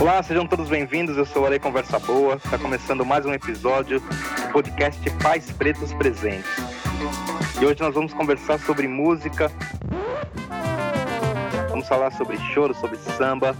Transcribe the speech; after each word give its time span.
Olá, 0.00 0.22
sejam 0.22 0.46
todos 0.46 0.68
bem-vindos. 0.68 1.16
Eu 1.16 1.26
sou 1.26 1.42
o 1.42 1.46
Arei 1.46 1.58
Conversa 1.58 1.98
Boa. 1.98 2.36
Está 2.36 2.56
começando 2.56 3.04
mais 3.04 3.26
um 3.26 3.34
episódio 3.34 3.98
do 3.98 4.52
podcast 4.52 5.10
Pais 5.20 5.50
Pretos 5.50 5.92
Presentes. 5.94 6.48
E 7.60 7.66
hoje 7.66 7.80
nós 7.80 7.92
vamos 7.92 8.14
conversar 8.14 8.60
sobre 8.60 8.86
música. 8.86 9.50
Vamos 11.80 11.88
falar 11.88 12.10
sobre 12.10 12.36
choro, 12.52 12.74
sobre 12.74 12.98
samba, 12.98 13.56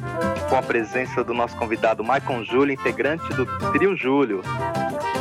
com 0.51 0.55
a 0.55 0.61
presença 0.61 1.25
do 1.25 1.33
nosso 1.33 1.57
convidado 1.57 2.05
Maicon 2.05 2.45
Júlio, 2.45 2.75
integrante 2.75 3.27
do 3.33 3.47
Trio 3.73 3.97
Júlio. 3.97 4.43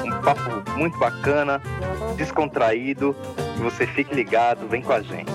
Um 0.04 0.22
papo 0.22 0.78
muito 0.78 1.00
bacana, 1.00 1.62
descontraído. 2.18 3.16
Você 3.60 3.88
fique 3.88 4.14
ligado, 4.14 4.68
vem 4.68 4.82
com 4.82 4.92
a 4.92 5.02
gente. 5.02 5.32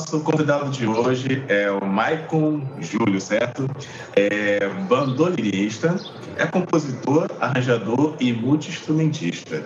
Nosso 0.00 0.20
convidado 0.20 0.70
de 0.70 0.86
hoje 0.86 1.44
é 1.48 1.70
o 1.70 1.84
Maicon 1.84 2.62
Júlio, 2.80 3.20
certo? 3.20 3.68
É 4.16 4.66
bandolinista, 4.88 5.94
é 6.36 6.46
compositor, 6.46 7.28
arranjador 7.38 8.16
e 8.18 8.32
multi-instrumentista. 8.32 9.62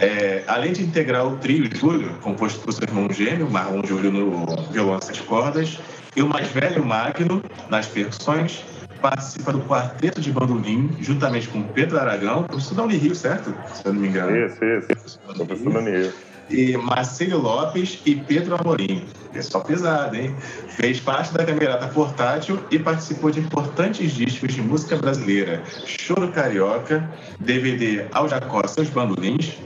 É, 0.00 0.42
além 0.48 0.72
de 0.72 0.82
integrar 0.82 1.24
o 1.26 1.36
trio 1.36 1.68
Júlio, 1.72 2.10
composto 2.20 2.60
por 2.60 2.72
seu 2.72 2.82
irmão 2.82 3.08
gêmeo, 3.12 3.48
Marlon 3.48 3.82
Júlio 3.86 4.10
no 4.10 4.44
violão 4.72 5.00
sete 5.00 5.22
cordas, 5.22 5.78
e 6.16 6.22
o 6.22 6.28
mais 6.28 6.48
velho 6.48 6.84
Magno 6.84 7.40
nas 7.70 7.86
percussões, 7.86 8.64
participa 9.00 9.52
do 9.52 9.60
quarteto 9.60 10.20
de 10.20 10.32
bandolim, 10.32 10.96
juntamente 11.00 11.46
com 11.46 11.62
Pedro 11.62 11.98
Aragão, 11.98 12.42
professor 12.42 12.74
da 12.74 12.82
Unirio, 12.82 13.14
certo? 13.14 13.54
Se 13.72 13.86
eu 13.86 13.92
não 13.92 14.00
me 14.00 14.08
engano. 14.08 14.36
Isso, 14.36 14.64
isso. 14.64 15.20
Professor 15.20 15.72
da 15.72 15.78
Unirio 15.78 16.12
e 16.50 16.76
Marcelo 16.76 17.38
Lopes 17.38 18.00
e 18.04 18.14
Pedro 18.14 18.56
Amorim. 18.60 19.04
Pessoal 19.32 19.64
pesado, 19.64 20.16
hein? 20.16 20.34
Fez 20.68 21.00
parte 21.00 21.32
da 21.34 21.44
Camerata 21.44 21.88
Portátil 21.88 22.58
e 22.70 22.78
participou 22.78 23.30
de 23.30 23.40
importantes 23.40 24.12
discos 24.12 24.54
de 24.54 24.62
música 24.62 24.96
brasileira. 24.96 25.62
Choro 25.84 26.30
Carioca, 26.32 27.08
DVD 27.40 28.06
Ao 28.12 28.28
Jacó 28.28 28.66
Seus 28.66 28.88
Bandolins, 28.88 29.56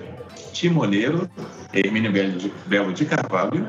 Timoneiro, 0.52 1.28
Hermínio 1.72 2.12
Belo 2.66 2.92
de, 2.92 3.04
Carvalho, 3.04 3.68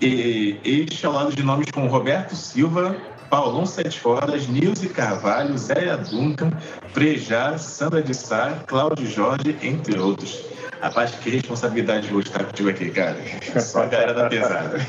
e 0.00 0.58
este 0.64 1.06
ao 1.06 1.12
lado 1.12 1.34
de 1.34 1.42
nomes 1.42 1.70
como 1.70 1.88
Roberto 1.88 2.34
Silva, 2.34 2.96
Paulão 3.30 3.66
Sete 3.66 4.00
Cordas, 4.00 4.46
Nilce 4.46 4.88
Carvalho, 4.88 5.56
Zéia 5.58 5.96
Duncan, 5.96 6.50
Frejá, 6.92 7.58
Sandra 7.58 8.02
de 8.02 8.14
Sá, 8.14 8.62
Cláudio 8.66 9.06
Jorge, 9.06 9.56
entre 9.62 9.98
outros. 9.98 10.44
Rapaz, 10.80 11.12
que 11.12 11.30
responsabilidade 11.30 12.12
hoje 12.12 12.28
estar 12.28 12.44
contigo 12.44 12.68
aqui, 12.68 12.90
cara. 12.90 13.16
Só 13.60 13.82
a 13.82 13.86
galera 13.86 14.14
da 14.14 14.28
pesada. 14.28 14.76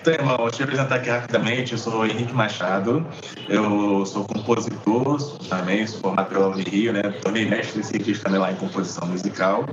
Então, 0.00 0.14
irmão, 0.14 0.36
deixa 0.48 0.62
eu 0.62 0.64
apresentar 0.64 0.96
aqui 0.96 1.10
rapidamente. 1.10 1.72
Eu 1.72 1.78
sou 1.78 2.06
Henrique 2.06 2.32
Machado. 2.32 3.06
Eu 3.48 4.04
sou 4.06 4.24
compositor 4.24 5.38
também, 5.48 5.86
sou 5.86 6.00
formado 6.00 6.28
pela 6.28 6.48
Unirio, 6.48 6.92
né? 6.92 7.02
Também 7.22 7.46
mestre 7.46 7.82
cientista 7.82 8.24
também 8.24 8.40
lá 8.40 8.52
em 8.52 8.56
composição 8.56 9.06
musical. 9.08 9.68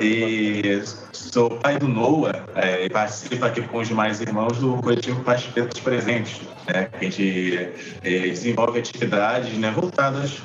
E 0.00 0.82
sou 1.12 1.50
pai 1.50 1.78
do 1.78 1.88
Noah 1.88 2.44
é, 2.54 2.86
e 2.86 2.90
participo 2.90 3.44
aqui 3.44 3.62
com 3.62 3.78
os 3.78 3.88
demais 3.88 4.20
irmãos 4.20 4.58
do 4.58 4.76
coletivo 4.78 5.22
Pais 5.22 5.44
Pretos 5.44 5.80
Presentes, 5.80 6.40
né? 6.66 6.88
Que 6.98 7.06
a 7.06 7.10
gente 7.10 7.70
é, 8.02 8.18
desenvolve 8.28 8.78
atividades 8.78 9.56
né, 9.58 9.70
voltadas 9.70 10.42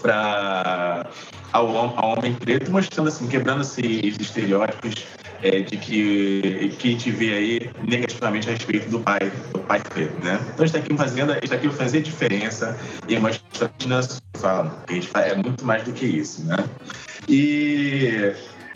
para 0.00 1.06
ao, 1.52 1.76
ao, 1.76 2.18
homem 2.18 2.34
preto, 2.34 2.70
mostrando 2.70 3.08
assim, 3.08 3.26
quebrando 3.28 3.62
esses 3.62 4.18
estereótipos 4.18 5.06
é, 5.42 5.60
de 5.60 5.76
que, 5.76 6.74
que 6.78 6.88
a 6.88 6.90
gente 6.92 7.10
vê 7.10 7.34
aí 7.34 7.70
negativamente 7.86 8.48
a 8.48 8.52
respeito 8.52 8.88
do 8.88 9.00
pai, 9.00 9.30
do 9.52 9.58
pai 9.60 9.80
preto, 9.80 10.24
né? 10.24 10.40
Então 10.52 10.64
está 10.64 10.78
aqui 10.78 10.96
fazendo, 10.96 11.32
está 11.42 11.56
aqui 11.56 11.68
fazer 11.68 12.00
diferença 12.00 12.78
e 13.08 13.18
nós 13.18 13.42
falamos, 14.34 14.72
que 14.86 14.92
a 14.92 14.94
gente 14.94 15.08
faz, 15.08 15.32
é 15.32 15.36
muito 15.36 15.64
mais 15.64 15.82
do 15.84 15.92
que 15.92 16.06
isso, 16.06 16.44
né? 16.44 16.56
E 17.28 18.32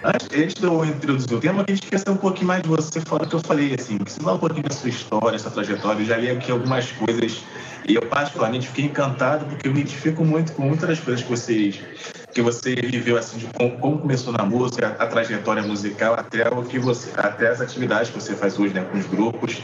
Antes, 0.07 0.55
de 0.55 0.65
eu 0.65 0.85
introduzir 0.85 1.37
o 1.37 1.41
tema, 1.41 1.65
a 1.67 1.71
gente 1.71 1.83
quer 1.83 1.99
saber 1.99 2.13
um 2.13 2.17
pouquinho 2.17 2.47
mais 2.47 2.63
de 2.63 2.69
você, 2.69 3.01
fora 3.01 3.25
do 3.25 3.29
que 3.29 3.35
eu 3.35 3.41
falei, 3.41 3.75
assim, 3.75 3.99
ensinar 4.01 4.35
um 4.35 4.39
pouquinho 4.39 4.63
da 4.63 4.73
sua 4.73 4.89
história, 4.89 5.37
sua 5.37 5.51
trajetória. 5.51 6.01
Eu 6.01 6.07
já 6.07 6.17
li 6.17 6.31
aqui 6.31 6.53
algumas 6.53 6.93
coisas 6.93 7.43
e 7.89 7.97
eu, 7.97 8.03
particularmente, 8.03 8.69
fiquei 8.69 8.85
encantado 8.85 9.47
porque 9.47 9.67
eu 9.67 9.73
me 9.73 9.81
identifico 9.81 10.25
muito 10.25 10.53
com 10.53 10.63
muitas 10.63 10.89
das 10.89 11.01
coisas 11.01 11.25
que 11.25 11.29
vocês 11.29 11.81
que 12.33 12.41
você 12.41 12.75
viveu 12.77 13.17
assim 13.17 13.39
de 13.39 13.47
como, 13.47 13.79
como, 13.79 13.99
começou 13.99 14.33
na 14.33 14.45
música, 14.45 14.95
a 14.99 15.07
trajetória 15.07 15.63
musical 15.63 16.15
até 16.15 16.47
o 16.51 16.63
que 16.63 16.79
você, 16.79 17.11
até 17.17 17.49
as 17.49 17.61
atividades 17.61 18.11
que 18.11 18.21
você 18.21 18.37
faz 18.37 18.59
hoje, 18.59 18.75
né, 18.75 18.83
com 18.85 18.99
os 18.99 19.07
grupos, 19.07 19.61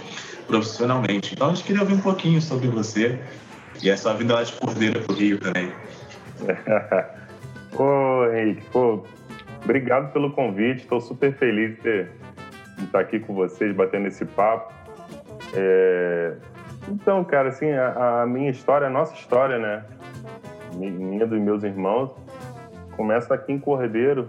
profissionalmente. 0.49 1.35
Então 1.35 1.51
a 1.51 1.55
gente 1.55 1.65
queria 1.65 1.83
ouvir 1.83 1.95
um 1.95 2.01
pouquinho 2.01 2.41
sobre 2.41 2.67
você 2.69 3.21
e 3.81 3.91
a 3.91 3.97
sua 3.97 4.15
vinda 4.15 4.35
lá 4.35 4.43
de 4.43 4.53
Cordeiro 4.55 5.01
para 5.03 5.15
o 5.15 5.17
Rio 5.17 5.39
também. 5.39 5.71
Ô, 7.79 8.27
Henrique, 8.35 8.63
pô, 8.73 9.05
obrigado 9.65 10.13
pelo 10.13 10.33
convite. 10.33 10.83
Estou 10.83 11.01
super 11.01 11.33
feliz 11.35 11.77
de, 11.77 11.83
ter, 11.83 12.11
de, 12.79 12.85
estar 12.85 13.01
aqui 13.01 13.21
com 13.21 13.35
vocês, 13.35 13.75
batendo 13.75 14.09
esse 14.09 14.25
papo. 14.25 14.73
É... 15.55 16.35
Então, 16.89 17.23
cara, 17.25 17.49
assim, 17.49 17.71
a, 17.71 18.23
a 18.23 18.27
minha 18.27 18.51
história, 18.51 18.87
a 18.87 18.91
nossa 18.91 19.15
história, 19.15 19.59
né? 19.59 19.85
Minha 20.75 21.27
dos 21.27 21.39
meus 21.39 21.63
irmãos, 21.63 22.11
começa 22.97 23.35
aqui 23.35 23.53
em 23.53 23.59
Cordeiro. 23.59 24.29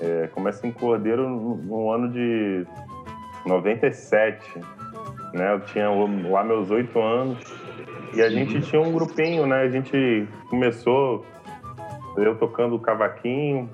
É, 0.00 0.28
começa 0.28 0.66
em 0.66 0.72
Cordeiro 0.72 1.28
no, 1.28 1.56
no, 1.56 1.90
ano 1.90 2.10
de 2.10 2.66
97. 3.46 4.58
Né? 5.32 5.52
Eu 5.52 5.60
tinha 5.60 5.88
lá 6.28 6.44
meus 6.44 6.70
oito 6.70 7.00
anos. 7.00 7.38
E 8.14 8.20
a 8.20 8.28
gente 8.28 8.60
tinha 8.62 8.80
um 8.80 8.92
grupinho, 8.92 9.46
né? 9.46 9.62
A 9.62 9.68
gente 9.68 10.28
começou, 10.50 11.24
eu 12.16 12.36
tocando 12.36 12.78
cavaquinho. 12.78 13.70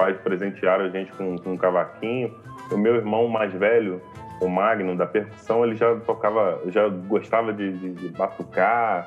Pais 0.00 0.16
presentearam 0.16 0.86
a 0.86 0.88
gente 0.88 1.12
com, 1.12 1.36
com 1.36 1.52
um 1.52 1.56
cavaquinho. 1.58 2.34
O 2.72 2.78
meu 2.78 2.94
irmão 2.94 3.28
mais 3.28 3.52
velho, 3.52 4.00
o 4.40 4.48
Magno, 4.48 4.96
da 4.96 5.04
percussão, 5.04 5.62
ele 5.62 5.76
já 5.76 5.94
tocava, 5.96 6.58
já 6.68 6.88
gostava 6.88 7.52
de, 7.52 7.70
de, 7.72 7.90
de 7.90 8.08
batucar, 8.08 9.06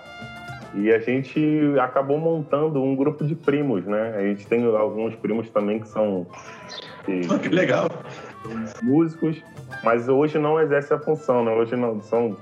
e 0.75 0.91
a 0.91 0.99
gente 0.99 1.41
acabou 1.81 2.19
montando 2.19 2.79
um 2.79 2.95
grupo 2.95 3.25
de 3.25 3.33
primos, 3.33 3.83
né? 3.85 4.13
A 4.15 4.21
gente 4.21 4.45
tem 4.45 4.63
alguns 4.65 5.15
primos 5.15 5.49
também 5.49 5.79
que 5.79 5.87
são. 5.87 6.27
Que, 7.05 7.21
oh, 7.31 7.39
que 7.39 7.49
legal! 7.49 7.87
Músicos, 8.83 9.41
mas 9.83 10.07
hoje 10.07 10.37
não 10.37 10.59
exerce 10.59 10.93
a 10.93 10.99
função, 10.99 11.43
né? 11.43 11.51
Hoje 11.53 11.75
não 11.75 11.99
são. 12.01 12.37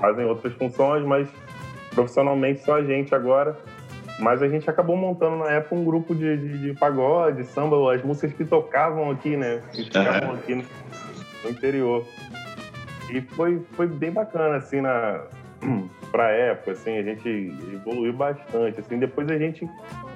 fazem 0.00 0.26
outras 0.26 0.52
funções, 0.52 1.04
mas 1.04 1.28
profissionalmente 1.92 2.60
só 2.60 2.76
a 2.76 2.84
gente 2.84 3.12
agora. 3.16 3.56
Mas 4.18 4.42
a 4.42 4.48
gente 4.48 4.68
acabou 4.68 4.96
montando 4.96 5.36
na 5.36 5.50
época 5.50 5.74
um 5.74 5.84
grupo 5.84 6.14
de, 6.14 6.36
de, 6.36 6.58
de 6.58 6.74
pagode, 6.74 7.44
samba, 7.44 7.94
as 7.94 8.02
músicas 8.02 8.32
que 8.32 8.44
tocavam 8.44 9.10
aqui, 9.10 9.36
né? 9.36 9.62
Que 9.72 9.90
tocavam 9.90 10.34
aqui 10.34 10.54
no, 10.54 10.64
no 11.44 11.50
interior. 11.50 12.04
E 13.10 13.20
foi, 13.20 13.62
foi 13.72 13.86
bem 13.86 14.10
bacana, 14.10 14.56
assim, 14.56 14.80
na, 14.80 15.20
para 16.10 16.30
época, 16.30 16.72
assim, 16.72 16.96
a 16.96 17.02
gente 17.02 17.28
evoluiu 17.72 18.12
bastante, 18.12 18.80
assim, 18.80 18.98
depois 18.98 19.28
a 19.30 19.38
gente 19.38 19.68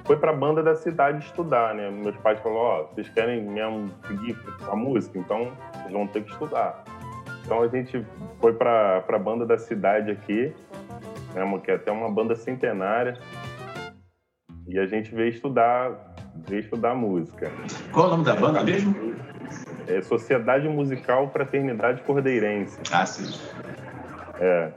foi 0.05 0.17
para 0.17 0.31
a 0.31 0.35
banda 0.35 0.63
da 0.63 0.75
cidade 0.75 1.23
estudar, 1.25 1.73
né? 1.75 1.89
Meus 1.89 2.15
pais 2.17 2.39
falaram, 2.39 2.61
ó, 2.61 2.81
oh, 2.81 2.95
vocês 2.95 3.09
querem 3.09 3.43
mesmo 3.43 3.91
seguir 4.07 4.37
a 4.69 4.75
música, 4.75 5.17
então 5.19 5.51
vocês 5.73 5.91
vão 5.91 6.07
ter 6.07 6.23
que 6.23 6.31
estudar. 6.31 6.83
Então 7.45 7.61
a 7.61 7.67
gente 7.67 8.05
foi 8.39 8.53
para 8.53 9.03
a 9.07 9.19
banda 9.19 9.45
da 9.45 9.57
cidade 9.57 10.11
aqui, 10.11 10.53
né, 11.33 11.59
que 11.63 11.71
é 11.71 11.75
até 11.75 11.91
uma 11.91 12.09
banda 12.09 12.35
centenária, 12.35 13.17
e 14.71 14.79
a 14.79 14.85
gente 14.85 15.13
veio 15.13 15.29
estudar, 15.29 16.15
veio 16.47 16.61
estudar 16.61 16.95
música. 16.95 17.51
Qual 17.91 18.05
é 18.05 18.07
o 18.07 18.11
nome 18.11 18.23
da 18.23 18.35
banda 18.35 18.63
mesmo? 18.63 19.13
É 19.85 20.01
Sociedade 20.01 20.67
Musical 20.69 21.29
Fraternidade 21.29 22.01
Cordeirense. 22.03 22.79
Ah, 22.89 23.05
sim. 23.05 23.37
É. 24.39 24.71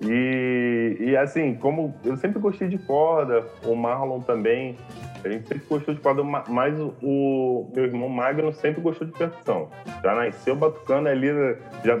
E, 0.00 0.96
e 0.98 1.16
assim, 1.16 1.54
como 1.54 1.94
eu 2.04 2.16
sempre 2.16 2.40
gostei 2.40 2.66
de 2.66 2.76
corda, 2.76 3.46
o 3.64 3.76
Marlon 3.76 4.20
também, 4.20 4.76
A 5.24 5.28
gente 5.28 5.48
sempre 5.48 5.64
gostou 5.68 5.94
de 5.94 6.00
corda, 6.00 6.22
mas 6.22 6.78
o, 7.02 7.70
meu 7.74 7.84
irmão 7.84 8.08
Magno 8.10 8.52
sempre 8.52 8.82
gostou 8.82 9.06
de 9.06 9.12
percussão. 9.14 9.70
Já 10.02 10.14
nasceu 10.14 10.54
batucando 10.54 11.08
ali, 11.08 11.28
já, 11.82 11.96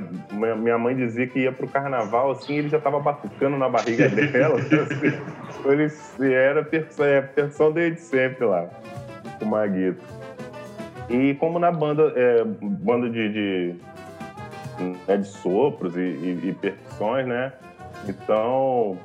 minha 0.54 0.76
mãe 0.76 0.94
dizia 0.94 1.26
que 1.26 1.40
ia 1.40 1.52
pro 1.52 1.66
carnaval, 1.66 2.32
assim, 2.32 2.56
ele 2.58 2.68
já 2.68 2.78
tava 2.78 3.00
batucando 3.00 3.56
na 3.56 3.68
barriga 3.68 4.10
dela. 4.10 4.56
assim, 4.56 6.20
ele 6.22 6.34
era 6.34 6.62
percussão, 6.62 7.06
é, 7.06 7.22
percussão 7.22 7.72
desde 7.72 8.00
sempre 8.00 8.44
lá, 8.44 8.68
o 9.40 9.46
Maguito. 9.46 10.04
E 11.08 11.34
como 11.34 11.58
na 11.58 11.72
banda, 11.72 12.12
é, 12.16 12.44
banda 12.44 13.08
de, 13.08 13.28
de, 13.32 13.74
né, 15.08 15.16
de 15.16 15.26
sopros 15.26 15.96
e, 15.96 16.00
e, 16.00 16.40
e 16.44 16.52
percussões, 16.52 17.26
né? 17.26 17.52
Então, 18.06 18.98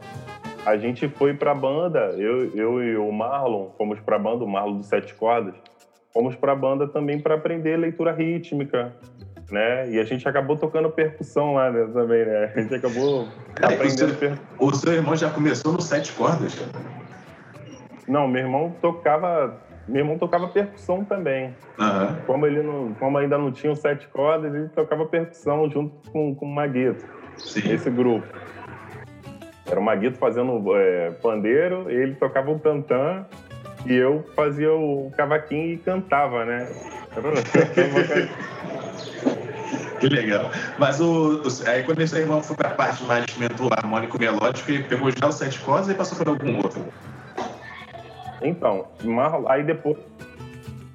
a 0.69 0.77
gente 0.77 1.07
foi 1.07 1.33
para 1.33 1.51
a 1.51 1.55
banda, 1.55 2.13
eu, 2.17 2.55
eu 2.55 2.83
e 2.83 2.95
o 2.95 3.11
Marlon 3.11 3.69
fomos 3.77 3.99
para 3.99 4.17
a 4.17 4.19
banda, 4.19 4.43
o 4.43 4.47
Marlon 4.47 4.77
dos 4.77 4.85
Sete 4.85 5.15
Cordas, 5.15 5.55
fomos 6.13 6.35
para 6.35 6.51
a 6.51 6.55
banda 6.55 6.87
também 6.87 7.19
para 7.19 7.35
aprender 7.35 7.75
leitura 7.75 8.11
rítmica, 8.11 8.93
né? 9.49 9.89
E 9.89 9.99
a 9.99 10.03
gente 10.03 10.27
acabou 10.29 10.55
tocando 10.55 10.89
percussão 10.89 11.55
lá 11.55 11.71
né, 11.71 11.89
também, 11.91 12.23
né? 12.23 12.51
A 12.55 12.61
gente 12.61 12.75
acabou 12.75 13.27
é, 13.59 13.65
aprendendo. 13.65 14.13
O 14.13 14.17
seu, 14.17 14.37
o 14.59 14.75
seu 14.75 14.93
irmão 14.93 15.15
já 15.15 15.29
começou 15.31 15.73
no 15.73 15.81
Sete 15.81 16.11
Cordas? 16.13 16.55
Não, 18.07 18.27
meu 18.27 18.43
irmão 18.43 18.75
tocava 18.79 19.59
meu 19.87 20.01
irmão 20.01 20.19
tocava 20.19 20.47
percussão 20.47 21.03
também. 21.03 21.55
Uhum. 21.79 22.15
Como 22.27 22.45
ele 22.45 22.61
não, 22.61 22.93
como 22.93 23.17
ainda 23.17 23.39
não 23.39 23.51
tinha 23.51 23.75
sete 23.75 24.07
cordas, 24.07 24.53
ele 24.53 24.69
tocava 24.69 25.03
percussão 25.07 25.67
junto 25.67 26.11
com, 26.11 26.35
com 26.35 26.45
o 26.45 26.49
Maguito, 26.49 27.03
Sim. 27.37 27.71
esse 27.71 27.89
grupo. 27.89 28.27
Era 29.69 29.79
o 29.79 29.83
Maguito 29.83 30.17
fazendo 30.17 30.75
é, 30.75 31.11
pandeiro, 31.21 31.89
ele 31.89 32.15
tocava 32.15 32.49
o 32.49 32.59
tantã 32.59 33.25
e 33.85 33.93
eu 33.93 34.25
fazia 34.35 34.73
o 34.73 35.11
cavaquinho 35.15 35.73
e 35.73 35.77
cantava, 35.77 36.43
né? 36.43 36.67
que 39.99 40.07
legal. 40.09 40.49
Mas 40.77 40.99
o, 40.99 41.41
o, 41.41 41.47
aí 41.67 41.83
quando 41.83 42.01
esse 42.01 42.17
irmão 42.17 42.41
foi 42.41 42.55
para 42.55 42.69
a 42.69 42.73
parte 42.73 43.03
mais 43.03 43.23
instrumental, 43.25 43.69
harmônico 43.77 44.19
melódico, 44.19 44.71
ele 44.71 44.83
pegou 44.83 45.11
já 45.11 45.27
o 45.27 45.31
sete 45.31 45.59
cordas 45.59 45.89
e 45.89 45.93
passou 45.93 46.17
por 46.17 46.27
algum 46.27 46.57
outro? 46.57 46.83
Então, 48.41 48.87
aí 49.47 49.63
depois, 49.63 49.97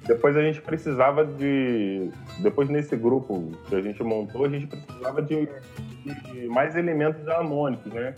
depois 0.05 0.35
a 0.35 0.41
gente 0.41 0.61
precisava 0.61 1.25
de. 1.25 2.09
Depois 2.39 2.69
nesse 2.69 2.95
grupo 2.95 3.51
que 3.69 3.75
a 3.75 3.81
gente 3.81 4.03
montou, 4.03 4.45
a 4.45 4.49
gente 4.49 4.67
precisava 4.67 5.21
de, 5.21 5.47
de 6.03 6.47
mais 6.47 6.75
elementos 6.75 7.27
harmônicos, 7.27 7.91
né? 7.93 8.13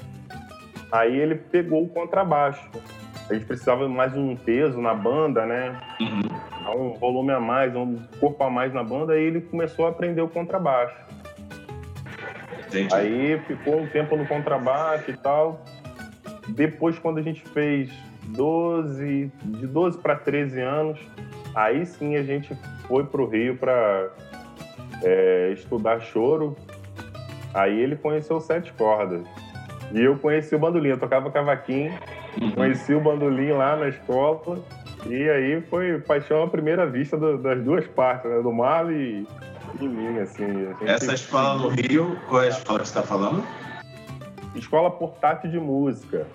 Aí 0.92 1.18
ele 1.18 1.36
pegou 1.36 1.84
o 1.84 1.89
contrabaixo. 1.89 2.69
A 3.30 3.34
gente 3.34 3.45
precisava 3.45 3.88
mais 3.89 4.13
de 4.13 4.19
um 4.19 4.36
peso 4.36 4.80
na 4.80 4.94
banda, 4.94 5.45
né? 5.45 5.78
Uhum. 6.00 6.92
Um 6.92 6.94
volume 6.94 7.31
a 7.31 7.39
mais, 7.39 7.75
um 7.75 7.98
corpo 8.19 8.44
a 8.44 8.50
mais 8.50 8.74
na 8.74 8.84
banda, 8.84 9.13
aí 9.13 9.24
ele 9.24 9.42
começou 9.42 9.86
a 9.86 9.89
aprender 9.89 10.22
o 10.22 10.28
contrabaixo. 10.28 10.95
Entendi. 12.68 12.94
Aí 12.94 13.39
ficou 13.48 13.81
um 13.81 13.88
tempo 13.88 14.16
no 14.16 14.25
contrabaixo 14.25 15.12
e 15.12 15.18
tal. 15.18 15.63
Depois, 16.50 16.98
quando 17.00 17.18
a 17.18 17.22
gente 17.22 17.42
fez 17.50 17.90
12, 18.28 19.31
de 19.44 19.68
12 19.68 19.98
para 20.00 20.16
13 20.16 20.62
anos, 20.62 21.00
aí 21.56 21.86
sim 21.86 22.16
a 22.16 22.24
gente 22.24 22.56
foi 22.88 23.06
para 23.06 23.22
o 23.22 23.25
Rio 23.25 23.57
para 23.57 24.10
é, 25.04 25.51
estudar 25.54 26.00
choro. 26.01 26.56
Aí 27.54 27.80
ele 27.80 27.95
conheceu 27.95 28.40
sete 28.40 28.72
cordas. 28.74 29.25
E 29.92 30.01
eu 30.01 30.18
conheci 30.18 30.56
o 30.56 30.60
bandolim, 30.60 30.89
eu 30.89 31.00
tocava 31.00 31.31
cavaquinho, 31.31 31.98
uhum. 32.42 32.51
conheci 32.51 32.94
o 32.94 33.00
bandolim 33.00 33.51
lá 33.51 33.75
na 33.75 33.88
escola, 33.88 34.60
e 35.06 35.30
aí 35.30 35.62
foi 35.69 36.00
paixão 36.00 36.44
à 36.44 36.48
primeira 36.48 36.86
vista 36.86 37.16
do, 37.18 37.38
das 37.38 37.63
duas 37.63 37.88
partes, 37.88 38.30
né? 38.30 38.42
do 38.42 38.51
Marlon 38.51 38.92
e, 38.92 39.28
e 39.80 39.88
mim, 39.88 40.19
assim. 40.19 40.45
Essa 40.86 41.13
escola 41.13 41.56
no 41.56 41.69
Rio, 41.69 42.18
qual 42.28 42.44
é 42.44 42.48
a 42.48 42.50
escola 42.50 42.80
que 42.80 42.88
você 42.88 43.00
está 43.00 43.04
falando? 43.04 43.44
Escola 44.56 44.92
Portátil 44.92 45.51
de 45.51 45.60
Música. 45.60 46.28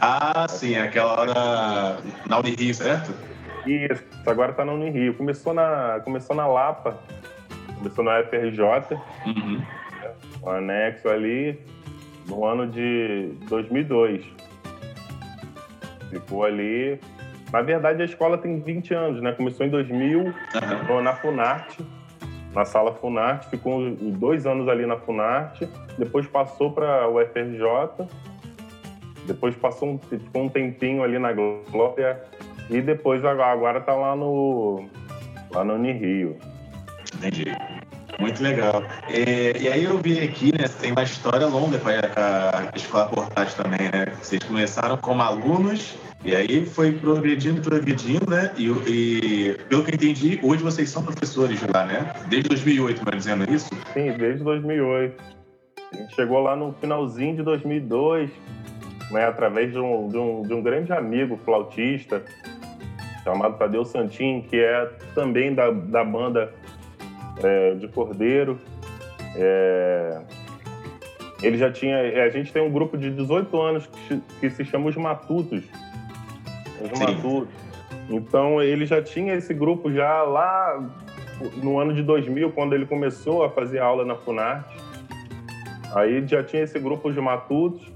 Ah, 0.00 0.46
sim, 0.48 0.76
aquela 0.76 1.20
hora 1.20 1.98
na 2.28 2.38
Unirio, 2.38 2.74
certo? 2.74 3.12
Isso, 3.66 4.04
agora 4.26 4.50
está 4.50 4.64
na 4.64 4.72
Unirio. 4.72 5.14
Começou 5.14 5.54
na, 5.54 6.00
começou 6.04 6.36
na 6.36 6.46
Lapa, 6.46 6.98
começou 7.78 8.04
na 8.04 8.22
FRJ, 8.24 8.60
uhum. 9.26 9.62
o 10.42 10.50
anexo 10.50 11.08
ali, 11.08 11.58
no 12.26 12.44
ano 12.44 12.66
de 12.66 13.30
2002. 13.48 14.24
Ficou 16.10 16.44
ali. 16.44 16.98
Na 17.52 17.62
verdade, 17.62 18.02
a 18.02 18.04
escola 18.04 18.36
tem 18.38 18.60
20 18.60 18.94
anos, 18.94 19.22
né? 19.22 19.32
Começou 19.32 19.64
em 19.64 19.70
2000, 19.70 20.20
uhum. 20.20 21.02
na 21.02 21.14
Funarte, 21.14 21.84
na 22.54 22.64
sala 22.64 22.94
Funarte, 22.94 23.48
ficou 23.48 23.90
dois 23.90 24.46
anos 24.46 24.68
ali 24.68 24.86
na 24.86 24.96
Funarte, 24.96 25.68
depois 25.98 26.26
passou 26.26 26.72
para 26.72 27.08
o 27.08 27.20
FRJ, 27.26 28.08
depois 29.26 29.54
passou 29.56 29.90
um, 29.90 29.98
ficou 29.98 30.42
um 30.42 30.48
tempinho 30.48 31.02
ali 31.02 31.18
na 31.18 31.32
Glória 31.32 32.22
e 32.70 32.80
depois 32.80 33.24
agora 33.24 33.78
está 33.78 33.94
lá 33.94 34.14
no 34.14 34.86
lá 35.52 35.64
no 35.64 35.74
Unirio. 35.74 36.36
Entendi. 37.16 37.44
Muito 38.18 38.42
legal. 38.42 38.82
E, 39.08 39.64
e, 39.64 39.68
aí 39.68 39.84
eu 39.84 39.98
vi 39.98 40.20
aqui, 40.20 40.52
né, 40.52 40.68
tem 40.80 40.92
uma 40.92 41.02
história 41.02 41.46
longa 41.46 41.78
com 41.78 41.88
a, 41.88 42.70
a 42.72 42.76
Escola 42.76 43.06
Portátil 43.06 43.62
também, 43.62 43.90
né? 43.92 44.06
Vocês 44.20 44.42
começaram 44.42 44.96
como 44.96 45.22
alunos 45.22 45.94
e 46.24 46.34
aí 46.34 46.64
foi 46.64 46.92
progredindo, 46.92 47.60
progredindo, 47.60 48.30
né? 48.30 48.50
E, 48.56 48.68
e, 48.88 49.58
pelo 49.68 49.84
que 49.84 49.90
eu 49.90 49.94
entendi, 49.94 50.40
hoje 50.42 50.62
vocês 50.62 50.88
são 50.88 51.02
professores 51.02 51.60
lá, 51.72 51.84
né? 51.84 52.12
Desde 52.28 52.48
2008, 52.48 53.04
vai 53.04 53.16
dizendo 53.16 53.52
isso? 53.52 53.68
Sim, 53.92 54.12
desde 54.12 54.42
2008. 54.42 55.22
A 55.92 55.96
gente 55.96 56.14
chegou 56.14 56.40
lá 56.40 56.56
no 56.56 56.72
finalzinho 56.80 57.36
de 57.36 57.42
2002, 57.42 58.30
né, 59.10 59.26
através 59.26 59.70
de 59.70 59.78
um, 59.78 60.08
de, 60.08 60.16
um, 60.16 60.42
de 60.42 60.54
um 60.54 60.62
grande 60.62 60.92
amigo 60.92 61.38
flautista 61.44 62.22
chamado 63.22 63.56
Tadeu 63.58 63.84
Santin, 63.84 64.44
que 64.48 64.56
é 64.56 64.90
também 65.14 65.54
da, 65.54 65.70
da 65.70 66.04
banda 66.04 66.52
é, 67.42 67.74
de 67.74 67.88
Cordeiro. 67.88 68.58
É, 69.36 70.20
ele 71.42 71.58
já 71.58 71.70
tinha. 71.70 72.24
A 72.24 72.28
gente 72.30 72.52
tem 72.52 72.62
um 72.62 72.70
grupo 72.70 72.96
de 72.96 73.10
18 73.10 73.60
anos 73.60 73.86
que, 73.86 74.20
que 74.40 74.50
se 74.50 74.64
chama 74.64 74.88
Os 74.88 74.96
Matutos. 74.96 75.64
Os 76.80 76.98
Sim. 76.98 77.04
Matutos. 77.04 77.54
Então 78.08 78.62
ele 78.62 78.86
já 78.86 79.02
tinha 79.02 79.34
esse 79.34 79.54
grupo 79.54 79.90
já 79.92 80.22
lá 80.22 80.82
no 81.62 81.78
ano 81.78 81.92
de 81.94 82.02
2000, 82.02 82.52
quando 82.52 82.74
ele 82.74 82.86
começou 82.86 83.44
a 83.44 83.50
fazer 83.50 83.78
aula 83.78 84.04
na 84.04 84.14
Funarte. 84.14 84.76
Aí 85.94 86.26
já 86.26 86.42
tinha 86.42 86.62
esse 86.62 86.78
grupo 86.78 87.12
de 87.12 87.20
matutos. 87.20 87.92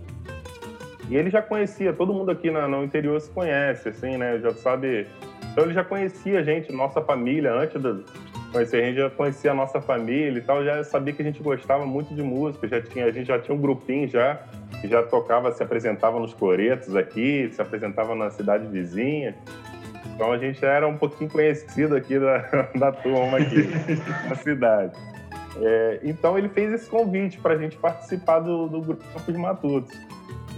E 1.09 1.17
ele 1.17 1.31
já 1.31 1.41
conhecia, 1.41 1.93
todo 1.93 2.13
mundo 2.13 2.31
aqui 2.31 2.51
no, 2.51 2.69
no 2.69 2.85
interior 2.85 3.19
se 3.19 3.31
conhece, 3.31 3.89
assim, 3.89 4.19
né? 4.19 4.39
Já 4.41 4.51
sabe. 4.53 5.07
Então 5.53 5.65
ele 5.65 5.73
já 5.73 5.83
conhecia 5.83 6.41
a 6.41 6.43
gente, 6.43 6.71
nossa 6.71 7.01
família, 7.01 7.53
antes 7.55 7.81
de 7.81 8.05
conhecer 8.53 8.83
a 8.83 8.87
gente, 8.87 8.97
já 8.97 9.11
conhecia 9.11 9.51
a 9.51 9.55
nossa 9.55 9.81
família 9.81 10.39
e 10.39 10.43
tal, 10.43 10.65
já 10.65 10.83
sabia 10.85 11.13
que 11.13 11.23
a 11.23 11.25
gente 11.25 11.43
gostava 11.43 11.85
muito 11.87 12.15
de 12.15 12.23
música, 12.23 12.67
já 12.67 12.81
tinha, 12.81 13.07
a 13.07 13.11
gente 13.11 13.27
já 13.27 13.39
tinha 13.39 13.57
um 13.57 13.61
grupinho 13.61 14.09
já, 14.09 14.41
que 14.81 14.89
já 14.89 15.03
tocava, 15.03 15.53
se 15.53 15.63
apresentava 15.63 16.19
nos 16.19 16.35
coretos 16.35 16.95
aqui, 16.97 17.51
se 17.53 17.61
apresentava 17.61 18.15
na 18.15 18.31
cidade 18.31 18.67
vizinha. 18.67 19.35
Então 20.15 20.33
a 20.33 20.39
gente 20.39 20.65
era 20.65 20.87
um 20.89 20.97
pouquinho 20.97 21.31
conhecido 21.31 21.95
aqui 21.95 22.19
da, 22.19 22.39
da 22.75 22.93
turma 22.93 23.39
aqui, 23.39 23.69
na 24.29 24.35
cidade. 24.35 24.97
É, 25.61 26.01
então 26.03 26.39
ele 26.39 26.49
fez 26.49 26.73
esse 26.73 26.89
convite 26.89 27.39
para 27.39 27.55
a 27.55 27.59
gente 27.59 27.77
participar 27.77 28.41
do, 28.41 28.69
do 28.69 28.81
grupo 28.81 29.33
de 29.33 29.39
matutos. 29.39 29.97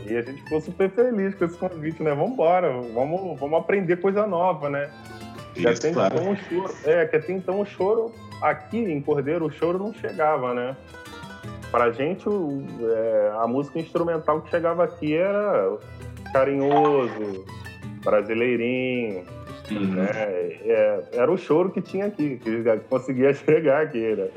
E 0.07 0.17
a 0.17 0.23
gente 0.23 0.43
ficou 0.43 0.61
super 0.61 0.91
feliz 0.91 1.35
com 1.35 1.45
esse 1.45 1.57
convite, 1.57 2.03
né? 2.03 2.15
Vamos 2.15 2.33
embora, 2.33 2.71
vamos, 2.95 3.39
vamos 3.39 3.59
aprender 3.59 3.97
coisa 3.99 4.27
nova, 4.27 4.71
né? 4.71 4.91
Isso, 5.69 5.83
tem 5.83 5.93
claro. 5.93 6.17
então 6.17 6.33
o 6.33 6.37
choro. 6.37 6.75
É, 6.85 7.07
que 7.07 7.17
até 7.17 7.33
então 7.33 7.61
o 7.61 7.67
choro, 7.67 8.15
aqui 8.43 8.79
em 8.79 9.01
Cordeiro, 9.01 9.47
o 9.47 9.51
choro 9.51 9.79
não 9.79 9.93
chegava, 9.95 10.55
né? 10.55 10.77
Pra 11.71 11.91
gente, 11.93 12.29
o, 12.29 12.65
é, 12.83 13.33
a 13.41 13.47
música 13.47 13.79
instrumental 13.79 14.41
que 14.43 14.51
chegava 14.51 14.85
aqui 14.85 15.15
era 15.15 15.77
carinhoso, 16.33 17.45
brasileirinho, 18.05 19.25
Uhum. 19.71 19.95
né? 19.95 20.11
É, 20.13 21.01
era 21.13 21.31
o 21.31 21.39
choro 21.39 21.71
que 21.71 21.81
tinha 21.81 22.07
aqui, 22.07 22.41
que 22.43 22.63
conseguia 22.89 23.33
chegar 23.35 23.83
aqui, 23.83 24.17
né? 24.17 24.29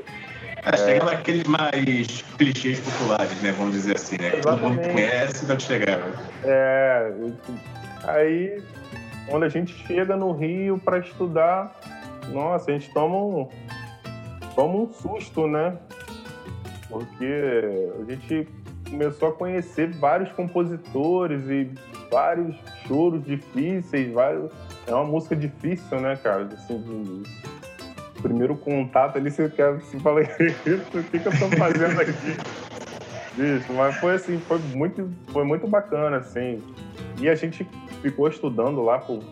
Acho 0.64 0.84
que 0.84 0.90
é 0.92 0.96
aqueles 0.96 1.44
mais 1.44 2.22
clichês 2.38 2.80
populares, 2.80 3.42
né? 3.42 3.52
Vamos 3.58 3.74
dizer 3.74 3.96
assim, 3.96 4.16
né? 4.18 4.30
Que 4.30 4.40
todo 4.40 4.56
mundo 4.58 4.80
Exatamente. 4.80 4.92
conhece 4.94 5.46
quando 5.46 5.60
chegava. 5.60 6.12
É, 6.44 7.12
aí 8.04 8.62
quando 9.28 9.44
a 9.44 9.48
gente 9.48 9.74
chega 9.86 10.16
no 10.16 10.32
Rio 10.32 10.78
para 10.78 10.98
estudar, 10.98 11.74
nossa, 12.28 12.70
a 12.70 12.74
gente 12.74 12.92
toma 12.92 13.16
um, 13.16 13.48
toma 14.54 14.74
um 14.76 14.92
susto, 14.92 15.46
né? 15.46 15.76
Porque 16.88 17.94
a 18.00 18.10
gente 18.10 18.48
começou 18.88 19.28
a 19.28 19.32
conhecer 19.32 19.90
vários 19.92 20.30
compositores 20.32 21.42
e 21.48 21.70
vários 22.10 22.54
choros 22.86 23.24
difíceis, 23.24 24.12
vários, 24.12 24.52
é 24.86 24.94
uma 24.94 25.04
música 25.04 25.34
difícil, 25.34 26.00
né, 26.00 26.16
cara? 26.16 26.44
Assim, 26.44 27.22
o 28.16 28.22
primeiro 28.22 28.54
contato 28.56 29.16
ali, 29.16 29.30
você 29.30 29.48
quer, 29.48 29.72
você 29.72 29.98
fala, 29.98 30.20
o 30.22 30.26
que, 30.26 31.18
que 31.18 31.26
eu 31.26 31.38
tô 31.38 31.56
fazendo 31.56 32.00
aqui? 32.00 32.12
Bicho, 33.36 33.72
mas 33.72 33.96
foi 33.96 34.14
assim, 34.14 34.38
foi 34.38 34.58
muito, 34.74 35.10
foi 35.32 35.44
muito 35.44 35.66
bacana, 35.66 36.18
assim. 36.18 36.62
E 37.20 37.28
a 37.28 37.34
gente 37.34 37.66
ficou 38.04 38.28
estudando 38.28 38.82
lá 38.82 38.98
por 38.98 39.22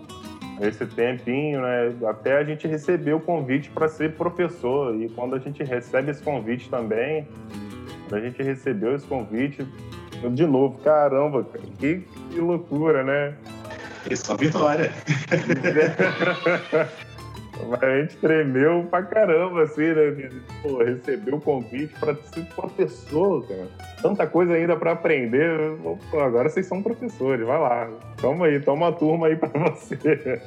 esse 0.63 0.87
tempinho, 0.87 1.61
né? 1.61 1.95
Até 2.09 2.39
a 2.39 2.45
gente 2.45 2.67
receber 2.67 3.13
o 3.13 3.21
convite 3.21 3.69
para 3.69 3.87
ser 3.87 4.15
professor. 4.15 4.95
E 4.95 5.11
quando 5.11 5.35
a 5.35 5.39
gente 5.39 5.63
recebe 5.63 6.11
esse 6.11 6.23
convite 6.23 6.71
também, 6.71 7.29
a 8.11 8.19
gente 8.19 8.43
recebeu 8.43 8.97
esse 8.97 9.07
convite, 9.07 9.67
de 10.31 10.47
novo, 10.47 10.79
caramba, 10.79 11.47
que, 11.79 12.03
que 12.31 12.41
loucura, 12.41 13.05
né? 13.05 13.35
É 14.11 14.17
só 14.17 14.37
vitória. 14.37 14.91
A 17.81 18.01
gente 18.01 18.17
tremeu 18.17 18.87
pra 18.91 19.03
caramba, 19.03 19.63
assim, 19.63 19.93
né? 19.93 20.31
Pô, 20.63 20.83
recebeu 20.83 21.37
o 21.37 21.41
convite 21.41 21.95
para 22.01 22.15
ser 22.15 22.45
professor, 22.55 23.47
cara. 23.47 23.69
Tanta 24.01 24.27
coisa 24.27 24.55
ainda 24.55 24.75
para 24.75 24.93
aprender. 24.93 25.77
Pô, 26.11 26.21
agora 26.21 26.49
vocês 26.49 26.67
são 26.67 26.83
professores, 26.83 27.47
vai 27.47 27.59
lá. 27.59 27.91
Toma 28.21 28.47
aí, 28.47 28.59
toma 28.61 28.87
uma 28.87 28.93
turma 28.93 29.27
aí 29.27 29.37
para 29.37 29.51
você. 29.71 30.41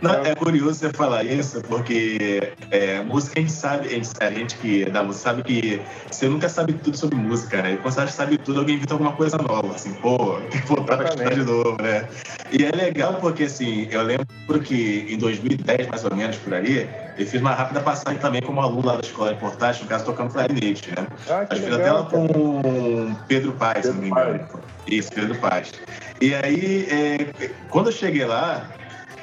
Não, 0.00 0.12
é 0.24 0.34
curioso 0.34 0.78
você 0.78 0.90
falar 0.90 1.24
isso, 1.24 1.60
porque 1.62 2.52
é, 2.70 3.00
música 3.00 3.38
a 3.38 3.40
gente 3.40 3.52
sabe, 3.52 3.88
a 3.88 3.90
gente, 3.90 4.10
a 4.20 4.30
gente 4.30 4.56
que 4.56 4.84
é 4.84 4.90
da 4.90 5.02
música 5.02 5.30
sabe 5.30 5.42
que 5.42 5.82
você 6.08 6.28
nunca 6.28 6.48
sabe 6.48 6.72
tudo 6.74 6.96
sobre 6.96 7.16
música, 7.16 7.60
né? 7.62 7.72
E 7.72 7.76
quando 7.78 7.94
você 7.94 8.06
sabe 8.08 8.38
tudo, 8.38 8.60
alguém 8.60 8.76
inventa 8.76 8.94
alguma 8.94 9.12
coisa 9.12 9.36
nova, 9.38 9.74
assim, 9.74 9.92
pô, 9.94 10.38
tem 10.50 10.60
que 10.60 10.68
voltar 10.68 10.96
pra 10.96 11.08
estudar 11.08 11.34
de 11.34 11.42
novo, 11.42 11.76
né? 11.82 12.06
E 12.52 12.64
é 12.64 12.70
legal 12.70 13.14
porque, 13.14 13.44
assim, 13.44 13.88
eu 13.90 14.02
lembro 14.02 14.26
que 14.62 15.06
em 15.10 15.18
2010, 15.18 15.88
mais 15.88 16.04
ou 16.04 16.14
menos, 16.14 16.36
por 16.36 16.54
aí, 16.54 16.88
eu 17.18 17.26
fiz 17.26 17.40
uma 17.40 17.52
rápida 17.52 17.80
passagem 17.80 18.20
também 18.20 18.40
como 18.40 18.60
aluno 18.60 18.86
lá 18.86 18.94
da 18.94 19.00
escola 19.00 19.34
de 19.34 19.40
portagem, 19.40 19.82
no 19.82 19.88
caso, 19.88 20.04
tocando 20.04 20.32
clarinete, 20.32 20.90
né? 20.90 21.06
Ah, 21.28 21.44
que 21.44 21.54
Acho 21.54 21.62
que 21.64 21.70
legal, 21.70 21.80
até 21.80 21.92
lá 21.92 22.04
cara. 22.04 22.28
com 22.28 23.16
Pedro 23.26 23.52
Paes, 23.52 23.84
se 23.86 23.92
não 23.92 24.00
me 24.00 24.08
engano. 24.08 24.38
Pedro 24.38 24.60
Isso, 24.86 25.10
Pedro 25.12 25.34
Paes. 25.36 25.72
E 26.20 26.34
aí, 26.34 26.86
é, 26.88 27.48
quando 27.68 27.86
eu 27.86 27.92
cheguei 27.92 28.24
lá, 28.24 28.77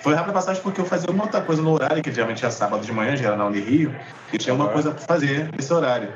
foi 0.06 0.14
rápida 0.14 0.34
passagem 0.34 0.62
porque 0.62 0.80
eu 0.80 0.86
fazia 0.86 1.10
uma 1.10 1.24
outra 1.24 1.42
coisa 1.42 1.64
no 1.64 1.72
horário, 1.72 2.04
que 2.04 2.12
geralmente 2.12 2.46
é 2.46 2.50
sábado 2.52 2.86
de 2.86 2.94
manhã, 2.94 3.18
já 3.18 3.30
era 3.30 3.36
na 3.36 3.48
Unirio, 3.48 3.92
e 4.32 4.38
tinha 4.38 4.54
uma 4.54 4.70
coisa 4.70 4.92
para 4.92 5.04
fazer 5.04 5.50
nesse 5.52 5.74
horário. 5.74 6.10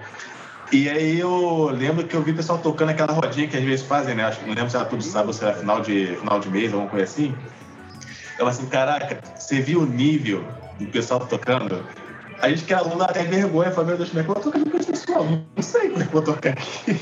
E 0.72 0.88
aí 0.88 1.20
eu 1.20 1.72
lembro 1.74 2.06
que 2.06 2.16
eu 2.16 2.22
vi 2.22 2.30
o 2.30 2.36
pessoal 2.36 2.60
tocando 2.60 2.90
aquela 2.90 3.14
rodinha 3.14 3.48
que 3.48 3.58
às 3.58 3.64
vezes 3.64 3.84
fazem, 3.84 4.14
né? 4.14 4.26
Acho 4.26 4.42
que 4.42 4.46
não 4.46 4.54
lembro 4.54 4.70
se 4.70 4.76
era 4.76 4.86
tudo 4.86 5.02
sábado 5.02 5.30
ou 5.30 5.34
se 5.34 5.44
era 5.44 5.56
final 5.56 5.82
de, 5.82 6.16
final 6.18 6.40
de 6.40 6.50
mês, 6.50 6.72
alguma 6.72 6.88
coisa 6.88 7.06
assim. 7.06 7.34
Eu 8.38 8.46
assim, 8.46 8.68
caraca, 8.68 9.22
você 9.36 9.60
viu 9.60 9.82
o 9.82 9.86
nível 9.88 10.46
do 10.80 10.86
pessoal 10.86 11.22
tocando? 11.22 11.84
A 12.44 12.48
gente 12.48 12.66
que 12.66 12.74
é 12.76 12.78
aluno 12.78 13.02
até 13.02 13.24
vergonha, 13.24 13.72
fala, 13.72 13.88
meu 13.88 13.98
Deus, 13.98 14.10
como 14.10 14.20
é 14.20 14.24
que 14.24 14.30
eu 14.30 14.36
vou 14.36 14.44
tocar 14.44 14.70
com 14.70 14.78
esse 14.78 14.92
pessoal? 14.92 15.26
Não 15.26 15.64
sei 15.64 15.90
como 15.90 16.04
é 16.04 16.06
que 16.06 16.16
eu 16.16 16.22
vou 16.22 16.22
tocar 16.22 16.52
aqui. 16.52 17.02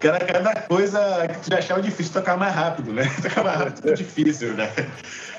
Que 0.00 0.08
era 0.08 0.24
cada 0.24 0.54
coisa 0.62 1.26
que 1.28 1.50
tu 1.50 1.54
achava 1.54 1.80
difícil 1.80 2.12
tocar 2.12 2.36
mais 2.36 2.54
rápido, 2.54 2.92
né? 2.92 3.04
Tocar 3.22 3.44
mais 3.44 3.58
rápido 3.58 3.90
é 3.90 3.94
difícil, 3.94 4.54
né? 4.54 4.70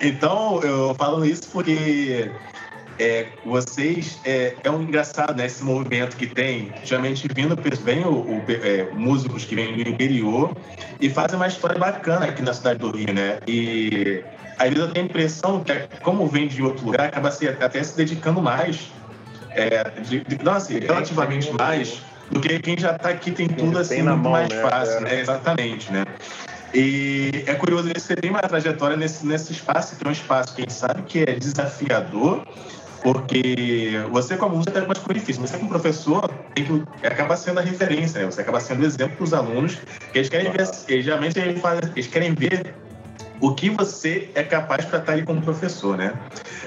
Então, 0.01 0.61
eu 0.63 0.95
falo 0.95 1.25
isso 1.25 1.47
porque 1.51 2.31
é, 2.99 3.27
vocês 3.45 4.19
é, 4.25 4.55
é 4.63 4.71
um 4.71 4.81
engraçado 4.81 5.37
né, 5.37 5.45
esse 5.45 5.63
movimento 5.63 6.17
que 6.17 6.27
tem 6.27 6.73
geralmente 6.83 7.27
vindo 7.33 7.55
vem 7.83 8.03
o, 8.03 8.11
o, 8.11 8.43
é, 8.49 8.87
músicos 8.93 9.45
que 9.45 9.55
vêm 9.55 9.75
do 9.75 9.89
interior 9.89 10.55
e 10.99 11.09
fazem 11.09 11.35
uma 11.35 11.47
história 11.47 11.77
bacana 11.77 12.25
aqui 12.25 12.41
na 12.41 12.53
cidade 12.53 12.79
do 12.79 12.89
Rio 12.89 13.13
né 13.13 13.39
e 13.47 14.23
às 14.57 14.69
vezes 14.69 14.79
eu 14.79 14.91
tenho 14.91 15.05
a 15.05 15.09
impressão 15.09 15.63
que 15.63 15.73
como 16.01 16.27
vem 16.27 16.47
de 16.47 16.63
outro 16.63 16.85
lugar 16.85 17.07
acaba 17.07 17.29
se, 17.29 17.47
até 17.47 17.83
se 17.83 17.95
dedicando 17.95 18.41
mais 18.41 18.91
é, 19.51 19.89
de, 20.01 20.19
de, 20.21 20.43
não, 20.43 20.53
assim, 20.53 20.79
relativamente 20.79 21.51
mais 21.51 22.01
do 22.31 22.39
que 22.39 22.59
quem 22.59 22.77
já 22.77 22.95
está 22.95 23.09
aqui 23.09 23.31
tem 23.31 23.47
tudo 23.47 23.77
assim 23.79 23.95
tem 23.95 24.03
na 24.03 24.11
muito 24.11 24.23
mão, 24.23 24.31
mais 24.33 24.49
né? 24.49 24.61
fácil 24.61 24.97
É. 24.97 25.01
né 25.01 25.21
exatamente 25.21 25.91
né 25.91 26.03
e 26.73 27.43
é 27.47 27.53
curioso 27.55 27.89
você 27.95 28.15
tem 28.15 28.29
uma 28.29 28.41
trajetória 28.41 28.97
nesse, 28.97 29.25
nesse 29.25 29.53
espaço, 29.53 29.95
que 29.95 30.05
é 30.05 30.09
um 30.09 30.11
espaço 30.11 30.53
que 30.53 30.61
a 30.61 30.63
gente 30.63 30.73
sabe 30.73 31.01
que 31.03 31.19
é 31.19 31.33
desafiador, 31.33 32.43
porque 33.01 34.01
você 34.11 34.35
como 34.35 34.51
aluno 34.55 34.65
tem 34.65 34.75
algumas 34.81 34.97
coisas 34.99 35.21
difíceis, 35.23 35.49
você 35.49 35.57
como 35.57 35.69
professor 35.69 36.27
tem 36.53 36.65
que 36.65 37.07
acaba 37.07 37.37
sendo 37.37 37.59
a 37.59 37.63
referência, 37.63 38.19
né? 38.21 38.25
você 38.25 38.41
acaba 38.41 38.59
sendo 38.59 38.83
o 38.83 38.85
exemplo 38.85 39.15
para 39.15 39.23
os 39.23 39.33
alunos, 39.33 39.75
que 40.11 40.19
eles 40.19 40.29
querem 40.29 40.51
ver, 40.51 40.69
eles, 40.89 41.05
geralmente 41.05 41.39
eles, 41.39 41.61
fazem, 41.61 41.89
eles 41.95 42.07
querem 42.07 42.33
ver 42.33 42.75
o 43.39 43.53
que 43.53 43.69
você 43.69 44.29
é 44.35 44.43
capaz 44.43 44.85
para 44.85 44.99
estar 44.99 45.13
ali 45.13 45.23
como 45.23 45.41
professor, 45.41 45.97
né? 45.97 46.13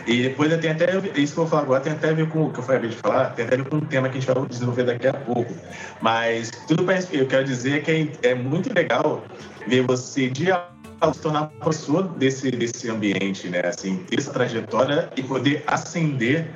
E 0.07 0.23
depois 0.23 0.57
tem 0.59 0.71
até, 0.71 0.87
isso 1.17 1.35
que 1.35 1.41
eu 1.41 1.45
vou 1.45 1.47
falar 1.47 1.63
agora 1.63 1.81
tem 1.81 1.93
até 1.93 2.11
a 2.11 2.13
ver 2.13 2.29
com 2.29 2.47
o 2.47 2.53
que 2.53 2.59
eu 2.59 2.63
falei 2.63 2.89
de 2.89 2.97
falar, 2.97 3.31
tem 3.31 3.45
até 3.45 3.55
a 3.55 3.59
ver 3.59 3.69
com 3.69 3.77
um 3.77 3.81
tema 3.81 4.09
que 4.09 4.19
a 4.19 4.21
gente 4.21 4.33
vai 4.33 4.47
desenvolver 4.47 4.85
daqui 4.85 5.07
a 5.07 5.13
pouco. 5.13 5.53
Mas 6.01 6.51
tudo 6.67 6.85
para 6.85 6.99
eu 7.13 7.27
quero 7.27 7.45
dizer 7.45 7.83
que 7.83 7.91
é, 8.23 8.31
é 8.31 8.35
muito 8.35 8.73
legal 8.73 9.25
ver 9.67 9.83
você 9.83 10.29
de 10.29 10.47
se 10.47 11.21
tornar 11.21 11.47
professor 11.47 12.09
desse, 12.09 12.51
desse 12.51 12.91
ambiente, 12.91 13.49
né? 13.49 13.63
Assim, 13.65 13.97
ter 14.09 14.19
essa 14.19 14.33
trajetória 14.33 15.11
e 15.17 15.23
poder 15.23 15.65
ascender 15.67 16.47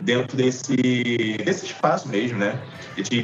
dentro 0.00 0.36
desse, 0.36 0.74
desse 1.44 1.66
espaço 1.66 2.08
mesmo, 2.08 2.38
né? 2.38 2.58
De, 2.96 3.22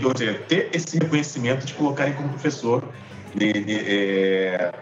ter 0.49 0.71
esse 0.73 0.99
reconhecimento 0.99 1.67
de 1.67 1.75
colocarem 1.75 2.15
como 2.15 2.29
professor 2.29 2.85
de, 3.35 3.53
de, 3.53 3.79
é, 3.79 4.73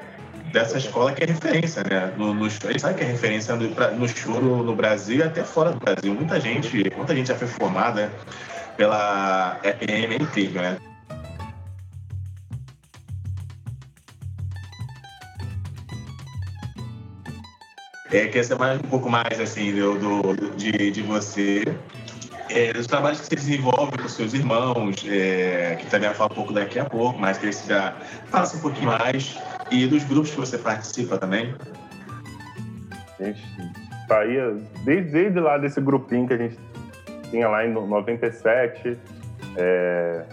dessa 0.54 0.78
escola 0.78 1.12
que 1.12 1.24
é 1.24 1.26
referência, 1.26 1.82
né? 1.82 2.14
No, 2.16 2.32
no, 2.32 2.48
sabe 2.48 2.94
que 2.94 3.02
é 3.02 3.06
referência 3.08 3.56
no, 3.56 3.68
no 3.98 4.08
choro 4.08 4.62
no 4.62 4.74
Brasil 4.76 5.18
e 5.18 5.22
até 5.22 5.42
fora 5.42 5.72
do 5.72 5.80
Brasil. 5.80 6.14
Muita 6.14 6.40
gente, 6.40 6.92
muita 6.96 7.12
gente 7.14 7.26
já 7.26 7.34
foi 7.34 7.48
formada 7.48 8.10
pela 8.76 9.58
EPM, 9.64 10.14
é 10.14 10.22
incrível, 10.22 10.62
né? 10.62 10.76
É, 18.12 18.28
quer 18.28 18.44
saber 18.44 18.60
mais, 18.60 18.78
um 18.78 18.82
pouco 18.88 19.10
mais 19.10 19.40
assim 19.40 19.74
do, 19.74 19.98
do- 19.98 20.50
de, 20.56 20.92
de 20.92 21.02
você, 21.02 21.64
é, 22.50 22.72
dos 22.72 22.86
trabalhos 22.86 23.20
que 23.20 23.26
você 23.26 23.36
desenvolve 23.36 23.96
com 23.98 24.08
seus 24.08 24.34
irmãos, 24.34 25.04
é, 25.08 25.76
que 25.80 25.86
também 25.86 26.08
vai 26.08 26.16
falar 26.16 26.32
um 26.32 26.34
pouco 26.34 26.52
daqui 26.52 26.78
a 26.78 26.84
pouco, 26.84 27.18
mas 27.18 27.38
que 27.38 27.52
você 27.52 27.72
já 27.72 27.94
faça 28.26 28.56
um 28.56 28.60
pouquinho 28.60 28.86
mais, 28.86 29.38
e 29.70 29.86
dos 29.86 30.04
grupos 30.04 30.30
que 30.30 30.36
você 30.36 30.58
participa 30.58 31.18
também. 31.18 31.54
A 33.18 33.24
gente 33.24 33.42
saía 34.08 34.56
desde, 34.84 35.12
desde 35.12 35.40
lá 35.40 35.58
desse 35.58 35.80
grupinho 35.80 36.26
que 36.26 36.34
a 36.34 36.38
gente 36.38 36.58
tinha 37.30 37.48
lá 37.48 37.64
em 37.64 37.72
no- 37.72 37.86
97, 37.86 38.98
é, 39.56 40.24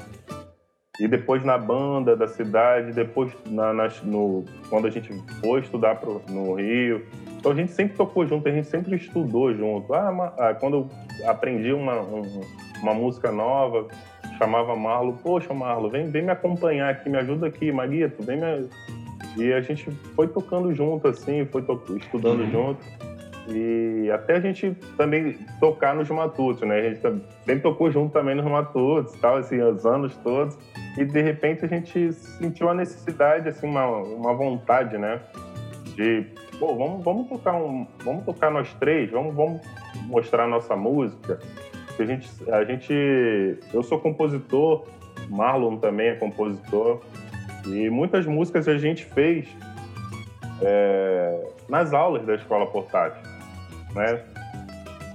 e 1.00 1.08
depois 1.08 1.44
na 1.44 1.58
banda 1.58 2.15
da 2.15 2.27
cidade, 2.27 2.91
depois 2.91 3.32
na, 3.46 3.74
no, 4.03 4.46
quando 4.70 4.88
a 4.88 4.89
gente 4.89 5.12
foi 5.39 5.62
estudar 5.62 5.96
pro, 5.96 6.22
no 6.30 6.56
Rio. 6.56 7.06
Então 7.41 7.51
a 7.53 7.55
gente 7.55 7.71
sempre 7.71 7.98
tocou 7.98 8.24
junto, 8.27 8.48
a 8.48 8.51
gente 8.51 8.67
sempre 8.67 8.95
estudou 8.95 9.51
junto. 9.51 9.91
Ah, 9.95 10.31
ah, 10.38 10.53
quando 10.53 10.88
eu 11.19 11.27
aprendi 11.29 11.74
uma, 11.74 12.00
um- 12.00 12.41
uma 12.83 12.93
música 12.93 13.31
nova, 13.31 13.88
chamava 14.38 14.75
Marlo, 14.75 15.17
poxa 15.24 15.51
Marlo, 15.51 15.89
vem, 15.89 16.07
vem 16.07 16.21
me 16.21 16.29
acompanhar 16.29 16.91
aqui, 16.91 17.10
me 17.10 17.17
ajuda 17.17 17.48
aqui, 17.48 17.71
Maguito, 17.71 18.21
vem 18.24 18.38
me... 18.38 18.69
E 19.38 19.51
a 19.53 19.62
gente 19.62 19.89
foi 20.15 20.27
tocando 20.27 20.71
junto, 20.75 21.07
assim, 21.07 21.43
foi 21.45 21.63
estudando 21.98 22.41
Uhum. 22.41 22.51
junto. 22.51 22.81
E 23.50 24.10
até 24.13 24.36
a 24.36 24.39
gente 24.39 24.77
também 24.95 25.36
tocar 25.60 25.95
nos 25.95 26.07
matutos, 26.10 26.62
né? 26.62 26.77
A 26.77 26.81
gente 26.89 27.00
tam- 27.01 27.21
sempre 27.43 27.62
tocou 27.62 27.89
junto 27.89 28.13
também 28.13 28.36
nos 28.36 28.45
matutos, 28.45 29.13
tal, 29.19 29.38
assim, 29.38 29.60
os 29.60 29.83
anos 29.83 30.15
todos. 30.17 30.55
E 30.95 31.03
de 31.03 31.21
repente 31.21 31.65
a 31.65 31.67
gente 31.67 32.13
sentiu 32.13 32.69
a 32.69 32.74
necessidade, 32.75 33.50
assim, 33.50 33.65
uma, 33.67 33.88
uma 33.88 34.33
vontade, 34.36 34.95
né? 34.98 35.19
De, 35.95 36.25
pô, 36.60 36.75
vamos, 36.75 37.03
vamos 37.03 37.27
tocar 37.27 37.53
um, 37.55 37.86
vamos 38.03 38.24
tocar 38.25 38.50
nós 38.51 38.74
três, 38.75 39.10
vamos, 39.12 39.36
vamos 39.36 39.62
mostrar 40.07 40.48
nossa 40.48 40.75
música. 40.75 41.39
A 42.00 42.03
gente, 42.05 42.29
a 42.51 42.63
gente, 42.63 42.93
eu 43.74 43.83
sou 43.83 44.00
compositor, 44.00 44.86
Marlon 45.29 45.77
também 45.77 46.07
é 46.10 46.15
compositor. 46.15 47.01
E 47.67 47.89
muitas 47.89 48.25
músicas 48.25 48.67
a 48.67 48.77
gente 48.77 49.05
fez 49.05 49.48
é, 50.62 51.48
nas 51.69 51.93
aulas 51.93 52.25
da 52.25 52.36
escola 52.36 52.65
portátil, 52.67 53.21
né? 53.93 54.21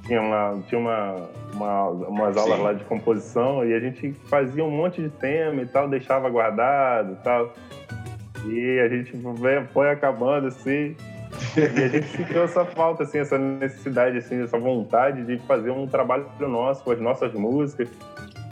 Tinha, 0.07 0.21
uma, 0.23 0.63
tinha 0.69 0.79
uma, 0.81 1.29
uma- 1.55 1.89
umas 1.89 2.37
aulas 2.37 2.59
Sim. 2.59 2.63
lá 2.63 2.73
de 2.73 2.85
composição 2.85 3.65
e 3.67 3.75
a 3.75 3.81
gente 3.81 4.13
fazia 4.29 4.65
um 4.65 4.71
monte 4.71 5.03
de 5.03 5.09
tema 5.11 5.63
e 5.63 5.67
tal, 5.67 5.89
deixava 5.89 6.29
guardado 6.31 7.15
e 7.15 7.17
tal. 7.25 7.53
E 8.49 8.81
a 8.81 8.89
gente 8.89 9.13
foi- 9.73 9.91
acabando 9.91 10.49
assim. 10.49 10.97
E 11.57 11.83
a 11.83 11.89
gente 11.89 12.07
sentiu 12.07 12.43
essa 12.43 12.65
falta, 12.65 13.03
assim, 13.03 13.19
essa 13.19 13.37
necessidade, 13.37 14.19
assim, 14.19 14.43
essa 14.43 14.59
vontade 14.59 15.25
de 15.25 15.39
fazer 15.47 15.71
um 15.71 15.87
trabalho 15.87 16.27
nosso 16.41 16.85
com 16.85 16.93
as 16.93 17.01
nossas 17.01 17.33
músicas. 17.35 17.89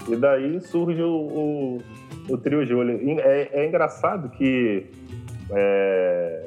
E 0.09 0.17
daí 0.17 0.61
surge 0.61 1.01
o, 1.03 1.09
o, 1.09 1.83
o 2.29 2.39
Trio 2.39 2.65
Júlio. 2.67 2.99
É, 3.21 3.49
é 3.53 3.67
engraçado 3.67 4.29
que 4.29 4.87
é, 5.51 6.47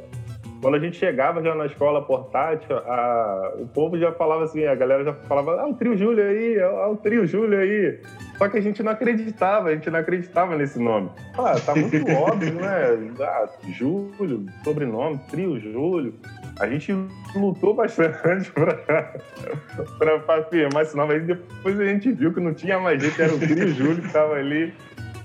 quando 0.61 0.75
a 0.75 0.79
gente 0.79 0.97
chegava 0.97 1.41
já 1.41 1.53
na 1.53 1.65
escola 1.65 2.01
portátil, 2.01 2.77
a, 2.77 3.53
o 3.59 3.67
povo 3.67 3.97
já 3.97 4.11
falava 4.11 4.43
assim, 4.43 4.65
a 4.65 4.75
galera 4.75 5.03
já 5.03 5.13
falava, 5.13 5.61
ah, 5.61 5.67
o 5.67 5.73
trio 5.73 5.95
Júlio 5.95 6.23
aí, 6.23 6.59
ah, 6.59 6.89
o 6.89 6.97
trio 6.97 7.25
Júlio 7.25 7.59
aí. 7.59 7.99
Só 8.37 8.47
que 8.47 8.57
a 8.57 8.61
gente 8.61 8.83
não 8.83 8.91
acreditava, 8.91 9.69
a 9.69 9.73
gente 9.73 9.89
não 9.89 9.99
acreditava 9.99 10.55
nesse 10.55 10.77
nome. 10.77 11.09
Ah, 11.37 11.59
tá 11.59 11.73
muito 11.75 11.97
óbvio, 12.13 12.53
né? 12.53 13.11
Ah, 13.19 13.49
Júlio, 13.69 14.45
sobrenome, 14.63 15.19
trio 15.29 15.59
Júlio. 15.59 16.13
A 16.59 16.67
gente 16.67 16.93
lutou 17.35 17.73
bastante 17.73 18.51
para 18.53 20.39
afirmar 20.39 20.83
esse 20.83 20.95
nome. 20.95 21.15
Aí 21.15 21.19
depois 21.21 21.79
a 21.79 21.85
gente 21.85 22.11
viu 22.11 22.31
que 22.31 22.39
não 22.39 22.53
tinha 22.53 22.79
mais 22.79 23.01
jeito, 23.01 23.19
era 23.19 23.33
o 23.33 23.39
trio 23.39 23.69
Júlio 23.69 24.01
que 24.01 24.07
estava 24.07 24.35
ali. 24.35 24.73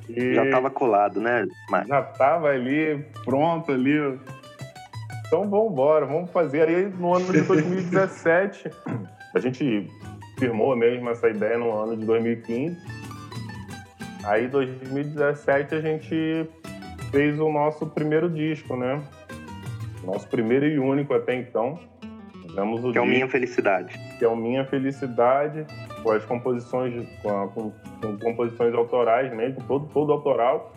E 0.08 0.34
já 0.34 0.44
estava 0.44 0.70
colado, 0.70 1.20
né, 1.20 1.46
Marcos? 1.70 1.88
Já 1.88 2.00
estava 2.00 2.48
ali, 2.48 3.04
pronto 3.24 3.72
ali. 3.72 4.18
Então 5.26 5.48
vamos 5.48 5.72
embora, 5.72 6.06
vamos 6.06 6.30
fazer. 6.30 6.68
Aí 6.68 6.86
no 6.86 7.14
ano 7.14 7.30
de 7.30 7.42
2017, 7.42 8.70
a 9.34 9.38
gente 9.38 9.88
firmou 10.38 10.74
mesmo 10.76 11.08
essa 11.10 11.28
ideia 11.28 11.56
no 11.56 11.72
ano 11.72 11.96
de 11.96 12.04
2015. 12.04 13.01
Aí 14.24 14.46
em 14.46 14.48
2017 14.48 15.74
a 15.74 15.80
gente 15.80 16.48
fez 17.10 17.38
o 17.38 17.50
nosso 17.50 17.86
primeiro 17.86 18.30
disco, 18.30 18.76
né? 18.76 19.02
Nosso 20.04 20.26
primeiro 20.28 20.66
e 20.66 20.78
único 20.78 21.14
até 21.14 21.34
então. 21.34 21.78
Fizemos 22.42 22.84
o 22.84 22.92
que 22.92 22.98
é 22.98 23.00
o 23.00 23.06
Minha 23.06 23.28
Felicidade. 23.28 23.98
Que 24.18 24.24
é 24.24 24.28
o 24.28 24.36
Minha 24.36 24.64
Felicidade, 24.64 25.66
com 26.02 26.10
as 26.10 26.24
composições, 26.24 27.06
com, 27.22 27.48
com, 27.48 27.72
com 28.00 28.18
composições 28.18 28.74
autorais 28.74 29.34
mesmo, 29.34 29.62
todo, 29.66 29.86
todo 29.86 30.12
autoral. 30.12 30.72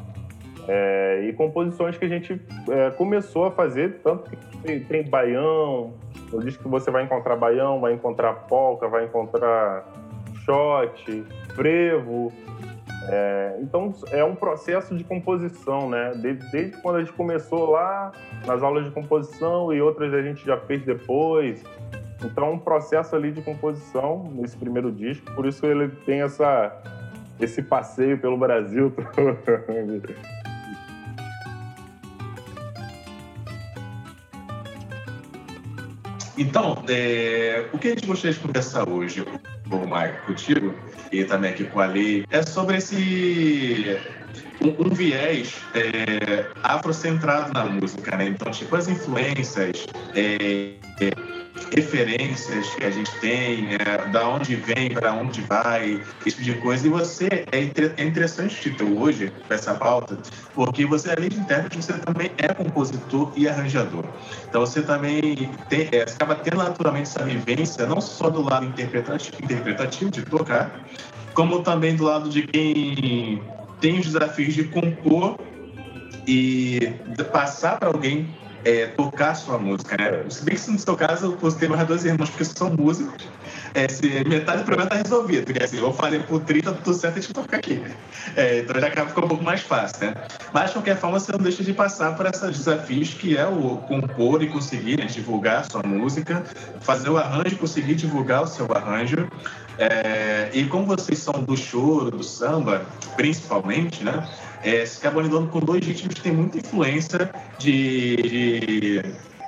É, 0.67 1.27
e 1.27 1.33
composições 1.33 1.97
que 1.97 2.05
a 2.05 2.07
gente 2.07 2.41
é, 2.69 2.89
começou 2.91 3.45
a 3.45 3.51
fazer, 3.51 3.99
tanto 4.03 4.31
que 4.31 4.57
tem, 4.57 4.79
tem 4.79 5.03
baião, 5.03 5.93
no 6.31 6.39
disco 6.39 6.63
que 6.63 6.69
você 6.69 6.89
vai 6.89 7.03
encontrar 7.03 7.35
baião, 7.35 7.79
vai 7.79 7.93
encontrar 7.93 8.33
polca, 8.47 8.87
vai 8.87 9.05
encontrar 9.05 9.85
shot, 10.43 11.23
frevo. 11.53 12.31
É, 13.07 13.57
então 13.61 13.93
é 14.11 14.23
um 14.23 14.35
processo 14.35 14.95
de 14.95 15.03
composição, 15.03 15.89
né? 15.89 16.13
Desde, 16.15 16.51
desde, 16.51 16.81
quando 16.81 16.95
a 16.97 16.99
gente 16.99 17.13
começou 17.13 17.71
lá 17.71 18.11
nas 18.45 18.63
aulas 18.63 18.85
de 18.85 18.91
composição 18.91 19.71
e 19.73 19.81
outras 19.81 20.13
a 20.13 20.21
gente 20.21 20.45
já 20.45 20.57
fez 20.57 20.83
depois. 20.83 21.63
Então 22.23 22.53
um 22.53 22.59
processo 22.59 23.15
ali 23.15 23.31
de 23.31 23.41
composição 23.41 24.31
nesse 24.33 24.57
primeiro 24.57 24.91
disco, 24.91 25.31
por 25.33 25.45
isso 25.45 25.65
ele 25.65 25.89
tem 26.05 26.21
essa 26.21 26.81
esse 27.39 27.61
passeio 27.61 28.17
pelo 28.17 28.37
Brasil 28.37 28.93
Então, 36.37 36.83
é, 36.89 37.65
o 37.71 37.77
que 37.77 37.87
a 37.87 37.91
gente 37.91 38.05
gostaria 38.05 38.33
de 38.33 38.39
conversar 38.41 38.89
hoje, 38.89 39.25
Marco, 39.87 40.27
contigo, 40.27 40.73
e 41.21 41.25
também 41.25 41.51
aqui 41.51 41.63
com 41.65 41.79
a 41.79 41.85
Lei, 41.85 42.25
é 42.29 42.41
sobre 42.41 42.77
esse 42.77 43.97
um, 44.61 44.87
um 44.87 44.93
viés 44.93 45.55
é, 45.73 46.45
afrocentrado 46.63 47.53
na 47.53 47.65
música, 47.65 48.15
né? 48.17 48.27
Então, 48.27 48.51
tipo, 48.51 48.75
as 48.75 48.87
influências, 48.87 49.85
é, 50.15 50.73
referências 51.75 52.67
que 52.75 52.85
a 52.85 52.91
gente 52.91 53.11
tem, 53.19 53.63
né? 53.63 53.77
da 54.11 54.27
onde 54.27 54.55
vem, 54.55 54.89
para 54.89 55.13
onde 55.13 55.41
vai, 55.41 56.01
esse 56.25 56.37
tipo 56.37 56.43
de 56.43 56.53
coisa. 56.55 56.87
E 56.87 56.89
você, 56.89 57.27
é, 57.51 57.59
é 57.97 58.03
interessante 58.03 58.55
o 58.55 58.71
título 58.71 59.01
hoje, 59.01 59.31
para 59.47 59.55
essa 59.55 59.73
pauta, 59.73 60.17
porque 60.53 60.85
você, 60.85 61.11
além 61.11 61.29
de 61.29 61.39
intérprete, 61.39 61.83
você 61.83 61.93
também 61.93 62.31
é 62.37 62.53
compositor 62.53 63.31
e 63.35 63.47
arranjador. 63.47 64.05
Então, 64.47 64.61
você 64.61 64.81
também 64.81 65.49
tem, 65.69 65.89
é, 65.91 66.03
acaba 66.03 66.35
tendo 66.35 66.57
naturalmente 66.57 67.09
essa 67.09 67.23
vivência, 67.23 67.85
não 67.85 68.01
só 68.01 68.29
do 68.29 68.41
lado 68.41 68.65
interpretativo, 68.65 69.37
interpretativo 69.43 70.11
de 70.11 70.21
tocar, 70.23 70.85
como 71.33 71.61
também 71.61 71.95
do 71.95 72.05
lado 72.05 72.29
de 72.29 72.43
quem 72.43 73.41
tem 73.81 73.99
os 73.99 74.05
desafios 74.05 74.53
de 74.53 74.63
compor 74.65 75.37
e 76.27 76.93
passar 77.31 77.77
para 77.77 77.89
alguém 77.89 78.27
é, 78.65 78.87
tocar 78.87 79.35
sua 79.35 79.59
música, 79.59 79.95
né? 79.95 80.25
Se 80.27 80.43
bem 80.43 80.55
que 80.55 80.71
no 80.71 80.79
seu 80.79 80.97
caso 80.97 81.37
você 81.39 81.59
tem 81.59 81.69
mais 81.69 81.87
dois 81.87 82.03
irmãos 82.03 82.31
que 82.31 82.43
são 82.43 82.71
músicos, 82.71 83.23
é, 83.75 83.87
metade 84.27 84.63
do 84.63 84.65
problema 84.65 84.89
está 84.89 84.95
resolvido, 84.95 85.45
porque 85.45 85.63
assim, 85.63 85.77
eu 85.77 85.93
falei 85.93 86.19
por 86.21 86.41
30, 86.41 86.73
tudo 86.73 86.95
certo, 86.95 87.19
a 87.19 87.21
gente 87.21 87.33
tocar 87.33 87.57
aqui. 87.57 87.81
É, 88.35 88.59
então 88.59 88.79
já 88.81 88.87
acaba 88.87 89.07
ficando 89.07 89.25
um 89.25 89.29
pouco 89.29 89.43
mais 89.43 89.61
fácil, 89.61 90.07
né? 90.07 90.15
Mas 90.51 90.67
de 90.67 90.73
qualquer 90.73 90.97
forma, 90.97 91.19
você 91.19 91.31
não 91.31 91.39
deixa 91.39 91.63
de 91.63 91.73
passar 91.73 92.15
por 92.15 92.25
esses 92.25 92.57
desafios 92.57 93.13
que 93.13 93.37
é 93.37 93.45
o 93.45 93.77
compor 93.87 94.41
e 94.41 94.47
conseguir 94.47 94.97
né, 94.97 95.05
divulgar 95.05 95.69
sua 95.69 95.83
música, 95.83 96.43
fazer 96.81 97.09
o 97.09 97.17
arranjo, 97.17 97.57
conseguir 97.57 97.93
divulgar 97.93 98.43
o 98.43 98.47
seu 98.47 98.65
arranjo. 98.73 99.29
É, 99.77 100.49
e 100.53 100.63
como 100.65 100.85
vocês 100.85 101.19
são 101.19 101.43
do 101.43 101.55
choro, 101.55 102.09
do 102.09 102.23
samba, 102.23 102.85
principalmente, 103.15 104.03
né? 104.03 104.27
É, 104.65 104.83
se 104.83 105.07
lidando 105.07 105.47
com 105.47 105.59
dois 105.59 105.85
ritmos 105.85 106.15
que 106.15 106.21
têm 106.21 106.33
muita 106.33 106.57
influência 106.57 107.29
de, 107.59 108.15
de, 108.15 109.01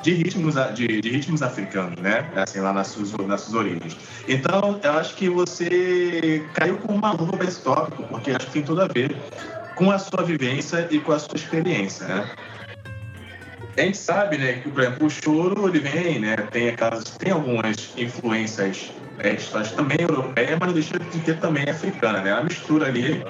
de 0.03 0.13
ritmos, 0.13 0.55
de, 0.75 1.01
de, 1.01 1.09
ritmos 1.09 1.41
africanos, 1.41 1.99
né? 1.99 2.29
Assim, 2.35 2.59
lá 2.59 2.71
nas 2.71 2.87
suas, 2.87 3.11
nas 3.25 3.41
suas 3.41 3.55
origens. 3.55 3.97
Então, 4.27 4.79
eu 4.83 4.91
acho 4.93 5.15
que 5.15 5.27
você 5.27 6.47
caiu 6.53 6.77
com 6.77 6.93
uma 6.93 7.13
luva 7.13 7.35
para 7.35 7.47
esse 7.47 7.61
tópico, 7.61 8.03
porque 8.03 8.29
acho 8.29 8.45
que 8.45 8.53
tem 8.53 8.61
tudo 8.61 8.81
a 8.81 8.87
ver 8.87 9.17
com 9.73 9.89
a 9.89 9.97
sua 9.97 10.23
vivência 10.23 10.87
e 10.91 10.99
com 10.99 11.11
a 11.11 11.19
sua 11.19 11.35
experiência, 11.35 12.07
né? 12.07 12.29
A 13.77 13.81
gente 13.81 13.97
sabe, 13.97 14.37
né, 14.37 14.53
que, 14.53 14.69
por 14.69 14.81
exemplo, 14.81 15.05
o 15.05 15.09
choro, 15.09 15.67
ele 15.69 15.79
vem, 15.79 16.19
né, 16.19 16.35
tem 16.51 16.69
aquelas, 16.69 17.03
tem 17.03 17.31
algumas 17.31 17.89
influências 17.95 18.91
é, 19.19 19.33
história 19.33 19.69
também 19.71 19.97
europeia, 19.99 20.57
mas 20.59 20.67
não 20.67 20.73
deixa 20.73 20.99
de 20.99 21.19
ter 21.19 21.39
também 21.39 21.67
africana, 21.69 22.21
né? 22.21 22.31
A 22.31 22.43
mistura 22.43 22.87
ali 22.87 23.23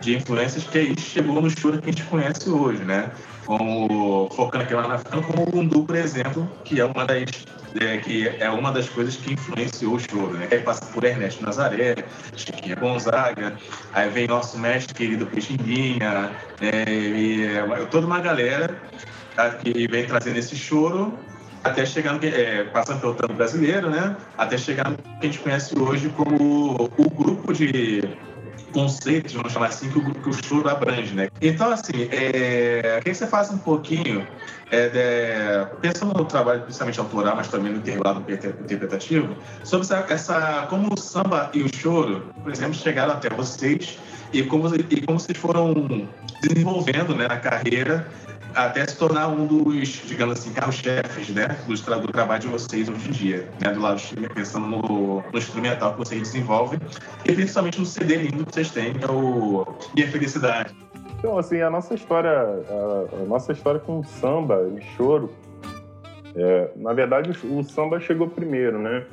de 0.00 0.16
influências 0.16 0.64
que 0.64 0.78
aí 0.78 0.94
chegou 0.98 1.40
no 1.40 1.50
choro 1.50 1.80
que 1.80 1.90
a 1.90 1.92
gente 1.92 2.04
conhece 2.04 2.48
hoje, 2.48 2.82
né? 2.82 3.10
Como, 3.44 4.30
focando 4.34 4.64
aqui 4.64 4.72
lá 4.72 4.88
na 4.88 4.94
África, 4.94 5.20
como 5.20 5.42
o 5.42 5.50
Bundu, 5.50 5.84
por 5.84 5.96
exemplo, 5.96 6.50
que 6.64 6.80
é 6.80 6.84
uma 6.84 7.04
das 7.04 7.24
é, 7.80 7.98
que 7.98 8.28
é 8.28 8.48
uma 8.48 8.72
das 8.72 8.88
coisas 8.88 9.16
que 9.16 9.34
influenciou 9.34 9.96
o 9.96 10.00
choro, 10.00 10.32
né? 10.34 10.48
Aí 10.50 10.60
passa 10.60 10.86
por 10.86 11.04
Ernesto 11.04 11.44
Nazaré, 11.44 11.96
Chiquinha 12.36 12.76
Gonzaga, 12.76 13.54
aí 13.92 14.08
vem 14.08 14.26
nosso 14.26 14.58
mestre 14.58 14.94
querido 14.94 15.26
Peixinguinha, 15.26 16.30
é, 16.60 16.90
e, 16.90 17.46
é, 17.46 17.86
toda 17.90 18.06
uma 18.06 18.20
galera 18.20 18.74
que 19.62 19.86
vem 19.88 20.06
trazendo 20.06 20.38
esse 20.38 20.56
choro 20.56 21.18
até 21.64 21.82
que, 21.84 22.26
é, 22.26 22.64
passando 22.64 23.00
pelo 23.00 23.14
tanto 23.14 23.32
brasileiro, 23.32 23.88
né? 23.88 24.14
Até 24.36 24.58
chegar 24.58 24.90
no 24.90 24.98
que 24.98 25.04
a 25.20 25.24
gente 25.24 25.38
conhece 25.38 25.76
hoje 25.78 26.10
como 26.10 26.90
o 26.96 27.10
grupo 27.10 27.54
de 27.54 28.02
conceitos, 28.74 29.32
vamos 29.32 29.52
chamar 29.52 29.68
assim, 29.68 29.88
que 29.88 29.98
o, 29.98 30.14
que 30.14 30.28
o 30.28 30.32
choro 30.32 30.68
abrange, 30.68 31.14
né? 31.14 31.28
Então, 31.40 31.72
assim, 31.72 32.08
é, 32.10 32.98
queria 32.98 33.00
que 33.02 33.14
você 33.14 33.26
faça 33.26 33.54
um 33.54 33.58
pouquinho, 33.58 34.26
é, 34.70 34.88
de, 34.88 35.76
pensando 35.80 36.12
no 36.12 36.24
trabalho 36.24 36.62
principalmente 36.62 36.98
autoral, 37.00 37.36
mas 37.36 37.48
também 37.48 37.72
no 37.72 37.78
intervalo 37.78 38.22
interpretativo, 38.28 39.34
sobre 39.62 39.86
essa, 39.86 40.04
essa, 40.10 40.66
como 40.68 40.92
o 40.92 41.00
samba 41.00 41.50
e 41.54 41.62
o 41.62 41.74
choro, 41.74 42.26
por 42.42 42.52
exemplo, 42.52 42.74
chegaram 42.74 43.12
até 43.12 43.30
vocês 43.30 43.96
e 44.32 44.42
como, 44.42 44.68
e 44.74 45.00
como 45.02 45.20
vocês 45.20 45.38
foram 45.38 46.08
desenvolvendo 46.42 47.14
né, 47.14 47.28
na 47.28 47.36
carreira 47.36 48.06
até 48.54 48.86
se 48.86 48.96
tornar 48.96 49.28
um 49.28 49.46
dos, 49.46 49.88
digamos 50.06 50.38
assim, 50.38 50.52
carros-chefes, 50.52 51.28
né, 51.30 51.48
do, 51.66 52.00
do, 52.00 52.12
trabalho 52.12 52.40
de 52.40 52.48
vocês 52.48 52.88
hoje 52.88 53.08
em 53.08 53.12
dia, 53.12 53.48
né, 53.60 53.72
do 53.72 53.80
lado 53.80 54.00
pensando 54.34 54.66
no, 54.66 55.22
no, 55.22 55.38
instrumental 55.38 55.92
que 55.92 55.98
vocês 55.98 56.22
desenvolvem 56.22 56.78
e 57.24 57.32
principalmente 57.32 57.80
no 57.80 57.86
CD 57.86 58.16
lindo 58.16 58.46
que 58.46 58.54
vocês 58.54 58.70
têm, 58.70 58.94
que 58.94 59.04
é 59.04 59.10
o 59.10 59.66
Minha 59.94 60.08
Felicidade. 60.08 60.74
Então, 61.18 61.38
assim, 61.38 61.60
a 61.60 61.70
nossa 61.70 61.94
história, 61.94 62.30
a, 62.30 63.22
a 63.22 63.24
nossa 63.26 63.52
história 63.52 63.80
com 63.80 64.02
samba 64.04 64.70
e 64.76 64.82
choro, 64.96 65.32
é, 66.36 66.70
na 66.76 66.92
verdade, 66.92 67.30
o, 67.44 67.58
o 67.58 67.64
samba 67.64 67.98
chegou 67.98 68.28
primeiro, 68.28 68.78
né? 68.78 69.04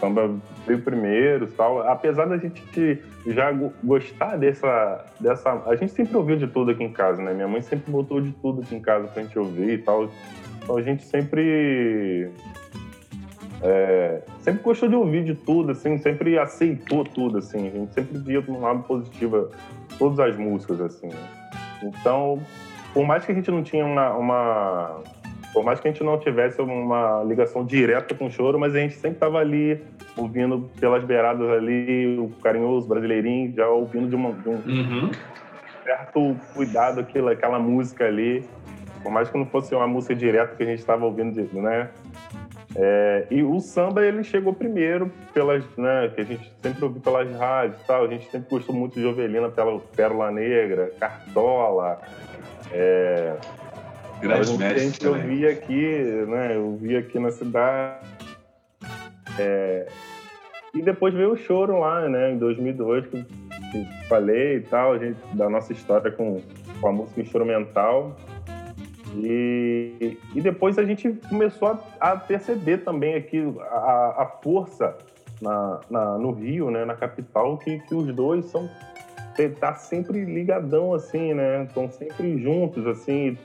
Samba 0.00 0.30
veio 0.66 0.80
primeiro 0.82 1.46
tal. 1.48 1.80
Apesar 1.88 2.26
da 2.26 2.36
gente 2.36 2.62
já 3.26 3.52
gostar 3.82 4.36
dessa, 4.36 5.04
dessa. 5.20 5.62
A 5.66 5.76
gente 5.76 5.92
sempre 5.92 6.16
ouviu 6.16 6.36
de 6.36 6.46
tudo 6.46 6.70
aqui 6.70 6.84
em 6.84 6.92
casa, 6.92 7.22
né? 7.22 7.32
Minha 7.32 7.48
mãe 7.48 7.62
sempre 7.62 7.90
botou 7.90 8.20
de 8.20 8.32
tudo 8.32 8.62
aqui 8.62 8.74
em 8.74 8.80
casa 8.80 9.08
pra 9.08 9.22
gente 9.22 9.38
ouvir 9.38 9.70
e 9.70 9.78
tal. 9.78 10.08
Então 10.62 10.76
a 10.76 10.82
gente 10.82 11.04
sempre. 11.04 12.30
É, 13.62 14.22
sempre 14.40 14.62
gostou 14.62 14.88
de 14.88 14.94
ouvir 14.94 15.24
de 15.24 15.34
tudo, 15.34 15.72
assim, 15.72 15.96
sempre 15.96 16.38
aceitou 16.38 17.04
tudo, 17.04 17.38
assim. 17.38 17.66
A 17.66 17.70
gente 17.70 17.94
sempre 17.94 18.18
via 18.18 18.42
de 18.42 18.50
um 18.50 18.60
lado 18.60 18.82
positivo 18.82 19.48
todas 19.98 20.18
as 20.20 20.36
músicas, 20.36 20.80
assim. 20.80 21.08
Né? 21.08 21.28
Então, 21.82 22.40
por 22.92 23.06
mais 23.06 23.24
que 23.24 23.32
a 23.32 23.34
gente 23.34 23.50
não 23.50 23.62
tinha 23.62 23.84
uma, 23.84 24.14
uma 24.14 25.02
por 25.54 25.64
mais 25.64 25.78
que 25.78 25.86
a 25.86 25.90
gente 25.92 26.02
não 26.02 26.18
tivesse 26.18 26.60
uma 26.60 27.22
ligação 27.22 27.64
direta 27.64 28.12
com 28.12 28.26
o 28.26 28.30
choro, 28.30 28.58
mas 28.58 28.74
a 28.74 28.80
gente 28.80 28.94
sempre 28.94 29.16
estava 29.16 29.38
ali, 29.38 29.80
ouvindo 30.16 30.68
pelas 30.80 31.04
beiradas 31.04 31.48
ali, 31.48 32.18
o 32.18 32.28
carinhoso 32.42 32.88
brasileirinho, 32.88 33.54
já 33.54 33.68
ouvindo 33.68 34.08
de, 34.08 34.16
uma, 34.16 34.32
de 34.32 34.48
um 34.48 34.54
uhum. 34.54 35.10
certo 35.84 36.36
cuidado 36.52 36.98
aquilo, 36.98 37.28
aquela 37.28 37.60
música 37.60 38.04
ali. 38.04 38.44
Por 39.00 39.12
mais 39.12 39.30
que 39.30 39.38
não 39.38 39.46
fosse 39.46 39.72
uma 39.76 39.86
música 39.86 40.12
direta 40.12 40.56
que 40.56 40.62
a 40.64 40.66
gente 40.66 40.80
estava 40.80 41.04
ouvindo, 41.04 41.40
né? 41.52 41.88
É, 42.74 43.26
e 43.30 43.44
o 43.44 43.60
samba 43.60 44.04
ele 44.04 44.24
chegou 44.24 44.52
primeiro 44.52 45.12
pelas, 45.32 45.64
né, 45.76 46.10
que 46.12 46.22
a 46.22 46.24
gente 46.24 46.52
sempre 46.60 46.84
ouviu 46.84 47.00
pelas 47.00 47.30
rádios, 47.36 47.80
tal. 47.86 48.04
A 48.04 48.08
gente 48.08 48.28
sempre 48.28 48.50
gostou 48.50 48.74
muito 48.74 48.98
de 48.98 49.06
Ovelina, 49.06 49.48
pela 49.48 49.78
Pérola 49.94 50.32
Negra, 50.32 50.90
Cartola. 50.98 52.00
É, 52.72 53.36
Grande 54.28 54.54
a 54.54 54.58
mestre 54.58 54.80
gente 54.80 55.00
também. 55.00 55.22
ouvia 55.22 55.50
aqui, 55.50 56.02
né? 56.28 56.56
Eu 56.56 56.76
via 56.76 56.98
aqui 57.00 57.18
na 57.18 57.30
cidade. 57.30 58.06
É, 59.38 59.86
e 60.74 60.82
depois 60.82 61.12
veio 61.14 61.32
o 61.32 61.36
choro 61.36 61.78
lá, 61.80 62.08
né? 62.08 62.32
Em 62.32 62.38
2002 62.38 63.06
que 63.06 63.24
que 63.72 64.06
falei 64.08 64.56
e 64.58 64.60
tal, 64.60 64.92
a 64.92 64.98
gente 64.98 65.18
da 65.32 65.48
nossa 65.50 65.72
história 65.72 66.08
com, 66.10 66.40
com 66.80 66.88
a 66.88 66.92
música 66.92 67.20
instrumental. 67.20 68.16
E, 69.16 70.16
e 70.34 70.40
depois 70.40 70.78
a 70.78 70.84
gente 70.84 71.08
começou 71.28 71.68
a, 72.00 72.10
a 72.12 72.16
perceber 72.16 72.78
também 72.78 73.14
aqui 73.14 73.42
a, 73.70 74.22
a 74.22 74.26
força 74.42 74.96
na, 75.40 75.80
na- 75.90 76.18
no 76.18 76.32
Rio, 76.32 76.70
né, 76.70 76.84
na 76.84 76.94
capital, 76.94 77.56
que, 77.58 77.78
que 77.80 77.94
os 77.94 78.06
dois 78.14 78.44
são 78.46 78.68
tá 79.48 79.74
sempre 79.74 80.24
ligadão 80.24 80.94
assim, 80.94 81.34
né? 81.34 81.64
Estão 81.64 81.90
sempre 81.90 82.38
juntos 82.38 82.86
assim, 82.86 83.36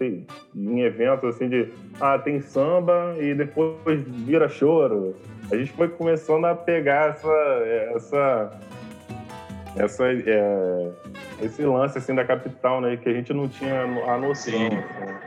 em 0.56 0.82
eventos 0.82 1.36
assim 1.36 1.50
de 1.50 1.72
ah, 2.00 2.18
tem 2.18 2.40
samba 2.40 3.16
e 3.20 3.34
depois 3.34 4.02
vira 4.02 4.48
choro. 4.48 5.16
A 5.52 5.56
gente 5.56 5.72
foi 5.72 5.88
começando 5.88 6.46
a 6.46 6.56
pegar 6.56 7.10
essa 7.10 7.34
essa 7.96 8.60
essa 9.76 10.06
é, 10.12 10.92
esse 11.42 11.64
lance 11.64 11.98
assim 11.98 12.14
da 12.14 12.26
capital, 12.26 12.82
né, 12.82 12.98
que 12.98 13.10
a 13.10 13.14
gente 13.14 13.34
não 13.34 13.48
tinha 13.48 13.84
a 13.84 14.18
noção. 14.18 14.54
Sim. 14.54 14.68
assim. 14.68 15.20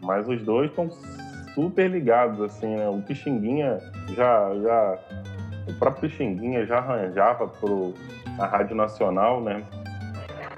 Mas 0.00 0.28
os 0.28 0.40
dois 0.42 0.70
estão 0.70 0.90
super 1.54 1.90
ligados 1.90 2.40
assim, 2.40 2.76
né? 2.76 2.88
O 2.88 3.02
Pixinguinha 3.02 3.78
já 4.14 4.54
já 4.62 4.98
o 5.68 5.74
próprio 5.74 6.08
Pixinguinha 6.08 6.64
já 6.66 6.78
arranjava 6.78 7.46
pro 7.48 7.94
a 8.38 8.46
Rádio 8.46 8.74
Nacional, 8.76 9.40
né? 9.42 9.62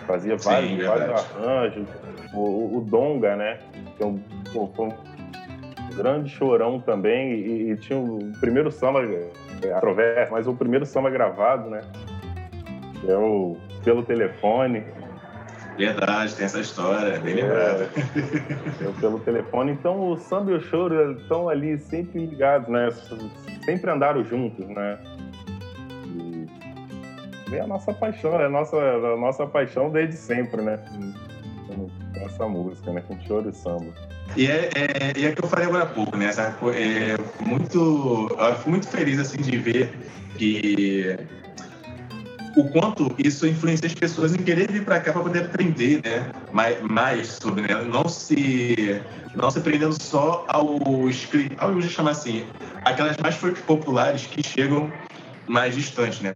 Fazia 0.07 0.39
Sim, 0.39 0.49
vários, 0.49 0.77
verdade. 0.77 0.99
vários 1.07 1.37
arranjos. 1.37 1.89
O, 2.33 2.79
o- 2.79 2.81
Donga, 2.89 3.37
né? 3.37 3.59
Que 3.97 4.03
é 4.03 4.07
um, 4.07 4.21
foi 4.75 4.87
um 4.87 4.93
grande 5.97 6.31
chorão 6.31 6.81
também. 6.81 7.33
E, 7.33 7.71
e 7.73 7.77
tinha 7.77 7.99
o 7.99 8.19
primeiro 8.41 8.71
samba, 8.71 9.03
é, 9.03 9.73
a 9.73 9.81
Trovessa, 9.81 10.31
mas 10.33 10.47
o 10.47 10.55
primeiro 10.55 10.87
samba 10.87 11.11
gravado, 11.11 11.69
né? 11.71 11.81
Que 13.01 13.11
é 13.11 13.17
o 13.17 13.57
Pelo 13.85 14.03
Telefone. 14.03 14.85
Verdade, 15.81 16.35
tem 16.35 16.45
essa 16.45 16.61
história, 16.61 17.19
bem 17.21 17.39
É. 17.39 17.43
lembrada. 17.43 17.91
É 18.83 18.89
o 18.89 18.93
Pelo 19.01 19.19
Telefone. 19.21 19.73
Então 19.73 20.11
o 20.11 20.17
samba 20.19 20.51
e 20.53 20.55
o 20.55 20.61
choro 20.61 21.13
estão 21.13 21.49
ali 21.49 21.79
sempre 21.79 22.27
ligados, 22.27 22.69
né? 22.69 22.91
Sempre 23.65 23.91
andaram 23.91 24.23
juntos, 24.25 24.67
né? 24.69 24.99
E 27.51 27.57
é 27.57 27.61
a 27.61 27.67
nossa 27.67 27.93
paixão, 27.95 28.39
é 28.39 28.45
a 28.45 28.51
nossa, 28.51 28.77
a 28.77 29.17
nossa 29.17 29.47
paixão 29.47 29.91
desde 29.91 30.17
sempre, 30.17 30.61
né? 30.61 30.79
Essa 32.17 32.47
música, 32.47 32.93
né? 32.93 33.03
Com 33.09 33.19
choro 33.21 33.49
e 33.49 33.53
samba. 33.55 33.87
E 34.37 34.47
é, 34.47 34.69
é, 34.77 35.25
é 35.25 35.33
que 35.33 35.43
eu 35.43 35.49
falei 35.49 35.67
agora 35.67 35.85
há 35.85 35.87
pouco, 35.87 36.17
né? 36.17 36.27
Essa, 36.27 36.55
é, 36.75 37.45
muito, 37.45 38.29
eu 38.39 38.55
fico 38.57 38.71
muito 38.71 38.87
feliz 38.89 39.19
assim, 39.19 39.39
de 39.39 39.57
ver 39.57 39.91
que 40.37 41.17
o 42.57 42.65
quanto 42.71 43.15
isso 43.19 43.47
influencia 43.47 43.87
as 43.87 43.95
pessoas 43.95 44.35
em 44.35 44.39
querer 44.39 44.71
vir 44.71 44.85
para 44.85 45.01
cá 45.01 45.13
para 45.13 45.23
poder 45.23 45.45
aprender, 45.45 46.01
né? 46.05 46.31
Mais, 46.53 46.81
mais 46.83 47.29
sobre, 47.29 47.63
né? 47.63 47.83
Não 47.85 48.09
se, 48.09 49.01
não 49.35 49.51
se 49.51 49.61
prendendo 49.61 50.01
só 50.01 50.45
ao 50.49 51.09
escrito, 51.09 51.55
ao 51.59 51.73
eu 51.73 51.83
chamar 51.83 52.13
assim, 52.13 52.45
aquelas 52.85 53.17
mais 53.19 53.37
populares 53.37 54.27
que 54.27 54.47
chegam 54.47 54.93
mais 55.47 55.75
distantes, 55.75 56.21
né? 56.21 56.35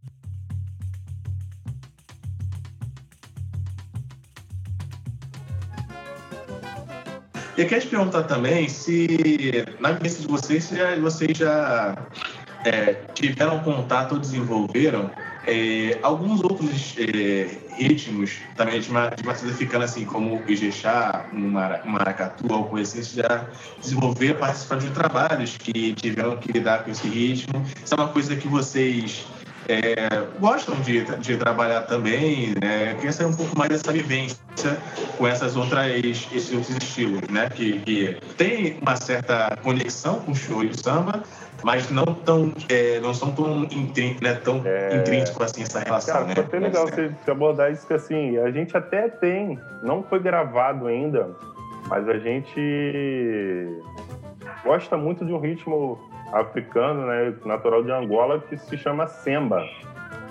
E 7.56 7.60
eu 7.60 7.68
queria 7.68 7.80
te 7.80 7.86
perguntar 7.86 8.24
também 8.24 8.68
se, 8.68 9.06
na 9.78 9.92
vivência 9.92 10.22
de 10.22 10.26
vocês, 10.26 10.64
se 10.64 10.74
vocês 10.96 11.38
já 11.38 11.94
é, 12.64 12.94
tiveram 13.14 13.60
contato 13.60 14.12
ou 14.12 14.18
desenvolveram 14.18 15.08
é, 15.46 15.98
alguns 16.02 16.42
outros 16.42 16.94
é, 16.98 17.48
ritmos 17.76 18.38
também 18.56 18.80
de, 18.80 18.86
de 18.86 18.92
matriz 19.26 19.50
africana, 19.50 19.84
assim, 19.84 20.04
como 20.04 20.36
o 20.36 20.50
Ijexá, 20.50 21.26
o 21.32 21.36
mara- 21.36 21.82
o 21.84 21.88
maracatu, 21.88 22.44
alguma 22.44 22.68
coisa 22.68 22.98
assim, 23.00 23.16
já 23.20 23.46
desenvolveram, 23.80 24.38
participaram 24.38 24.82
de 24.82 24.90
trabalhos 24.90 25.56
que 25.56 25.94
tiveram 25.94 26.36
que 26.36 26.52
lidar 26.52 26.84
com 26.84 26.90
esse 26.90 27.06
ritmo. 27.08 27.64
Isso 27.84 27.94
é 27.94 27.96
uma 27.96 28.08
coisa 28.08 28.36
que 28.36 28.48
vocês 28.48 29.26
é, 29.68 29.94
gostam 30.38 30.74
de, 30.80 31.04
de 31.18 31.36
trabalhar 31.36 31.82
também, 31.82 32.54
né? 32.62 32.94
Queria 32.94 33.12
saber 33.12 33.30
um 33.30 33.36
pouco 33.36 33.58
mais 33.58 33.70
dessa 33.70 33.92
vivência 33.92 34.36
com 35.16 35.26
essas 35.26 35.56
outras, 35.56 35.86
esses 36.04 36.52
outros 36.52 36.76
estilos, 36.76 37.20
né? 37.30 37.48
Que, 37.48 37.80
que 37.80 38.16
tem 38.36 38.78
uma 38.82 38.96
certa 38.96 39.56
conexão 39.62 40.20
com 40.20 40.32
o 40.32 40.34
show 40.34 40.62
e 40.62 40.68
o 40.68 40.78
samba, 40.78 41.22
mas 41.64 41.90
não 41.90 42.04
tão, 42.04 42.52
é, 42.68 43.00
não 43.00 43.14
são 43.14 43.32
tão, 43.32 43.64
intrin, 43.64 44.16
né, 44.22 44.34
tão 44.34 44.60
É. 44.64 44.96
intrínseco 44.98 45.42
assim 45.42 45.62
essa 45.62 45.80
relação, 45.80 46.14
Cara, 46.14 46.26
né? 46.26 46.34
foi 46.34 46.44
até 46.44 46.58
legal 46.58 46.86
você 46.86 47.10
abordar 47.26 47.72
isso, 47.72 47.86
que 47.86 47.94
assim, 47.94 48.36
a 48.38 48.50
gente 48.50 48.76
até 48.76 49.08
tem, 49.08 49.58
não 49.82 50.02
foi 50.02 50.20
gravado 50.20 50.86
ainda, 50.86 51.30
mas 51.88 52.06
a 52.06 52.18
gente 52.18 53.66
gosta 54.62 54.96
muito 54.96 55.24
de 55.24 55.32
um 55.32 55.40
ritmo 55.40 55.98
africano, 56.32 57.06
né, 57.06 57.34
natural 57.46 57.82
de 57.82 57.90
Angola, 57.90 58.40
que 58.40 58.56
se 58.58 58.76
chama 58.76 59.06
semba, 59.06 59.64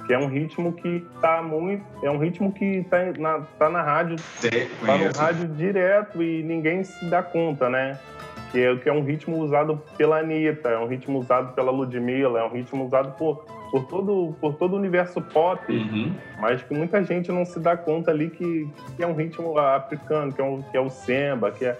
que 0.06 0.13
é 0.13 0.17
um 0.19 0.28
ritmo 0.28 0.74
que 0.74 1.04
tá 1.19 1.41
muito, 1.41 1.84
é 2.04 2.12
um 2.12 2.17
ritmo 2.19 2.52
que 2.52 2.86
tá 2.89 2.98
na, 3.17 3.39
tá 3.58 3.69
na 3.69 3.82
rádio 3.82 4.17
tá 4.86 4.98
no 4.98 5.17
rádio 5.17 5.48
direto 5.48 6.22
e 6.22 6.43
ninguém 6.43 6.84
se 6.84 7.10
dá 7.10 7.24
conta, 7.24 7.69
né? 7.69 7.98
Que 8.54 8.62
é, 8.63 8.76
que 8.78 8.88
é 8.88 8.94
um 8.94 9.04
ritmo 9.04 9.39
usado 9.39 9.82
pela 9.98 10.20
Anitta, 10.20 10.70
é 10.70 10.78
um 10.78 10.88
ritmo 10.88 11.18
usado 11.20 11.54
pela 11.54 11.72
Ludmilla, 11.72 12.39
é 12.39 12.44
um 12.46 12.50
ritmo 12.50 12.86
usado 12.86 13.12
por, 13.18 13.44
por, 13.72 13.84
todo, 13.88 14.36
por 14.39 14.54
todo 14.54 14.74
o 14.74 14.78
universo 14.78 15.20
pop, 15.22 15.60
Uhum. 15.74 16.13
mas 16.39 16.62
que 16.63 16.72
muita 16.74 17.04
gente 17.04 17.32
não 17.32 17.44
se 17.46 17.60
dá 17.60 17.76
conta 17.76 18.12
ali 18.12 18.30
que, 18.30 18.70
que 18.96 19.04
é 19.04 19.08
um 19.08 19.16
ritmo 19.16 19.58
africano, 19.58 20.32
que 20.32 20.39
é, 20.39 20.44
um, 20.44 20.62
que 20.62 20.78
é 20.78 20.80
o 20.80 20.89
samba, 20.89 21.50
que 21.52 21.66
é... 21.66 21.78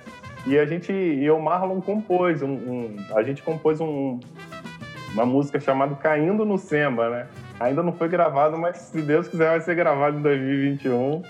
E 0.48 0.58
a 0.60 0.66
gente, 0.66 0.92
e 0.92 1.30
o 1.32 1.40
Marlon 1.40 1.80
compôs, 1.80 2.42
um, 2.42 2.50
um- 2.50 2.96
a 3.16 3.22
gente 3.24 3.42
compôs 3.44 3.80
um, 3.80 4.20
uma 5.14 5.26
música 5.28 5.60
chamada 5.60 5.96
Caindo 5.96 6.44
no 6.44 6.58
Samba, 6.58 7.08
né? 7.10 7.28
Ainda 7.60 7.82
não 7.84 7.94
foi 7.94 8.10
gravado, 8.10 8.58
mas 8.58 8.78
se 8.78 9.00
Deus 9.02 9.28
quiser 9.28 9.52
vai 9.52 9.62
ser 9.62 9.76
gravado 9.76 10.18
em 10.18 10.22
2021 10.24 11.22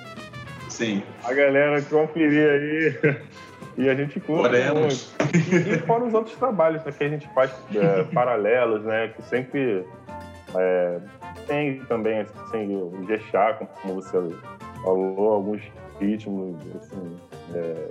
Sim, 0.70 1.04
a 1.24 1.32
galera 1.34 1.80
conferir 1.84 2.50
aí. 2.50 3.18
E 3.78 3.90
a 3.90 3.96
gente 3.96 4.20
curte 4.20 4.44
Oremos. 4.44 5.14
muito. 5.18 5.36
E, 5.36 5.76
e 5.76 5.78
fora 5.80 6.04
os 6.04 6.14
outros 6.14 6.36
trabalhos 6.36 6.84
né, 6.84 6.92
que 6.92 7.04
a 7.04 7.10
gente 7.10 7.28
faz 7.34 7.52
é, 7.76 8.04
paralelos, 8.14 8.84
né? 8.84 9.10
Que 9.10 9.22
sempre 9.24 9.86
é, 10.56 11.00
tem 11.48 11.80
também, 11.86 12.20
assim, 12.20 12.76
o 12.76 13.06
Gechá, 13.08 13.54
como 13.82 13.96
você 13.96 14.20
falou, 14.84 15.34
alguns 15.34 15.62
ritmos, 16.00 16.56
assim, 16.76 17.18
é, 17.56 17.90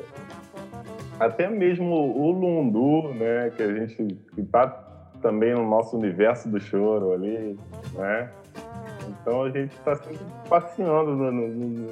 até 1.18 1.48
mesmo 1.48 1.86
o 1.86 2.30
Lundu, 2.30 3.14
né? 3.14 3.50
Que 3.56 3.62
a 3.62 3.74
gente 3.74 3.96
que 4.34 4.42
tá 4.44 4.68
também 5.20 5.54
no 5.54 5.68
nosso 5.68 5.96
universo 5.96 6.48
do 6.48 6.60
choro 6.60 7.12
ali, 7.12 7.56
né? 7.94 8.28
Então 9.08 9.44
a 9.44 9.50
gente 9.50 9.72
está 9.72 9.94
sempre 9.96 10.18
passeando 10.48 11.16
no, 11.16 11.30
no, 11.30 11.48
no, 11.48 11.68
no 11.68 11.90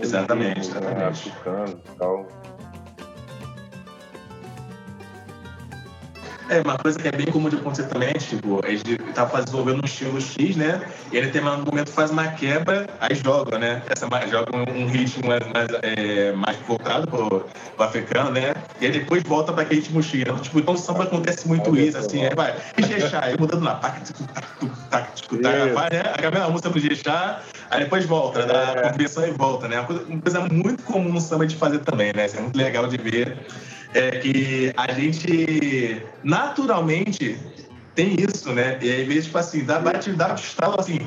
Exatamente, 0.00 0.70
né, 0.72 0.78
exatamente. 0.78 1.02
africano 1.02 1.80
e 1.84 1.96
tal. 1.98 2.26
É, 6.48 6.62
uma 6.62 6.78
coisa 6.78 6.98
que 6.98 7.06
é 7.06 7.12
bem 7.12 7.26
comum 7.26 7.50
de 7.50 7.56
acontecer 7.56 7.88
também, 7.88 8.12
tipo, 8.14 8.60
a 8.64 8.70
gente 8.70 8.96
tá 9.12 9.24
desenvolvendo 9.24 9.82
um 9.82 9.84
estilo 9.84 10.18
X, 10.18 10.56
né? 10.56 10.80
E 11.12 11.16
ele 11.18 11.28
tem 11.28 11.42
um 11.42 11.62
momento 11.62 11.90
faz 11.90 12.10
uma 12.10 12.26
quebra, 12.28 12.88
aí 13.00 13.14
joga, 13.14 13.58
né? 13.58 13.82
Essa 13.88 14.08
mais- 14.08 14.30
joga 14.30 14.50
um, 14.56 14.86
ritmo 14.86 15.28
mais, 15.28 15.40
mais, 15.52 15.68
é, 15.82 16.32
mais 16.32 16.56
voltado 16.66 17.06
pro, 17.06 17.28
pro 17.76 17.84
africano, 17.84 18.30
né? 18.30 18.54
E 18.80 18.86
aí 18.86 18.92
depois 18.92 19.22
volta 19.24 19.52
para 19.52 19.62
aquele 19.62 19.80
ritmo 19.80 20.02
X. 20.02 20.22
Então, 20.22 20.38
tipo, 20.38 20.58
então 20.58 20.72
o 20.72 20.78
samba 20.78 21.04
acontece 21.04 21.46
muito 21.46 21.70
Olha 21.70 21.80
isso, 21.82 21.98
assim, 21.98 22.24
aí 22.24 22.34
vai, 22.34 22.54
e 22.78 22.82
Jexá, 22.82 23.20
aí 23.24 23.36
mudando 23.38 23.64
tac, 23.80 25.12
Isso. 25.14 25.74
vai, 25.74 25.90
né? 25.90 26.40
A 26.42 26.48
música 26.48 26.70
do 26.70 26.80
Jexá, 26.80 27.40
aí 27.70 27.80
depois 27.80 28.06
volta, 28.06 28.46
dá 28.46 28.54
É. 28.54 28.78
a 28.78 28.82
compreensão 28.90 29.26
e 29.26 29.30
volta, 29.32 29.68
né? 29.68 29.80
Uma 29.80 29.86
coisa, 29.86 30.04
uma 30.08 30.20
coisa 30.22 30.40
muito 30.50 30.82
comum 30.82 31.12
no 31.12 31.20
samba 31.20 31.46
de 31.46 31.56
fazer 31.56 31.80
também, 31.80 32.12
né? 32.14 32.24
Isso 32.24 32.38
é 32.38 32.40
muito 32.40 32.56
legal 32.56 32.86
de 32.86 32.96
ver 32.96 33.36
é 33.94 34.10
que 34.10 34.72
a 34.76 34.92
gente 34.92 36.02
naturalmente 36.22 37.38
tem 37.94 38.14
isso, 38.18 38.52
né? 38.52 38.78
E 38.80 38.90
aí, 38.90 39.04
vezes, 39.04 39.26
tipo 39.26 39.38
assim, 39.38 39.64
dá, 39.64 39.78
bate, 39.78 40.12
dá 40.12 40.34
estalo 40.34 40.78
assim, 40.78 41.00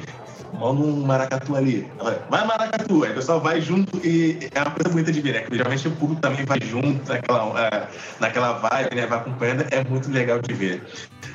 manda 0.54 0.82
um 0.82 1.06
maracatu 1.06 1.56
ali. 1.56 1.90
Ela, 2.00 2.26
vai 2.30 2.46
maracatu. 2.46 3.04
Aí 3.04 3.12
o 3.12 3.16
pessoal 3.16 3.40
vai 3.40 3.62
junto 3.62 3.98
e 4.06 4.50
é 4.54 4.62
uma 4.62 4.72
coisa 4.72 4.90
bonita 4.90 5.12
de 5.12 5.22
ver, 5.22 5.34
né? 5.34 5.40
Porque 5.42 5.58
geralmente 5.58 5.88
o 5.88 5.92
público 5.92 6.22
também 6.22 6.46
vai 6.46 6.60
junto 6.62 7.10
naquela, 7.10 7.68
é, 7.68 7.88
naquela 8.20 8.54
vibe, 8.54 8.96
né? 8.96 9.06
Vai 9.08 9.20
acompanhando, 9.20 9.66
é 9.72 9.84
muito 9.84 10.12
legal 10.12 10.40
de 10.40 10.54
ver. 10.54 10.84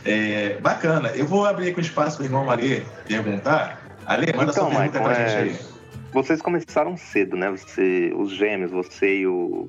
É, 0.05 0.59
bacana. 0.61 1.09
Eu 1.11 1.27
vou 1.27 1.47
abrir 1.47 1.71
aqui 1.71 1.81
um 1.81 1.83
espaço 1.83 2.17
para 2.17 2.25
o 2.25 2.27
irmão 2.27 2.51
Ali 2.51 2.87
perguntar. 3.07 3.83
Ali, 4.07 4.27
manda 4.37 4.53
então, 4.53 4.71
sua 4.71 4.79
pergunta 4.79 4.99
Michael, 5.01 5.05
pra 5.05 5.23
é... 5.23 5.29
gente 5.29 5.51
aí. 5.51 5.77
Vocês 6.13 6.41
começaram 6.41 6.97
cedo, 6.97 7.37
né? 7.37 7.51
Você, 7.51 8.13
os 8.17 8.31
gêmeos, 8.31 8.71
você 8.71 9.21
e 9.21 9.27
o, 9.27 9.69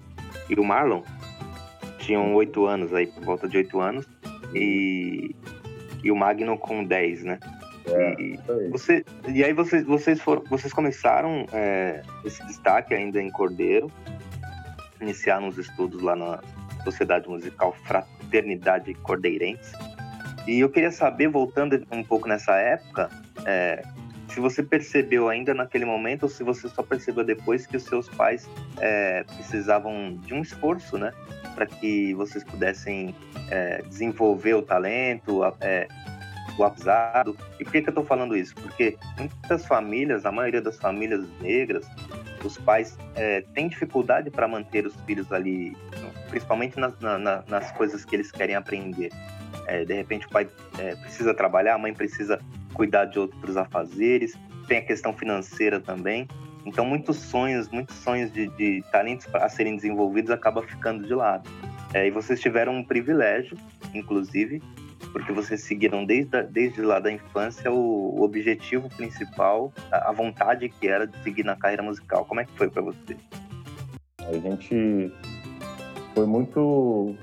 e 0.50 0.56
o 0.56 0.64
Marlon, 0.64 1.02
tinham 2.08 2.34
oito 2.36 2.66
anos 2.66 2.94
aí, 2.94 3.06
por 3.06 3.24
volta 3.24 3.50
de 3.50 3.58
oito 3.58 3.82
anos. 3.82 4.08
E, 4.56 5.36
e 6.02 6.10
o 6.10 6.16
Magno 6.16 6.58
com 6.58 6.84
10, 6.84 7.24
né? 7.26 7.40
É, 7.86 8.22
e, 8.22 8.40
você, 8.70 9.06
e 9.28 9.44
aí 9.44 9.54
vocês, 9.54 9.84
vocês, 9.84 10.22
foram, 10.22 10.44
vocês 10.50 10.74
começaram 10.74 11.46
é, 11.52 12.02
esse 12.24 12.46
destaque 12.48 12.94
ainda 12.94 13.22
em 13.22 13.30
Cordeiro, 13.30 13.92
iniciaram 15.02 15.50
os 15.50 15.58
estudos 15.58 16.02
lá 16.02 16.16
na 16.16 16.40
Sociedade 16.84 17.28
Musical 17.28 17.76
Fraternidade 17.84 18.94
Cordeirense. 18.96 19.74
E 20.48 20.62
eu 20.62 20.70
queria 20.70 20.92
saber, 20.92 21.28
voltando 21.28 21.86
um 21.92 22.04
pouco 22.04 22.28
nessa 22.28 22.56
época, 22.56 23.10
é, 23.46 23.84
se 24.38 24.42
você 24.42 24.62
percebeu 24.62 25.30
ainda 25.30 25.52
naquele 25.52 25.84
momento 25.84 26.24
ou 26.24 26.30
se 26.30 26.44
você 26.44 26.70
só 26.70 26.84
percebeu 26.84 27.24
depois 27.24 27.66
que 27.66 27.76
os 27.76 27.82
seus 27.82 28.08
pais 28.08 28.48
é, 28.80 29.24
precisavam 29.24 30.16
de 30.18 30.32
um 30.32 30.44
esforço, 30.44 30.96
né? 30.96 31.12
Para 31.56 31.66
que 31.66 32.14
vocês 32.14 32.44
pudessem 32.44 33.16
é, 33.50 33.82
desenvolver 33.82 34.54
o 34.54 34.62
talento, 34.62 35.44
é, 35.60 35.88
o 36.56 36.64
aprendizado. 36.64 37.36
E 37.60 37.64
por 37.64 37.72
que, 37.72 37.82
que 37.82 37.90
eu 37.90 37.92
estou 37.92 38.06
falando 38.06 38.38
isso? 38.38 38.54
Porque 38.54 38.96
muitas 39.18 39.66
famílias, 39.66 40.24
a 40.24 40.32
maioria 40.32 40.62
das 40.62 40.78
famílias 40.78 41.28
negras, 41.42 41.88
os 42.46 42.60
pais 42.60 42.96
é, 43.16 43.42
têm 43.56 43.68
dificuldade 43.68 44.30
para 44.30 44.48
manter 44.48 44.86
os 44.86 44.96
filhos 45.08 45.32
ali, 45.34 45.76
principalmente 46.30 46.80
nas, 46.80 46.94
na, 47.00 47.44
nas 47.48 47.72
coisas 47.72 48.06
que 48.06 48.16
eles 48.16 48.32
querem 48.32 48.56
aprender. 48.56 49.12
É, 49.66 49.84
de 49.84 49.96
repente 49.96 50.28
o 50.28 50.30
pai 50.30 50.48
é, 50.78 50.96
precisa 50.96 51.34
trabalhar, 51.34 51.74
a 51.74 51.78
mãe 51.80 51.92
precisa 51.92 52.40
cuidar 52.78 53.06
de 53.06 53.18
outros 53.18 53.58
afazeres, 53.58 54.38
tem 54.68 54.78
a 54.78 54.82
questão 54.82 55.12
financeira 55.12 55.80
também. 55.80 56.28
Então 56.64 56.86
muitos 56.86 57.18
sonhos, 57.18 57.68
muitos 57.70 57.96
sonhos 57.96 58.32
de, 58.32 58.48
de 58.50 58.84
talentos 58.92 59.28
a 59.34 59.50
serem 59.50 59.76
desenvolvidos 59.76 60.30
acabam 60.30 60.64
ficando 60.64 61.08
de 61.08 61.14
lado. 61.14 61.50
É, 61.94 62.06
e 62.06 62.12
vocês 62.12 62.40
tiveram 62.40 62.74
um 62.76 62.84
privilégio, 62.84 63.58
inclusive, 63.94 64.62
porque 65.12 65.32
vocês 65.32 65.62
seguiram 65.62 66.06
desde, 66.06 66.44
desde 66.44 66.82
lá 66.82 67.00
da 67.00 67.12
infância 67.12 67.72
o, 67.72 68.20
o 68.20 68.22
objetivo 68.22 68.90
principal, 68.90 69.74
a, 69.92 70.10
a, 70.10 70.12
vontade 70.12 70.70
que 70.70 70.88
era 70.88 71.08
de 71.08 71.18
seguir 71.24 71.44
na 71.44 71.56
carreira 71.56 71.82
musical. 71.82 72.26
Como 72.26 72.42
é 72.42 72.46
que 72.46 72.52
foi 72.58 72.70
para 72.70 72.82
vocês? 72.82 73.18
A 74.20 74.34
gente 74.34 75.12
foi 76.14 76.26
muito 76.26 77.16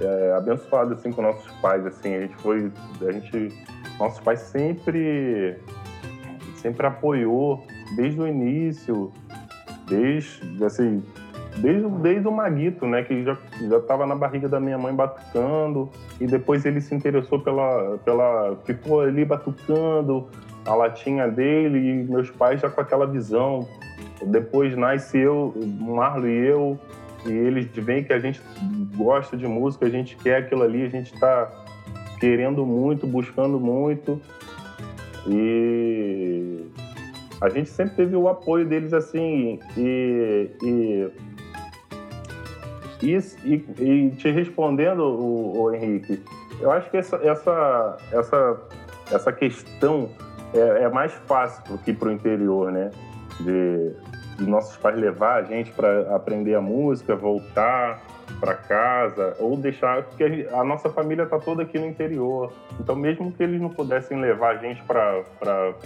é, 0.00 0.32
abençoado 0.36 0.94
assim 0.94 1.12
com 1.12 1.22
nossos 1.22 1.50
pais, 1.60 1.84
assim, 1.84 2.14
a 2.14 2.20
gente 2.20 2.36
foi, 2.36 2.72
a 3.06 3.12
gente, 3.12 3.52
nossos 4.00 4.20
pais 4.20 4.40
sempre, 4.40 5.56
sempre 6.56 6.86
apoiou 6.86 7.62
desde 7.94 8.20
o 8.20 8.26
início, 8.26 9.12
desde 9.88 10.64
assim, 10.64 11.04
desde, 11.58 11.88
desde 11.88 12.26
o 12.26 12.32
Maguito, 12.32 12.86
né, 12.86 13.02
que 13.02 13.22
já 13.22 13.36
já 13.68 13.76
estava 13.76 14.06
na 14.06 14.14
barriga 14.14 14.48
da 14.48 14.58
minha 14.58 14.78
mãe 14.78 14.94
batucando 14.94 15.90
e 16.20 16.26
depois 16.26 16.64
ele 16.64 16.80
se 16.80 16.94
interessou 16.94 17.40
pela, 17.40 17.98
pela, 17.98 18.56
ficou 18.64 19.00
ali 19.02 19.24
batucando 19.24 20.28
a 20.64 20.74
latinha 20.74 21.28
dele 21.28 21.78
e 21.78 22.04
meus 22.04 22.30
pais 22.30 22.60
já 22.60 22.70
com 22.70 22.80
aquela 22.80 23.06
visão. 23.06 23.68
Depois 24.22 24.76
nasce 24.76 25.18
eu, 25.18 25.54
Marlo 25.80 26.28
e 26.28 26.46
eu, 26.46 26.78
e 27.26 27.30
eles 27.30 27.66
veem 27.74 28.04
que 28.04 28.12
a 28.12 28.18
gente 28.18 28.40
gosta 28.96 29.36
de 29.36 29.46
música, 29.46 29.86
a 29.86 29.90
gente 29.90 30.16
quer 30.16 30.36
aquilo 30.36 30.62
ali, 30.62 30.84
a 30.84 30.88
gente 30.88 31.14
está 31.14 31.50
querendo 32.20 32.64
muito, 32.66 33.06
buscando 33.06 33.58
muito. 33.58 34.20
E 35.26 36.66
a 37.40 37.48
gente 37.48 37.70
sempre 37.70 37.96
teve 37.96 38.14
o 38.14 38.28
apoio 38.28 38.66
deles 38.66 38.92
assim. 38.92 39.58
E, 39.76 40.50
e, 40.62 41.10
e, 43.02 43.54
e 43.78 44.10
te 44.10 44.30
respondendo, 44.30 45.00
o, 45.00 45.62
o, 45.62 45.74
Henrique, 45.74 46.22
eu 46.60 46.70
acho 46.70 46.90
que 46.90 46.98
essa, 46.98 47.16
essa, 47.16 47.96
essa, 48.12 48.60
essa 49.10 49.32
questão 49.32 50.10
é, 50.52 50.84
é 50.84 50.88
mais 50.88 51.12
fácil 51.26 51.78
que 51.78 51.92
para 51.92 52.08
o 52.08 52.12
interior, 52.12 52.70
né? 52.70 52.90
De, 53.40 53.94
de 54.36 54.48
nossos 54.48 54.76
pais 54.76 54.98
levar 54.98 55.36
a 55.36 55.42
gente 55.42 55.70
para 55.72 56.14
aprender 56.14 56.54
a 56.54 56.60
música, 56.60 57.16
voltar 57.16 58.02
para 58.40 58.54
casa 58.54 59.36
ou 59.38 59.56
deixar 59.56 60.02
porque 60.02 60.48
a 60.50 60.64
nossa 60.64 60.88
família 60.88 61.24
está 61.24 61.38
toda 61.38 61.62
aqui 61.62 61.78
no 61.78 61.86
interior. 61.86 62.52
Então 62.80 62.96
mesmo 62.96 63.30
que 63.30 63.42
eles 63.42 63.60
não 63.60 63.68
pudessem 63.68 64.18
levar 64.18 64.56
a 64.56 64.58
gente 64.58 64.82
para 64.82 65.22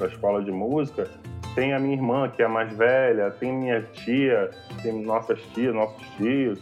a 0.01 0.07
escola 0.07 0.43
de 0.43 0.53
música, 0.53 1.11
tem 1.55 1.75
a 1.75 1.79
minha 1.79 1.95
irmã 1.95 2.29
que 2.29 2.41
é 2.41 2.45
a 2.45 2.49
mais 2.49 2.73
velha, 2.77 3.31
tem 3.33 3.53
minha 3.53 3.83
tia, 3.83 4.51
tem 4.83 5.05
nossas 5.05 5.41
tias, 5.53 5.75
nossos 5.75 6.07
tios. 6.17 6.61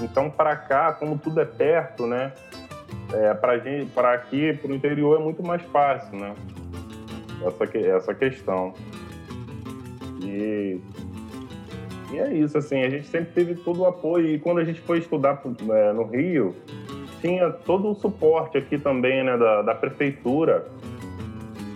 Então 0.00 0.30
para 0.30 0.56
cá, 0.56 0.92
como 0.92 1.18
tudo 1.18 1.40
é 1.40 1.44
perto, 1.44 2.06
né? 2.06 2.32
É, 3.12 3.34
para 3.34 3.58
gente, 3.58 3.90
para 3.90 4.14
aqui, 4.14 4.52
para 4.54 4.70
o 4.70 4.74
interior 4.74 5.20
é 5.20 5.22
muito 5.22 5.42
mais 5.42 5.62
fácil, 5.62 6.18
né? 6.18 6.34
Essa 7.44 7.78
essa 7.78 8.14
questão. 8.14 8.72
E 10.22 10.80
e 12.12 12.18
é 12.18 12.32
isso, 12.34 12.58
assim, 12.58 12.82
a 12.82 12.90
gente 12.90 13.06
sempre 13.06 13.32
teve 13.32 13.54
todo 13.54 13.80
o 13.80 13.86
apoio. 13.86 14.26
E 14.28 14.38
quando 14.38 14.58
a 14.58 14.64
gente 14.64 14.80
foi 14.82 14.98
estudar 14.98 15.42
é, 15.70 15.92
no 15.94 16.04
Rio, 16.04 16.54
tinha 17.22 17.50
todo 17.50 17.90
o 17.90 17.94
suporte 17.94 18.58
aqui 18.58 18.78
também, 18.78 19.24
né, 19.24 19.36
da, 19.38 19.62
da 19.62 19.74
prefeitura. 19.74 20.66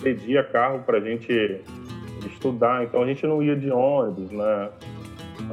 Pedia 0.03 0.45
carro 0.45 0.81
para 0.81 0.99
a 0.99 1.01
gente 1.01 1.63
estudar, 2.27 2.85
então 2.85 3.03
a 3.03 3.07
gente 3.07 3.27
não 3.27 3.43
ia 3.43 3.57
de 3.57 3.71
ônibus, 3.71 4.31
né? 4.31 4.69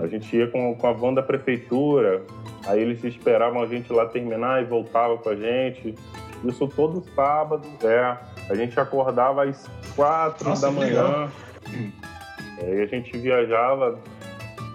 A 0.02 0.08
gente 0.08 0.36
ia 0.36 0.48
com, 0.48 0.76
com 0.76 0.88
a 0.88 0.91
van 0.91 1.13
da 1.13 1.24
prefeitura, 1.24 2.22
aí 2.65 2.82
eles 2.82 3.04
esperavam 3.04 3.62
a 3.62 3.65
gente 3.65 3.91
lá 3.91 4.06
terminar 4.06 4.62
e 4.62 4.65
voltava 4.65 5.17
com 5.17 5.30
a 5.30 5.36
gente. 5.36 5.96
Isso 6.43 6.67
todo 6.67 7.04
sábado, 7.15 7.65
é. 7.84 8.17
A 8.50 8.56
gente 8.56 8.78
acordava 8.78 9.46
às 9.46 9.69
quatro 9.96 10.50
Nossa, 10.50 10.65
da 10.65 10.72
manhã. 10.72 11.30
Aí 12.60 12.82
a 12.82 12.86
gente 12.86 13.17
viajava 13.17 13.98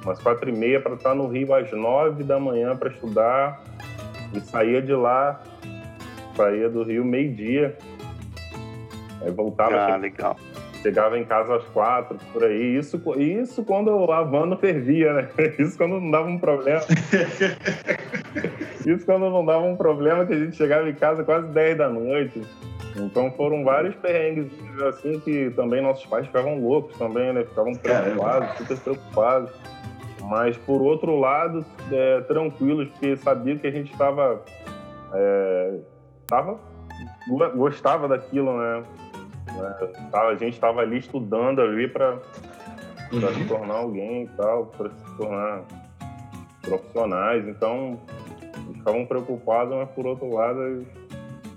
umas 0.08 0.20
quatro 0.20 0.48
e 0.48 0.52
meia 0.52 0.80
para 0.80 0.94
estar 0.94 1.14
no 1.14 1.28
Rio 1.28 1.54
às 1.54 1.70
nove 1.70 2.24
da 2.24 2.40
manhã 2.40 2.74
para 2.76 2.90
estudar 2.90 3.62
e 4.32 4.40
saía 4.40 4.80
de 4.80 4.94
lá, 4.94 5.40
saía 6.34 6.68
do 6.68 6.82
Rio 6.82 7.04
meio-dia, 7.04 7.76
aí 9.22 9.30
voltava. 9.30 9.76
Ah, 9.76 9.96
legal. 9.96 10.36
Chegava 10.82 11.18
em 11.18 11.24
casa 11.24 11.56
às 11.56 11.64
quatro, 11.64 12.16
por 12.32 12.44
aí. 12.44 12.76
Isso, 12.76 13.02
isso 13.16 13.64
quando 13.64 13.90
a 14.12 14.22
van 14.22 14.46
não 14.46 14.56
fervia, 14.56 15.12
né? 15.12 15.28
Isso 15.58 15.76
quando 15.76 16.00
não 16.00 16.08
dava 16.08 16.28
um 16.28 16.38
problema. 16.38 16.80
isso 18.86 19.04
quando 19.04 19.28
não 19.28 19.44
dava 19.44 19.64
um 19.64 19.76
problema 19.76 20.24
que 20.24 20.32
a 20.32 20.38
gente 20.38 20.56
chegava 20.56 20.88
em 20.88 20.94
casa 20.94 21.24
quase 21.24 21.48
dez 21.48 21.76
da 21.76 21.88
noite. 21.88 22.40
Então 22.96 23.30
foram 23.32 23.64
vários 23.64 23.96
perrengues 23.96 24.52
assim 24.82 25.18
que 25.18 25.50
também 25.50 25.82
nossos 25.82 26.06
pais 26.06 26.26
ficavam 26.26 26.60
loucos 26.60 26.96
também, 26.96 27.32
né? 27.32 27.42
Ficavam 27.42 27.74
preocupados, 27.74 28.56
super 28.58 28.78
preocupados 28.78 29.50
mas 30.28 30.58
por 30.58 30.82
outro 30.82 31.18
lado, 31.18 31.64
é, 31.90 32.20
tranquilos, 32.22 32.88
porque 32.90 33.16
sabia 33.16 33.56
que 33.56 33.66
a 33.66 33.70
gente 33.70 33.90
estava. 33.90 34.44
É, 35.14 35.78
tava, 36.26 36.60
gostava 37.56 38.06
daquilo, 38.06 38.58
né? 38.58 38.84
É, 39.48 40.18
a 40.18 40.34
gente 40.34 40.52
estava 40.52 40.82
ali 40.82 40.98
estudando 40.98 41.62
ali 41.62 41.88
para 41.88 42.18
uhum. 43.10 43.34
se 43.34 43.44
tornar 43.46 43.76
alguém 43.76 44.24
e 44.24 44.28
tal, 44.36 44.66
para 44.66 44.90
se 44.90 45.16
tornar 45.16 45.62
profissionais. 46.60 47.48
Então, 47.48 47.98
eles 48.66 48.76
ficavam 48.76 49.06
preocupados, 49.06 49.74
mas 49.74 49.88
por 49.90 50.06
outro 50.06 50.30
lado, 50.30 50.62
eles 50.62 50.88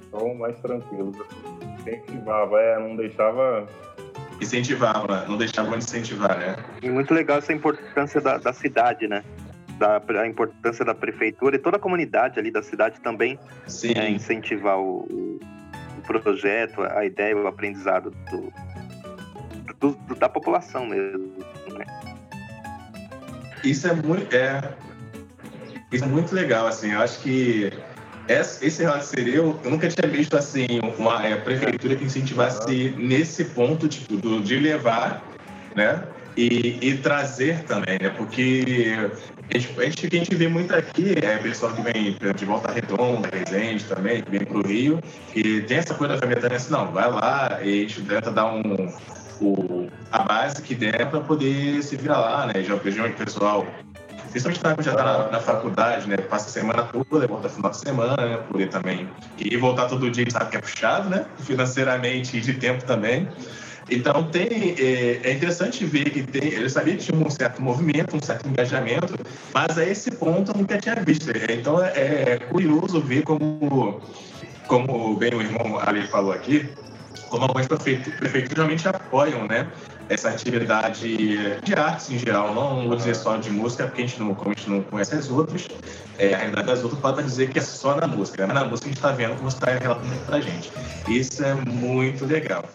estavam 0.01 0.33
mais 0.35 0.57
tranquilos. 0.61 1.17
Incentivava, 1.77 2.61
é, 2.61 2.79
não 2.79 2.95
deixava 2.95 3.67
incentivava, 4.41 5.25
não 5.27 5.37
deixava 5.37 5.71
de 5.71 5.77
incentivar, 5.77 6.37
né? 6.37 6.55
E 6.81 6.89
muito 6.89 7.13
legal 7.13 7.37
essa 7.37 7.53
importância 7.53 8.19
da, 8.19 8.37
da 8.37 8.51
cidade, 8.51 9.07
né? 9.07 9.23
Da, 9.77 10.01
a 10.19 10.27
importância 10.27 10.83
da 10.83 10.93
prefeitura 10.93 11.55
e 11.55 11.59
toda 11.59 11.77
a 11.77 11.79
comunidade 11.79 12.39
ali 12.39 12.51
da 12.51 12.61
cidade 12.61 12.99
também 13.01 13.39
é, 13.95 14.09
incentivar 14.09 14.77
o, 14.79 15.39
o, 15.97 16.19
projeto, 16.21 16.81
a 16.81 17.05
ideia, 17.05 17.35
o 17.37 17.47
aprendizado 17.47 18.11
do, 18.29 18.53
do, 19.79 19.95
do, 20.07 20.15
da 20.15 20.27
população 20.27 20.85
mesmo. 20.85 21.33
Né? 21.73 21.85
Isso 23.63 23.87
é 23.87 23.93
muito, 23.93 24.35
é, 24.35 24.61
isso 25.91 26.03
é 26.03 26.07
muito 26.07 26.33
legal, 26.33 26.67
assim. 26.67 26.91
Eu 26.91 27.01
acho 27.01 27.21
que 27.21 27.71
esse 28.39 28.85
seria, 29.01 29.35
eu, 29.35 29.59
nunca 29.65 29.87
tinha 29.87 30.09
visto 30.09 30.37
assim 30.37 30.67
uma 30.97 31.25
é, 31.25 31.35
prefeitura 31.35 31.95
que 31.95 32.05
incentivasse 32.05 32.93
nesse 32.97 33.45
ponto 33.45 33.87
tipo, 33.87 34.17
do, 34.17 34.41
de 34.41 34.57
levar, 34.57 35.23
né? 35.75 36.03
E, 36.37 36.77
e, 36.81 36.97
trazer 36.97 37.63
também, 37.63 37.99
né? 38.01 38.09
Porque 38.09 38.95
a 39.53 39.57
gente, 39.57 39.75
a 39.77 40.15
gente, 40.17 40.35
vê 40.35 40.47
muito 40.47 40.73
aqui 40.73 41.13
é 41.21 41.37
pessoal 41.37 41.73
que 41.73 41.81
vem 41.81 42.15
de 42.33 42.45
Volta 42.45 42.71
Redonda, 42.71 43.29
Resende 43.33 43.83
também, 43.83 44.21
que 44.21 44.31
vem 44.31 44.45
para 44.45 44.57
o 44.57 44.65
Rio, 44.65 45.01
e 45.35 45.59
tem 45.61 45.77
essa 45.77 45.93
coisa 45.93 46.13
da 46.13 46.19
família 46.21 46.55
assim, 46.55 46.71
não, 46.71 46.89
vai 46.91 47.11
lá 47.11 47.59
e 47.61 47.79
a 47.79 47.81
gente 47.81 48.01
tenta 48.03 48.31
dar 48.31 48.45
um, 48.53 48.93
o, 49.41 49.87
a 50.11 50.19
base 50.19 50.61
que 50.61 50.73
der 50.73 51.09
para 51.09 51.19
poder 51.19 51.83
se 51.83 51.97
virar 51.97 52.19
lá, 52.19 52.47
né? 52.47 52.63
Já 52.63 52.75
vejo 52.75 53.03
o 53.03 53.13
pessoal 53.13 53.67
principalmente 54.31 54.63
na 54.63 54.83
já 54.83 54.91
está 54.91 55.03
na, 55.03 55.31
na, 55.31 55.39
faculdade, 55.39 56.07
né? 56.07 56.17
Passa 56.17 56.47
a 56.47 56.51
semana 56.51 56.83
toda, 56.83 57.27
volta 57.27 57.49
final 57.49 57.69
de 57.69 57.77
semana, 57.77 58.15
né? 58.15 58.37
Poder 58.37 58.69
também 58.69 59.09
e 59.37 59.57
voltar 59.57 59.87
todo 59.87 60.09
dia, 60.09 60.25
sabe 60.29 60.51
que 60.51 60.57
é 60.57 60.61
puxado, 60.61 61.09
né? 61.09 61.25
Financeiramente 61.39 62.37
e 62.37 62.41
de 62.41 62.53
tempo 62.53 62.83
também. 62.85 63.27
Então 63.89 64.23
tem 64.23 64.75
é, 64.79 65.19
é, 65.23 65.33
interessante 65.33 65.83
ver 65.85 66.09
que 66.11 66.23
tem, 66.23 66.53
eu 66.53 66.69
sabia 66.69 66.95
que 66.95 67.03
tinha 67.03 67.17
um 67.17 67.29
certo 67.29 67.61
movimento, 67.61 68.15
um 68.15 68.21
certo 68.21 68.47
engajamento, 68.47 69.13
mas 69.53 69.77
a 69.77 69.83
esse 69.83 70.11
ponto 70.11 70.51
eu 70.51 70.57
nunca 70.57 70.77
tinha 70.77 70.95
visto. 70.95 71.29
Então 71.49 71.83
é, 71.83 71.91
é 71.95 72.39
curioso 72.39 73.01
ver 73.01 73.23
como, 73.23 74.01
como 74.67 75.15
bem 75.17 75.33
o 75.33 75.41
irmão 75.41 75.77
Ali 75.79 76.07
falou 76.07 76.31
aqui, 76.31 76.69
como 77.29 77.43
algumas 77.43 77.67
prefeituras 77.67 78.53
realmente 78.55 78.87
apoiam, 78.87 79.45
né? 79.45 79.67
Essa 80.11 80.29
atividade 80.29 81.61
de 81.61 81.73
artes 81.73 82.11
em 82.11 82.19
geral, 82.19 82.53
não 82.53 82.87
vou 82.87 82.97
dizer 82.97 83.15
só 83.15 83.37
de 83.37 83.49
música, 83.49 83.85
porque 83.85 84.01
a 84.01 84.05
gente 84.05 84.19
não, 84.19 84.35
como 84.35 84.51
a 84.51 84.53
gente 84.53 84.69
não 84.69 84.81
conhece 84.83 85.15
as 85.15 85.29
outras, 85.29 85.69
é, 86.19 86.33
a 86.33 86.37
realidade 86.37 86.67
das 86.67 86.83
outras 86.83 87.01
pode 87.01 87.23
dizer 87.23 87.49
que 87.49 87.59
é 87.59 87.61
só 87.61 87.95
na 87.95 88.07
música, 88.07 88.45
mas 88.45 88.53
na 88.53 88.65
música 88.65 88.87
a 88.87 88.89
gente 88.89 88.97
está 88.97 89.11
vendo 89.11 89.35
como 89.37 89.49
você 89.49 89.57
está 89.57 89.71
relatando 89.71 90.25
para 90.25 90.37
a 90.37 90.41
gente. 90.41 90.69
Isso 91.07 91.43
é 91.43 91.53
muito 91.53 92.25
legal. 92.25 92.65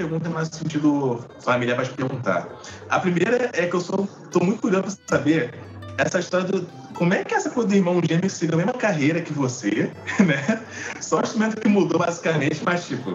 Perguntas 0.00 0.32
mais 0.32 0.48
no 0.50 0.56
sentido 0.56 1.24
familiar 1.40 1.76
para 1.76 1.84
te 1.84 1.92
perguntar. 1.92 2.48
A 2.88 2.98
primeira 2.98 3.50
é 3.52 3.66
que 3.66 3.76
eu 3.76 3.80
sou, 3.80 4.08
tô 4.30 4.42
muito 4.42 4.62
curioso 4.62 4.96
para 5.06 5.18
saber 5.18 5.54
essa 5.98 6.18
história 6.18 6.46
do 6.46 6.66
como 6.94 7.14
é 7.14 7.24
que 7.24 7.34
essa 7.34 7.50
coisa 7.50 7.68
do 7.68 7.74
irmão 7.74 8.00
gêmeo 8.06 8.28
seguiu 8.28 8.54
a 8.54 8.56
mesma 8.58 8.72
carreira 8.72 9.20
que 9.20 9.32
você, 9.32 9.90
né? 10.24 10.62
Só 11.00 11.18
o 11.18 11.22
instrumento 11.22 11.60
que 11.60 11.68
mudou 11.68 11.98
basicamente, 11.98 12.62
mas 12.64 12.86
tipo, 12.86 13.14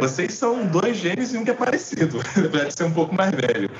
vocês 0.00 0.34
são 0.34 0.66
dois 0.66 0.96
gêmeos 0.96 1.32
e 1.32 1.38
um 1.38 1.44
que 1.44 1.50
é 1.50 1.54
parecido, 1.54 2.20
apesar 2.36 2.64
de 2.66 2.74
ser 2.74 2.84
um 2.84 2.92
pouco 2.92 3.14
mais 3.14 3.30
velho. 3.32 3.70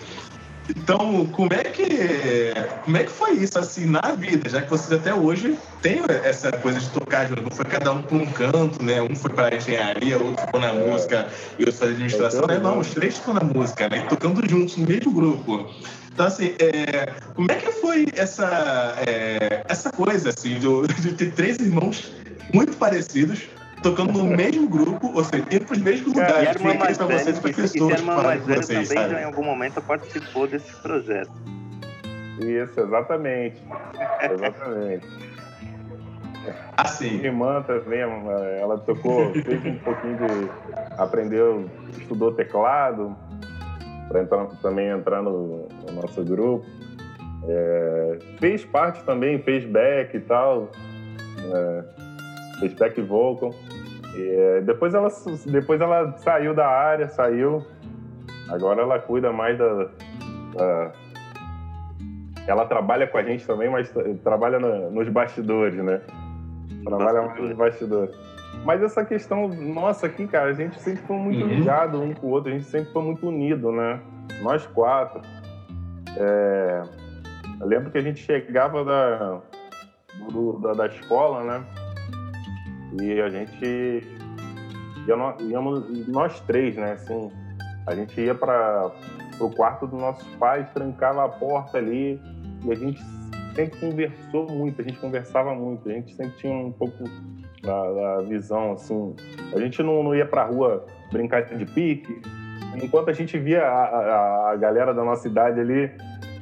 Então, 0.69 1.27
como 1.27 1.53
é 1.53 1.65
que 1.65 2.53
como 2.85 2.97
é 2.97 3.05
que 3.05 3.11
foi 3.11 3.33
isso 3.33 3.59
assim 3.59 3.87
na 3.87 4.01
vida, 4.17 4.49
já 4.49 4.63
que 4.63 4.71
vocês 4.71 4.93
até 4.93 5.13
hoje 5.13 5.59
têm 5.81 6.01
essa 6.25 6.53
coisa 6.53 6.79
de 6.79 6.89
tocar 6.91 7.29
não 7.31 7.51
foi 7.51 7.65
cada 7.65 7.93
um 7.93 8.03
para 8.03 8.17
um 8.17 8.27
canto, 8.27 8.83
né? 8.83 9.03
Um 9.03 9.15
foi 9.15 9.31
para 9.31 9.57
engenharia, 9.57 10.19
outro 10.19 10.45
ficou 10.45 10.61
na 10.61 10.73
música 10.73 11.29
e 11.59 11.65
outro 11.65 11.79
para 11.79 11.89
administração, 11.89 12.47
né? 12.47 12.59
Não, 12.59 12.79
os 12.79 12.91
três 12.91 13.15
estão 13.15 13.35
na 13.35 13.45
música, 13.45 13.89
né? 13.89 14.07
Tocando 14.09 14.49
juntos 14.49 14.77
no 14.77 14.87
mesmo 14.87 15.13
grupo. 15.13 15.69
Então, 16.13 16.27
assim, 16.27 16.55
é, 16.59 17.13
como 17.35 17.51
é 17.51 17.55
que 17.55 17.73
foi 17.73 18.07
essa, 18.15 18.95
é, 19.07 19.65
essa 19.67 19.91
coisa, 19.91 20.29
assim, 20.29 20.59
de, 20.59 20.67
de 21.01 21.13
ter 21.15 21.33
três 21.33 21.59
irmãos 21.59 22.13
muito 22.53 22.77
parecidos, 22.77 23.41
tocando 23.83 24.13
no 24.13 24.25
mesmo 24.25 24.69
grupo, 24.69 25.13
ou 25.15 25.25
seja, 25.25 25.45
indo 25.51 25.65
para 25.65 25.75
os 25.75 25.83
mesmos 25.83 26.15
lugares. 26.15 26.35
E 26.35 26.49
a 26.49 26.51
irmã 26.53 26.75
mais 26.75 26.97
velha, 26.97 27.19
vocês, 27.19 27.39
professores, 27.39 27.97
a 27.97 27.99
irmã 27.99 28.23
mais 28.23 28.45
velha 28.47 28.63
vocês, 28.63 28.89
também 28.89 29.11
já 29.11 29.21
em 29.21 29.25
algum 29.25 29.45
momento 29.45 29.83
participou 29.83 30.47
desse 30.47 30.75
projeto. 30.77 31.33
Isso, 32.41 32.81
exatamente. 32.81 33.63
exatamente. 34.31 35.07
Assim. 36.77 37.11
Minha 37.11 37.27
irmã 37.27 37.63
também, 37.63 38.01
ela 38.01 38.79
tocou, 38.79 39.33
fez 39.33 39.65
um 39.65 39.77
pouquinho 39.77 40.17
de. 40.17 40.51
aprendeu, 40.99 41.69
estudou 41.99 42.33
teclado, 42.33 43.17
para 44.09 44.23
entrar, 44.23 44.47
também 44.61 44.89
entrar 44.89 45.23
no, 45.23 45.69
no 45.69 45.93
nosso 46.01 46.25
grupo. 46.25 46.67
É, 47.49 48.19
fez 48.39 48.65
parte 48.65 49.03
também, 49.05 49.39
fez 49.41 49.65
back 49.65 50.17
e 50.17 50.21
tal. 50.21 50.71
É, 51.53 51.85
fez 52.61 52.75
back 52.75 53.01
vocal. 53.01 53.55
E, 54.15 54.61
depois, 54.63 54.95
ela, 54.95 55.09
depois 55.47 55.81
ela 55.81 56.13
saiu 56.19 56.55
da 56.55 56.67
área, 56.67 57.09
saiu. 57.09 57.65
Agora 58.49 58.83
ela 58.83 58.99
cuida 58.99 59.33
mais 59.33 59.57
da, 59.57 59.89
da 60.55 60.93
ela 62.47 62.67
trabalha 62.67 63.07
com 63.07 63.19
a 63.19 63.23
gente 63.23 63.47
também, 63.47 63.71
mas 63.71 63.93
trabalha 64.25 64.59
no, 64.59 64.91
nos 64.91 65.09
bastidores, 65.09 65.77
né? 65.77 66.01
Trabalha 66.85 67.23
mais 67.23 67.41
nos 67.41 67.53
bastidores. 67.57 68.15
Mas 68.65 68.83
essa 68.83 69.05
questão 69.05 69.49
nossa 69.49 70.07
aqui, 70.07 70.27
cara, 70.27 70.51
a 70.51 70.53
gente 70.53 70.81
sempre 70.81 71.03
foi 71.07 71.17
muito 71.17 71.43
uhum. 71.43 71.49
ligado 71.49 72.01
um 72.01 72.13
com 72.13 72.27
o 72.27 72.31
outro, 72.31 72.51
a 72.51 72.55
gente 72.55 72.67
sempre 72.67 72.93
foi 72.93 73.03
muito 73.03 73.27
unido, 73.27 73.71
né? 73.73 74.01
Nós 74.43 74.67
quatro. 74.67 75.21
É... 76.17 76.83
Eu 77.61 77.67
lembro 77.67 77.91
que 77.91 77.99
a 77.99 78.03
gente 78.03 78.21
chegava 78.21 78.85
da, 78.85 79.41
do, 80.31 80.59
da, 80.59 80.73
da 80.73 80.87
escola, 80.87 81.45
né? 81.45 81.65
E 83.01 83.21
a 83.21 83.29
gente 83.29 84.03
íamos, 85.07 86.09
nós 86.09 86.41
três, 86.41 86.77
né? 86.77 86.93
Assim, 86.93 87.31
a 87.87 87.95
gente 87.95 88.21
ia 88.21 88.35
para 88.35 88.93
o 89.41 89.51
quarto 89.51 89.87
dos 89.87 90.01
nossos 90.01 90.27
pais, 90.37 90.69
trancava 90.73 91.25
a 91.25 91.29
porta 91.29 91.79
ali 91.79 92.21
e 92.65 92.73
a 92.73 92.75
gente 92.75 93.03
sempre 93.55 93.79
conversou 93.81 94.47
muito, 94.51 94.81
a 94.81 94.85
gente 94.85 94.99
conversava 94.99 95.55
muito, 95.55 95.89
a 95.89 95.93
gente 95.93 96.15
sempre 96.15 96.37
tinha 96.39 96.55
um 96.55 96.73
pouco 96.73 97.05
da, 97.63 97.93
da 97.93 98.23
visão, 98.23 98.73
assim. 98.73 99.15
A 99.55 99.59
gente 99.59 99.83
não, 99.83 100.03
não 100.03 100.15
ia 100.15 100.27
para 100.27 100.43
a 100.43 100.47
rua 100.47 100.87
brincar 101.11 101.43
de 101.43 101.67
pique, 101.67 102.21
enquanto 102.83 103.11
a 103.11 103.13
gente 103.13 103.39
via 103.39 103.63
a, 103.63 103.85
a, 103.85 104.51
a, 104.53 104.57
galera 104.57 104.95
da 104.95 105.05
nossa 105.05 105.29
idade 105.29 105.61
ali, 105.61 105.91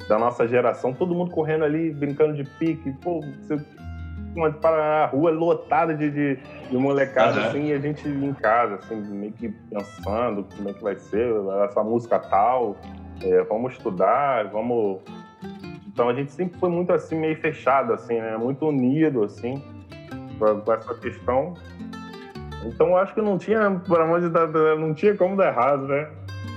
da 0.07 0.17
nossa 0.17 0.47
geração, 0.47 0.93
todo 0.93 1.13
mundo 1.13 1.31
correndo 1.31 1.65
ali, 1.65 1.91
brincando 1.91 2.33
de 2.33 2.43
pique, 2.43 2.91
pô, 3.01 3.21
uma 4.35 4.51
para 4.51 5.03
a 5.03 5.05
rua 5.07 5.31
lotada 5.31 5.93
de, 5.93 6.09
de, 6.09 6.39
de 6.69 6.77
molecada, 6.77 7.39
uhum. 7.39 7.47
assim, 7.47 7.67
e 7.67 7.73
a 7.73 7.79
gente 7.79 8.07
em 8.07 8.33
casa, 8.33 8.75
assim, 8.75 8.95
meio 8.95 9.33
que 9.33 9.49
pensando 9.49 10.45
como 10.55 10.69
é 10.69 10.73
que 10.73 10.83
vai 10.83 10.95
ser, 10.95 11.33
essa 11.65 11.83
música 11.83 12.19
tal, 12.19 12.77
é, 13.23 13.43
vamos 13.43 13.73
estudar, 13.73 14.49
vamos... 14.49 15.01
Então 15.87 16.07
a 16.07 16.13
gente 16.13 16.31
sempre 16.31 16.57
foi 16.57 16.69
muito 16.69 16.93
assim, 16.93 17.19
meio 17.19 17.35
fechado, 17.35 17.93
assim, 17.93 18.17
né? 18.17 18.37
Muito 18.37 18.65
unido, 18.65 19.23
assim, 19.23 19.61
com 20.39 20.71
essa 20.71 20.95
questão. 20.95 21.53
Então 22.65 22.89
eu 22.89 22.97
acho 22.97 23.13
que 23.13 23.21
não 23.21 23.37
tinha, 23.37 23.69
por 23.85 23.99
amor 23.99 24.21
de 24.21 24.29
Deus, 24.29 24.79
não 24.79 24.93
tinha 24.93 25.15
como 25.15 25.35
dar 25.35 25.51
errado, 25.51 25.87
né? 25.87 26.07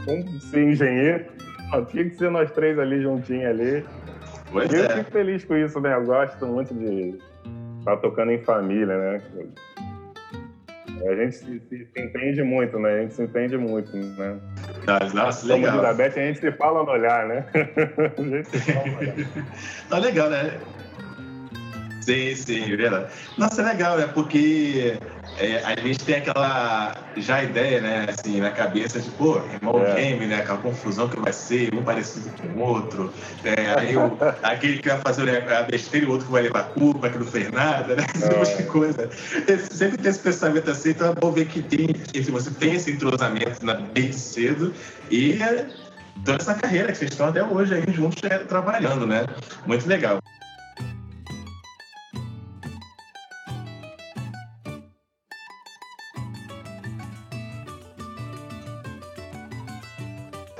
Como 0.04 0.40
ser 0.40 0.70
engenheiro, 0.70 1.24
não, 1.72 1.84
tinha 1.84 2.04
que 2.04 2.14
ser 2.16 2.30
nós 2.30 2.50
três 2.52 2.78
ali 2.78 3.02
juntinhos 3.02 3.46
ali. 3.46 3.84
Pois 4.52 4.72
eu 4.72 4.84
é. 4.84 4.88
fico 4.98 5.10
feliz 5.10 5.44
com 5.44 5.56
isso, 5.56 5.80
né? 5.80 5.94
Eu 5.94 6.04
gosto 6.04 6.46
muito 6.46 6.72
de 6.72 7.18
tá 7.84 7.96
tocando 7.96 8.32
em 8.32 8.42
família, 8.42 8.96
né? 8.96 9.22
A 11.06 11.14
gente 11.16 11.36
se, 11.36 11.60
se, 11.68 11.86
se, 11.92 12.00
entende 12.00 12.42
muito, 12.42 12.78
né? 12.78 12.94
A 12.94 13.00
gente 13.02 13.14
se 13.14 13.22
entende 13.22 13.58
muito, 13.58 13.94
né? 13.94 14.38
Nossa, 15.12 15.46
legal. 15.46 15.72
Como 15.72 15.82
da 15.82 15.92
Beth, 15.92 16.16
a 16.16 16.20
gente 16.20 16.40
se 16.40 16.52
fala 16.52 16.82
no 16.82 16.90
olhar, 16.90 17.26
né? 17.26 17.44
a 17.52 18.22
gente 18.22 18.48
se 18.48 18.72
fala 18.72 18.86
no 18.86 18.98
olhar. 18.98 19.14
tá 19.90 19.98
legal, 19.98 20.30
né? 20.30 20.58
Sim, 22.00 22.34
sim, 22.34 22.76
verdade. 22.76 23.12
Nossa, 23.36 23.62
é 23.62 23.64
legal, 23.66 23.98
né? 23.98 24.06
Porque 24.14 24.98
é, 25.38 25.56
a 25.64 25.76
gente 25.76 26.04
tem 26.04 26.16
aquela 26.16 26.94
já 27.16 27.42
ideia, 27.42 27.80
né, 27.80 28.06
assim, 28.08 28.40
na 28.40 28.50
cabeça 28.50 29.00
de, 29.00 29.10
pô, 29.10 29.40
irmão 29.52 29.84
é. 29.84 29.94
game, 29.94 30.26
né? 30.26 30.36
Aquela 30.36 30.58
confusão 30.58 31.08
que 31.08 31.18
vai 31.18 31.32
ser, 31.32 31.74
um 31.74 31.82
parecido 31.82 32.30
com 32.40 32.60
o 32.60 32.62
outro. 32.62 33.12
É, 33.44 33.78
aí 33.78 33.96
o, 33.96 34.16
aquele 34.42 34.78
que 34.78 34.88
vai 34.88 34.98
fazer 34.98 35.52
a 35.52 35.62
besteira 35.62 36.06
e 36.06 36.08
o 36.08 36.12
outro 36.12 36.26
que 36.26 36.32
vai 36.32 36.42
levar 36.42 36.60
a 36.60 36.64
culpa, 36.64 37.08
que 37.08 37.18
não 37.18 37.26
fez 37.26 37.50
nada, 37.50 37.96
né? 37.96 38.06
Esse 38.14 38.28
tipo 38.28 38.44
de 38.44 38.62
é. 38.62 38.66
coisa. 38.66 39.10
Sempre 39.70 39.98
tem 39.98 40.10
esse 40.10 40.20
pensamento 40.20 40.70
assim, 40.70 40.90
então 40.90 41.10
é 41.10 41.14
bom 41.14 41.30
ver 41.30 41.46
que 41.46 41.62
tem, 41.62 41.86
que 41.86 42.20
você 42.30 42.50
tem 42.50 42.74
esse 42.74 42.90
entrosamento 42.90 43.64
né, 43.64 43.84
desde 43.92 44.14
cedo 44.14 44.74
e 45.10 45.38
toda 46.24 46.38
essa 46.40 46.54
carreira 46.54 46.92
que 46.92 46.98
vocês 46.98 47.10
estão 47.10 47.28
até 47.28 47.42
hoje 47.42 47.74
aí 47.74 47.84
juntos 47.92 48.22
é, 48.24 48.38
trabalhando, 48.38 49.06
né? 49.06 49.26
Muito 49.66 49.86
legal. 49.86 50.23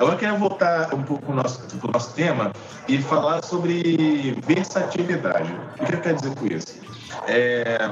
Agora 0.05 0.17
eu 0.17 0.21
quero 0.21 0.37
voltar 0.37 0.95
um 0.95 1.03
pouco 1.03 1.23
para 1.23 1.33
o 1.33 1.37
nosso, 1.37 1.61
nosso 1.91 2.13
tema 2.13 2.53
e 2.87 3.01
falar 3.01 3.43
sobre 3.43 4.37
versatilidade. 4.47 5.51
O 5.81 5.87
que 5.87 5.95
eu 5.95 6.01
quero 6.03 6.17
dizer 6.17 6.35
com 6.35 6.47
isso? 6.47 6.79
É, 7.27 7.91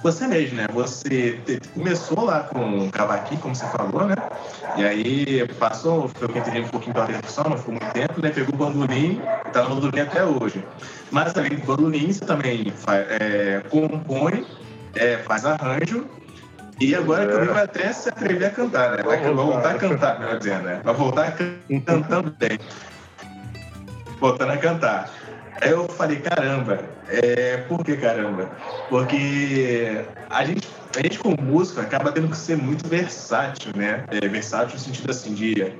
você 0.00 0.28
mesmo, 0.28 0.58
né? 0.58 0.68
Você 0.72 1.40
começou 1.74 2.24
lá 2.24 2.44
com 2.44 2.86
o 2.86 2.90
cavaquinho, 2.92 3.40
como 3.40 3.52
você 3.52 3.66
falou, 3.66 4.06
né? 4.06 4.14
E 4.76 4.84
aí 4.84 5.48
passou, 5.58 6.06
foi 6.06 6.28
que 6.28 6.38
entendi 6.38 6.60
um 6.60 6.68
pouquinho 6.68 6.94
pela 6.94 7.06
percussão, 7.06 7.46
não 7.50 7.58
ficou 7.58 7.74
muito 7.74 7.92
tempo, 7.92 8.22
né? 8.22 8.30
Pegou 8.30 8.54
o 8.54 8.56
bandolim, 8.56 9.20
tá 9.52 9.64
no 9.64 9.74
bandolim 9.74 10.02
até 10.02 10.24
hoje. 10.24 10.64
Mas 11.10 11.36
além 11.36 11.56
do 11.56 11.66
bandolim, 11.66 12.12
você 12.12 12.24
também 12.24 12.70
faz, 12.70 13.06
é, 13.10 13.60
compõe, 13.70 14.46
é, 14.94 15.16
faz 15.18 15.44
arranjo 15.44 16.06
e 16.80 16.94
agora 16.94 17.26
também 17.26 17.48
vai 17.48 17.64
até 17.64 17.92
se 17.92 18.08
atrever 18.08 18.48
a 18.48 18.50
cantar, 18.50 18.96
né? 18.96 19.02
Vai, 19.02 19.20
vai 19.20 19.32
voltar 19.32 19.70
a 19.70 19.78
cantar, 19.78 20.18
melhor 20.18 20.38
dizendo, 20.38 20.64
né? 20.64 20.80
Vai 20.82 20.94
voltar 20.94 21.36
cantando 21.86 22.34
bem. 22.38 22.58
Voltando 24.20 24.52
a 24.52 24.56
cantar. 24.56 25.10
Aí 25.60 25.70
eu 25.70 25.88
falei, 25.88 26.16
caramba, 26.16 26.80
é, 27.08 27.58
por 27.68 27.84
que 27.84 27.96
caramba? 27.96 28.50
Porque 28.88 30.04
a 30.28 30.44
gente, 30.44 30.68
a 30.96 31.00
gente 31.00 31.18
com 31.18 31.40
música 31.40 31.82
acaba 31.82 32.10
tendo 32.10 32.28
que 32.28 32.36
ser 32.36 32.56
muito 32.56 32.88
versátil, 32.88 33.72
né? 33.76 34.04
É, 34.10 34.28
versátil 34.28 34.74
no 34.74 34.80
sentido 34.80 35.10
assim 35.10 35.32
de 35.32 35.72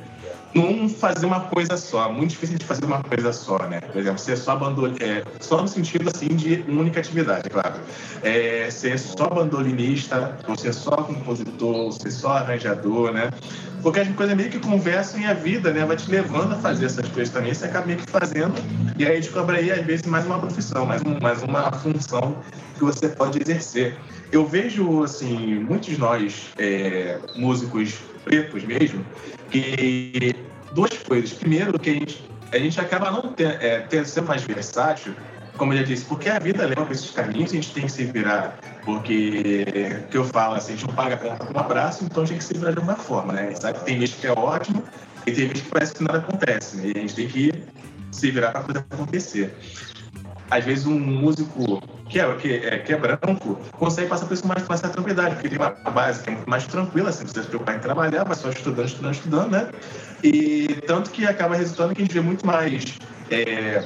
não 0.55 0.89
fazer 0.89 1.27
uma 1.27 1.41
coisa 1.41 1.77
só. 1.77 2.11
Muito 2.11 2.31
difícil 2.31 2.59
de 2.59 2.65
fazer 2.65 2.85
uma 2.85 3.03
coisa 3.03 3.33
só, 3.33 3.59
né? 3.67 3.81
Por 3.81 4.01
exemplo, 4.01 4.19
ser 4.19 4.37
só 4.37 4.57
bandolim, 4.57 4.97
é, 5.01 5.25
só 5.41 5.61
no 5.61 5.69
sentido 5.69 6.11
assim 6.15 6.29
de 6.29 6.65
única 6.69 7.01
atividade, 7.01 7.51
claro. 7.51 7.75
É, 8.23 8.71
ser 8.71 8.99
só 8.99 9.29
bandolinista, 9.29 10.39
ou 10.49 10.57
ser 10.57 10.73
só 10.73 10.93
compositor, 10.97 11.75
ou 11.75 11.93
ser 11.93 12.11
só 12.11 12.35
arranjador, 12.35 13.13
né? 13.13 13.31
Porque 13.83 14.01
as 14.01 14.09
coisas 14.15 14.35
meio 14.35 14.49
que 14.49 14.59
conversam 14.59 15.21
e 15.21 15.27
a 15.27 15.35
vida, 15.35 15.71
né, 15.71 15.85
vai 15.85 15.95
te 15.95 16.11
levando 16.11 16.55
a 16.55 16.57
fazer 16.57 16.87
essas 16.87 17.07
coisas 17.09 17.33
também. 17.35 17.53
Você 17.53 17.67
acaba 17.67 17.87
meio 17.87 17.99
que 17.99 18.11
fazendo 18.11 18.55
e 18.99 19.05
aí 19.05 19.21
descobre 19.21 19.59
aí, 19.59 19.71
às 19.71 19.85
vezes, 19.85 20.07
mais 20.07 20.25
uma 20.25 20.39
profissão, 20.39 20.87
mais, 20.87 21.03
um, 21.03 21.19
mais 21.21 21.43
uma 21.43 21.71
função 21.71 22.39
que 22.79 22.85
você 22.85 23.09
pode 23.09 23.43
exercer. 23.43 23.95
Eu 24.33 24.47
vejo, 24.47 25.03
assim, 25.03 25.59
muitos 25.59 25.99
nós, 25.99 26.47
é, 26.57 27.19
músicos 27.37 27.97
pretos 28.25 28.65
mesmo, 28.65 29.05
que 29.61 30.35
duas 30.73 30.91
coisas. 30.99 31.33
Primeiro, 31.33 31.79
que 31.79 31.91
a 31.91 31.95
gente, 31.95 32.31
a 32.53 32.59
gente 32.59 32.81
acaba 32.81 33.11
não 33.11 33.33
ter, 33.33 33.63
é, 33.63 33.81
ter, 33.81 34.05
sendo 34.07 34.27
mais 34.27 34.43
versátil, 34.43 35.15
como 35.57 35.73
eu 35.73 35.79
já 35.79 35.85
disse, 35.85 36.05
porque 36.07 36.29
a 36.29 36.41
vida 36.41 36.67
leva 36.67 36.91
esses 36.91 37.11
caminhos 37.13 37.53
e 37.53 37.59
a 37.59 37.61
gente 37.61 37.73
tem 37.73 37.85
que 37.85 37.93
se 37.93 38.05
virar. 38.05 38.59
Porque, 38.85 40.05
que 40.11 40.17
eu 40.17 40.25
falo 40.25 40.57
assim, 40.57 40.73
a 40.73 40.77
gente 40.77 40.87
não 40.89 40.95
paga 40.95 41.17
com 41.17 41.29
um 41.29 41.59
abraço, 41.59 42.05
então 42.05 42.25
a 42.25 42.27
gente 42.27 42.39
tem 42.39 42.49
que 42.49 42.55
se 42.55 42.59
virar 42.59 42.73
de 42.73 42.79
alguma 42.79 42.97
forma, 42.97 43.33
né? 43.33 43.43
A 43.43 43.47
gente 43.47 43.63
sabe 43.63 43.79
que 43.79 43.85
tem 43.85 43.99
vezes 43.99 44.17
que 44.17 44.27
é 44.27 44.33
ótimo 44.33 44.83
e 45.27 45.33
tem 45.33 45.47
vezes 45.47 45.63
que 45.63 45.71
parece 45.71 45.95
que 45.95 46.03
nada 46.03 46.19
acontece, 46.19 46.77
né? 46.77 46.93
E 46.95 46.99
a 46.99 47.01
gente 47.01 47.15
tem 47.15 47.29
que 47.29 47.53
se 48.11 48.31
virar 48.31 48.51
para 48.51 48.63
poder 48.63 48.85
acontecer 48.91 49.55
às 50.51 50.65
vezes 50.65 50.87
um 50.87 50.99
músico 50.99 51.83
que 52.09 52.21
é, 52.21 52.37
que, 52.37 52.53
é, 52.53 52.79
que 52.79 52.93
é 52.93 52.97
branco 52.97 53.59
consegue 53.73 54.09
passar 54.09 54.27
por 54.27 54.35
isso 54.35 54.43
com 54.43 54.49
mais, 54.49 54.63
com 54.63 54.75
tranquilidade, 54.77 55.35
porque 55.35 55.49
tem 55.49 55.59
uma 55.59 55.71
base 55.71 56.23
que 56.23 56.31
é 56.31 56.33
muito 56.33 56.49
mais 56.49 56.67
tranquila, 56.67 57.11
assim, 57.11 57.27
você 57.27 57.43
se 57.43 57.49
preocupar 57.49 57.77
em 57.77 57.81
trabalhar, 57.81 58.25
vai 58.25 58.37
só 58.37 58.51
estudando, 58.51 58.87
estudando, 58.87 59.15
estudando, 59.15 59.51
né? 59.51 59.69
E 60.23 60.69
tanto 60.87 61.11
que 61.11 61.27
acaba 61.27 61.57
resultando 61.57 61.95
que 61.95 62.03
a 62.03 62.05
gente 62.05 62.15
vê 62.15 62.21
muito 62.21 62.47
mais 62.47 62.99
é, 63.31 63.85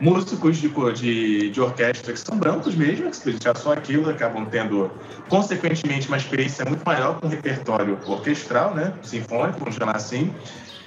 músicos 0.00 0.58
de, 0.58 0.68
de, 0.68 1.50
de, 1.50 1.60
orquestra 1.60 2.12
que 2.12 2.20
são 2.20 2.38
brancos 2.38 2.74
mesmo, 2.74 3.10
que 3.10 3.16
se 3.16 3.24
dedicar 3.24 3.56
só 3.56 3.72
aquilo, 3.72 4.08
acabam 4.08 4.46
tendo, 4.46 4.90
consequentemente, 5.28 6.06
uma 6.08 6.16
experiência 6.16 6.64
muito 6.64 6.84
maior 6.84 7.18
com 7.20 7.26
o 7.26 7.30
repertório 7.30 7.98
orquestral, 8.06 8.74
né? 8.74 8.92
Sinfônico, 9.02 9.58
vamos 9.58 9.74
chamar 9.74 9.96
assim, 9.96 10.32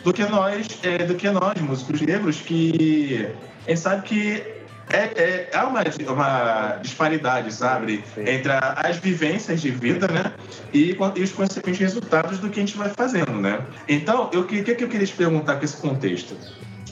do 0.04 0.14
que 0.14 0.24
nós, 0.26 0.68
é, 0.84 1.00
do 1.00 1.16
que 1.16 1.30
nós, 1.30 1.60
músicos 1.62 2.02
negros, 2.02 2.40
que 2.40 3.28
a 3.68 3.70
gente 3.70 3.80
sabe 3.80 4.02
que 4.04 4.61
é, 4.90 4.98
é, 4.98 5.50
há 5.54 5.68
uma, 5.68 5.82
uma 6.10 6.78
disparidade, 6.82 7.54
sabe, 7.54 8.04
sim, 8.14 8.22
entre 8.28 8.52
as 8.52 8.98
vivências 8.98 9.62
de 9.62 9.72
vida, 9.72 10.08
né, 10.08 10.34
e, 10.74 10.98
e, 11.16 11.22
os 11.24 11.32
consequentes 11.32 11.80
resultados 11.80 12.40
do 12.40 12.50
que 12.50 12.60
a 12.60 12.64
gente 12.64 12.78
vai 12.78 12.90
fazendo, 12.90 13.34
né. 13.34 13.60
Então, 13.88 14.30
o 14.34 14.44
que, 14.44 14.64
que 14.64 14.84
eu 14.84 14.90
queria 14.90 15.08
te 15.08 15.14
perguntar 15.14 15.58
com 15.58 15.66
esse 15.66 15.78
contexto? 15.78 16.38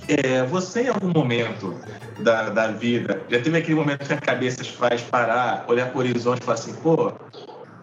É, 0.07 0.43
você, 0.45 0.83
em 0.83 0.87
algum 0.87 1.11
momento 1.13 1.79
da, 2.23 2.49
da 2.49 2.67
vida, 2.67 3.21
já 3.29 3.39
teve 3.41 3.57
aquele 3.57 3.75
momento 3.75 4.07
que 4.07 4.13
a 4.13 4.17
cabeça 4.17 4.63
faz 4.63 5.01
parar, 5.01 5.65
olhar 5.67 5.89
para 5.89 5.97
o 5.97 5.99
horizonte 5.99 6.41
e 6.41 6.45
falar 6.45 6.57
assim, 6.57 6.73
pô, 6.73 7.13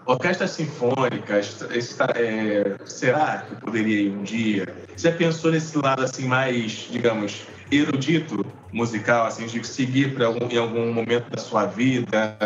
orquestra 0.06 0.48
sinfônica, 0.48 1.38
é, 1.38 2.76
será 2.84 3.44
que 3.48 3.54
poderia 3.56 4.02
ir 4.02 4.10
um 4.10 4.22
dia? 4.22 4.64
Você 4.96 5.10
já 5.10 5.16
pensou 5.16 5.52
nesse 5.52 5.76
lado 5.76 6.02
assim 6.02 6.26
mais, 6.26 6.88
digamos, 6.90 7.42
erudito 7.70 8.44
musical, 8.72 9.26
assim, 9.26 9.46
de 9.46 9.66
seguir 9.66 10.14
para 10.14 10.26
algum, 10.26 10.48
em 10.48 10.58
algum 10.58 10.92
momento 10.92 11.30
da 11.30 11.38
sua 11.38 11.66
vida? 11.66 12.36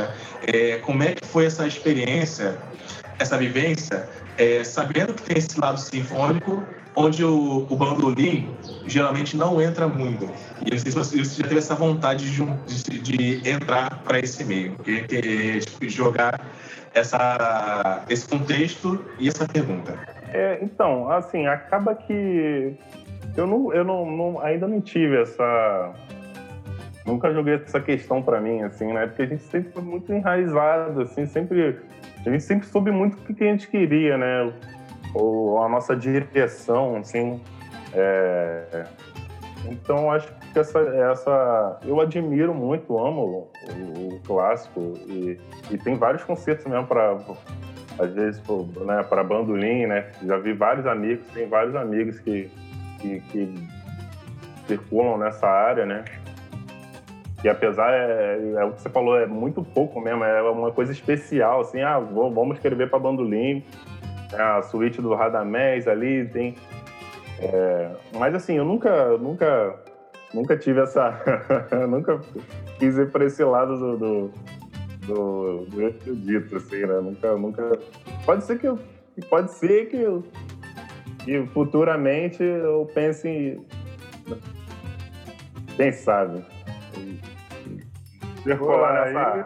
É, 0.47 0.79
como 0.79 1.03
é 1.03 1.15
que 1.15 1.27
foi 1.27 1.47
essa 1.47 1.67
experiência, 1.67 2.59
essa 3.19 3.37
vivência, 3.37 4.09
é, 4.39 4.65
sabendo 4.65 5.15
que 5.15 5.23
tem 5.23 5.39
esse 5.39 5.59
lado 5.61 5.79
sinfônico, 5.79 6.63
onde 6.97 7.25
o, 7.25 7.67
o 7.69 7.77
bandolim 7.77 8.55
geralmente 8.87 9.37
não 9.37 9.61
entra 9.61 9.87
muito. 9.87 10.25
E 10.65 10.69
eu 10.69 10.73
não 10.73 10.79
sei 10.79 10.93
se 10.93 10.99
você, 10.99 11.25
já 11.25 11.49
teve 11.49 11.59
essa 11.59 11.75
vontade 11.75 12.31
de, 12.31 12.45
de, 12.67 13.01
de 13.01 13.49
entrar 13.49 14.03
para 14.03 14.19
esse 14.19 14.45
meio, 14.45 14.77
que, 14.83 15.03
que 15.03 15.61
tipo, 15.61 15.89
jogar 15.89 16.41
essa, 16.95 18.05
esse 18.09 18.27
contexto 18.29 19.05
e 19.19 19.29
essa 19.29 19.47
pergunta. 19.47 19.99
É, 20.33 20.59
então, 20.63 21.11
assim, 21.11 21.47
acaba 21.47 21.95
que 21.95 22.75
eu, 23.41 23.47
não, 23.47 23.73
eu 23.73 23.85
não, 23.85 24.11
não, 24.11 24.41
ainda 24.41 24.69
não 24.69 24.81
tive 24.81 25.21
essa. 25.21 25.93
Nunca 27.07 27.33
joguei 27.33 27.55
essa 27.55 27.81
questão 27.81 28.23
para 28.23 28.41
mim, 28.41 28.63
assim, 28.63 28.93
né? 28.93 29.07
Porque 29.07 29.23
a 29.23 29.27
gente 29.27 29.43
sempre 29.45 29.73
foi 29.73 29.83
muito 29.83 30.13
enraizado, 30.13 31.01
assim, 31.01 31.27
sempre. 31.27 31.79
A 32.25 32.31
gente 32.31 32.45
sempre 32.45 32.67
soube 32.67 32.91
muito 32.91 33.15
o 33.15 33.35
que 33.35 33.43
a 33.43 33.47
gente 33.47 33.69
queria, 33.69 34.19
né? 34.19 34.53
Ou 35.15 35.63
a 35.63 35.69
nossa 35.69 35.97
direção, 35.97 36.97
assim. 36.97 37.41
É... 37.95 38.85
Então, 39.65 40.11
acho 40.13 40.33
que 40.53 40.59
essa, 40.59 40.79
essa. 40.79 41.79
Eu 41.85 42.01
admiro 42.01 42.55
muito, 42.55 42.99
amo 42.99 43.51
o, 43.71 44.15
o 44.15 44.21
clássico. 44.21 44.95
E, 45.07 45.39
e 45.71 45.79
tem 45.79 45.97
vários 45.97 46.23
concertos 46.25 46.67
mesmo 46.67 46.87
para 46.87 47.17
às 47.99 48.15
vezes 48.15 48.43
né, 48.87 49.03
para 49.03 49.23
bandolim, 49.25 49.87
né? 49.87 50.11
Já 50.25 50.39
vi 50.39 50.53
vários 50.53 50.87
amigos, 50.87 51.27
tem 51.33 51.47
vários 51.49 51.75
amigos 51.75 52.19
que 52.19 52.51
que, 53.01 53.21
que 53.21 53.69
circulam 54.67 55.19
nessa 55.19 55.47
área, 55.47 55.85
né? 55.85 56.05
E 57.43 57.49
apesar, 57.49 57.91
é, 57.93 58.53
é, 58.57 58.65
o 58.65 58.73
que 58.73 58.83
você 58.83 58.91
falou, 58.91 59.19
é 59.19 59.27
muito 59.27 59.63
pouco 59.63 59.99
mesmo, 60.01 60.23
é 60.23 60.43
uma 60.43 60.71
coisa 60.71 60.93
especial, 60.93 61.61
assim, 61.61 61.81
ah, 61.81 61.99
vou, 61.99 62.33
vamos 62.33 62.57
escrever 62.57 62.91
para 62.91 62.99
bandolim, 62.99 63.65
né, 64.31 64.39
a 64.39 64.63
suíte 64.63 65.01
do 65.01 65.15
Radamés 65.15 65.89
ali, 65.89 66.27
tem... 66.27 66.55
É, 67.39 67.91
mas 68.19 68.35
assim, 68.35 68.59
eu 68.59 68.65
nunca, 68.67 69.17
nunca, 69.17 69.75
nunca 70.35 70.57
tive 70.59 70.81
essa... 70.83 71.19
nunca 71.89 72.21
quis 72.79 72.99
ir 72.99 73.11
para 73.11 73.25
esse 73.25 73.43
lado 73.43 73.79
do, 73.79 73.97
do, 73.97 74.31
do, 75.07 75.65
do 75.65 75.83
erudito, 75.83 76.57
assim, 76.57 76.85
né? 76.85 77.01
Nunca, 77.01 77.35
nunca... 77.37 77.79
Pode 78.27 78.45
ser 78.45 78.59
que 78.59 78.67
eu... 78.69 78.79
Pode 79.31 79.53
ser 79.53 79.87
que 79.89 79.97
eu 79.97 80.23
e 81.27 81.47
futuramente 81.49 82.43
eu 82.43 82.91
pense 82.95 83.29
em. 83.29 83.67
Quem 85.77 85.93
sabe? 85.93 86.45
Circular 88.43 89.09
aí. 89.09 89.45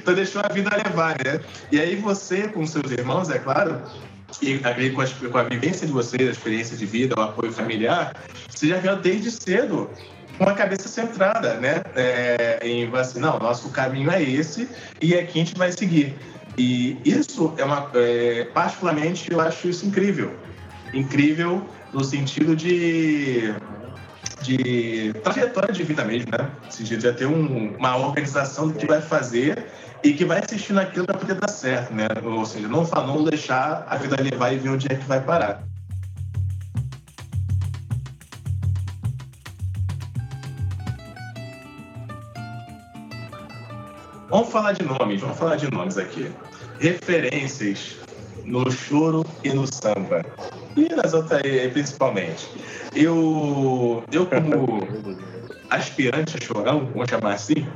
então 0.00 0.14
deixou 0.14 0.42
a 0.44 0.52
vida 0.52 0.70
levar, 0.76 1.16
né? 1.24 1.40
E 1.70 1.80
aí 1.80 1.96
você, 1.96 2.48
com 2.48 2.66
seus 2.66 2.90
irmãos, 2.90 3.30
é 3.30 3.38
claro, 3.38 3.82
e 4.42 4.58
com 4.90 5.00
a, 5.00 5.06
com 5.30 5.38
a 5.38 5.42
vivência 5.44 5.86
de 5.86 5.92
vocês, 5.92 6.28
a 6.28 6.32
experiência 6.32 6.76
de 6.76 6.86
vida, 6.86 7.14
o 7.18 7.22
apoio 7.22 7.52
familiar, 7.52 8.14
você 8.48 8.68
já 8.68 8.78
veio 8.78 8.96
desde 8.96 9.30
cedo 9.30 9.88
com 10.38 10.44
a 10.44 10.54
cabeça 10.54 10.88
centrada, 10.88 11.54
né? 11.54 11.82
É, 11.94 12.58
em 12.62 12.90
assim, 12.94 13.20
não, 13.20 13.38
nosso 13.38 13.70
caminho 13.70 14.10
é 14.10 14.22
esse 14.22 14.68
e 15.00 15.14
aqui 15.14 15.40
a 15.40 15.44
gente 15.44 15.56
vai 15.56 15.72
seguir. 15.72 16.14
E 16.58 16.98
isso 17.04 17.52
é 17.58 17.64
uma, 17.64 17.90
é, 17.94 18.44
particularmente, 18.54 19.30
eu 19.30 19.40
acho 19.40 19.68
isso 19.68 19.86
incrível. 19.86 20.34
Incrível 20.94 21.66
no 21.92 22.02
sentido 22.02 22.56
de, 22.56 23.54
de 24.42 25.12
trajetória 25.22 25.72
de 25.72 25.82
vida 25.82 26.04
mesmo, 26.04 26.30
né? 26.30 26.50
No 26.64 26.72
sentido 26.72 27.00
de 27.00 27.12
ter 27.12 27.26
um, 27.26 27.76
uma 27.76 27.96
organização 27.96 28.68
do 28.68 28.74
que 28.74 28.86
vai 28.86 29.02
fazer 29.02 29.66
e 30.02 30.12
que 30.12 30.24
vai 30.24 30.40
assistir 30.42 30.72
naquilo 30.72 31.06
para 31.06 31.18
poder 31.18 31.34
dar 31.34 31.50
certo, 31.50 31.92
né? 31.92 32.06
Ou 32.24 32.44
seja, 32.46 32.68
não, 32.68 32.84
não 32.84 33.24
deixar 33.24 33.86
a 33.88 33.96
vida 33.96 34.16
levar 34.20 34.52
e 34.52 34.58
ver 34.58 34.70
onde 34.70 34.86
é 34.90 34.94
que 34.94 35.04
vai 35.04 35.20
parar. 35.20 35.62
Vamos 44.28 44.50
falar 44.50 44.72
de 44.72 44.82
nomes, 44.82 45.20
vamos 45.20 45.38
falar 45.38 45.56
de 45.56 45.70
nomes 45.70 45.96
aqui. 45.96 46.30
Referências 46.78 47.96
no 48.44 48.70
choro 48.70 49.24
e 49.42 49.50
no 49.50 49.66
samba. 49.66 50.24
E 50.76 50.88
nas 50.94 51.14
outras 51.14 51.42
principalmente. 51.72 52.46
Eu, 52.94 54.04
eu 54.12 54.26
como 54.26 54.86
aspirante 55.70 56.36
a 56.36 56.44
chorão, 56.44 56.88
vamos 56.92 57.10
chamar 57.10 57.34
assim, 57.34 57.66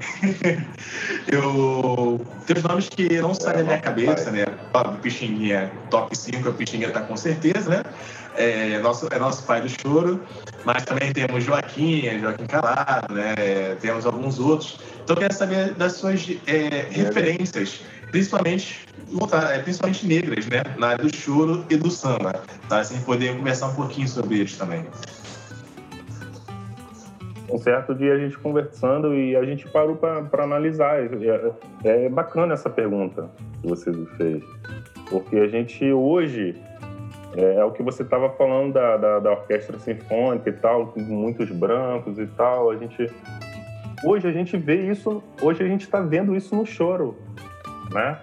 eu 1.30 2.20
tenho 2.46 2.68
nomes 2.68 2.88
que 2.88 3.20
não 3.20 3.34
saem 3.34 3.59
da 3.59 3.64
minha 3.64 3.80
cabeça, 3.80 4.30
né? 4.30 4.44
Óbvio, 4.72 5.01
Pixinguinha, 5.01 5.70
top 5.90 6.16
5, 6.16 6.48
a 6.48 6.53
Pixinguinha 6.53 6.90
tá 6.90 7.01
com 7.01 7.16
certeza, 7.16 7.70
né? 7.70 7.82
É 8.36 8.78
nosso, 8.78 9.09
é 9.11 9.18
nosso 9.18 9.42
pai 9.42 9.61
do 9.61 9.68
choro, 9.68 10.20
mas 10.64 10.84
também 10.84 11.12
temos 11.12 11.44
Joaquim, 11.44 12.20
Joaquim 12.20 12.46
Calado, 12.46 13.12
né? 13.12 13.34
Temos 13.80 14.07
alguns 14.07 14.38
outros. 14.38 14.78
Então, 15.03 15.16
eu 15.16 15.20
quero 15.20 15.34
saber 15.34 15.74
das 15.74 15.94
suas 15.94 16.24
é, 16.46 16.86
referências, 16.90 17.80
principalmente, 18.11 18.87
é, 19.51 19.59
principalmente 19.59 20.07
negras, 20.07 20.47
né? 20.47 20.63
Na 20.79 20.89
área 20.89 21.05
do 21.05 21.15
choro 21.15 21.65
e 21.71 21.77
do 21.77 21.91
samba, 21.91 22.43
tá? 22.69 22.81
Assim, 22.81 23.01
poder 23.03 23.37
conversar 23.37 23.69
um 23.69 23.75
pouquinho 23.75 24.09
sobre 24.09 24.39
eles 24.39 24.57
também 24.57 24.85
um 27.53 27.59
certo 27.59 27.95
dia 27.95 28.15
a 28.15 28.19
gente 28.19 28.39
conversando 28.39 29.15
e 29.15 29.37
a 29.37 29.45
gente 29.45 29.69
parou 29.69 29.97
para 29.97 30.45
analisar. 30.45 31.01
É, 31.03 31.53
é, 31.85 32.09
bacana 32.09 32.55
essa 32.55 32.71
pergunta 32.71 33.31
que 33.61 33.69
você 33.69 33.93
fez, 34.17 34.43
porque 35.09 35.37
a 35.37 35.49
gente 35.49 35.93
hoje 35.93 36.55
é, 37.37 37.57
é 37.57 37.65
o 37.65 37.73
que 37.73 37.83
você 37.83 38.03
estava 38.03 38.31
falando 38.31 38.75
da, 38.75 38.97
da, 38.97 39.19
da, 39.19 39.31
orquestra 39.33 39.79
sinfônica 39.79 40.49
e 40.49 40.53
tal, 40.53 40.93
muitos 40.97 41.51
brancos 41.51 42.19
e 42.19 42.27
tal. 42.27 42.71
A 42.71 42.77
gente 42.77 43.11
hoje 44.05 44.27
a 44.29 44.33
gente 44.33 44.57
vê 44.57 44.91
isso, 44.91 45.23
hoje 45.43 45.63
a 45.63 45.67
gente 45.67 45.83
está 45.83 46.01
vendo 46.01 46.35
isso 46.35 46.55
no 46.55 46.65
choro, 46.65 47.17
né? 47.93 48.18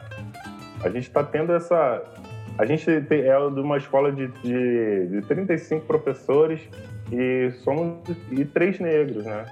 A 0.84 0.90
gente 0.90 1.08
está 1.08 1.24
tendo 1.24 1.54
essa 1.54 2.04
a 2.58 2.66
gente 2.66 2.90
é 2.90 3.02
de 3.02 3.60
uma 3.60 3.78
escola 3.78 4.12
de, 4.12 4.28
de, 4.28 5.08
de 5.08 5.22
35 5.28 5.86
professores 5.86 6.60
e 7.12 7.52
somos 7.64 8.00
e 8.32 8.44
três 8.46 8.80
negros, 8.80 9.26
né? 9.26 9.46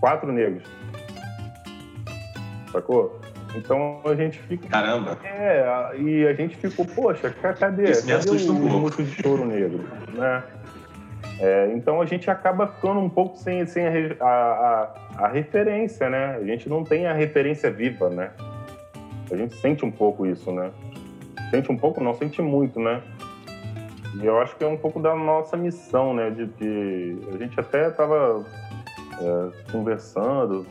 Quatro 0.00 0.32
negros. 0.32 0.64
Sacou? 2.72 3.20
Então 3.54 4.00
a 4.06 4.14
gente 4.14 4.38
fica. 4.38 4.66
Caramba! 4.68 5.18
É, 5.24 5.92
e 5.98 6.26
a 6.26 6.32
gente 6.32 6.56
ficou, 6.56 6.86
poxa, 6.86 7.30
cadê? 7.30 7.90
Isso 7.90 8.06
cadê 8.06 8.30
o, 8.30 8.52
um 8.52 8.80
músico 8.80 9.02
de 9.02 9.22
choro 9.22 9.44
negro? 9.44 9.84
Né? 10.14 10.42
É, 11.38 11.70
então 11.74 12.00
a 12.00 12.06
gente 12.06 12.30
acaba 12.30 12.66
ficando 12.66 13.00
um 13.00 13.10
pouco 13.10 13.36
sem, 13.36 13.66
sem 13.66 13.84
a, 13.86 14.24
a, 14.24 15.24
a, 15.24 15.28
referência, 15.28 16.08
né? 16.08 16.36
A 16.40 16.44
gente 16.44 16.66
não 16.66 16.82
tem 16.82 17.06
a 17.06 17.12
referência 17.12 17.70
viva, 17.70 18.08
né? 18.08 18.30
A 19.30 19.36
gente 19.36 19.54
sente 19.56 19.84
um 19.84 19.90
pouco 19.90 20.26
isso, 20.26 20.52
né? 20.52 20.70
Sente 21.50 21.70
um 21.70 21.76
pouco, 21.76 22.02
não, 22.02 22.14
sente 22.14 22.40
muito, 22.40 22.80
né? 22.80 23.02
E 24.20 24.26
eu 24.26 24.38
acho 24.40 24.56
que 24.56 24.64
é 24.64 24.66
um 24.66 24.76
pouco 24.76 25.00
da 25.00 25.14
nossa 25.14 25.56
missão, 25.56 26.14
né? 26.14 26.30
De, 26.30 26.46
de 26.46 27.18
a 27.32 27.38
gente 27.38 27.58
até 27.58 27.88
estava 27.88 28.44
é, 29.20 29.70
conversando 29.72 30.66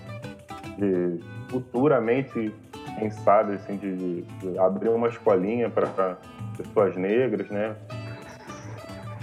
de 0.77 1.19
futuramente, 1.49 2.53
quem 2.97 3.09
sabe, 3.09 3.53
assim, 3.53 3.77
de, 3.77 4.21
de 4.21 4.59
abrir 4.59 4.89
uma 4.89 5.07
escolinha 5.07 5.69
para 5.69 6.17
pessoas 6.55 6.95
negras, 6.95 7.49
né? 7.49 7.75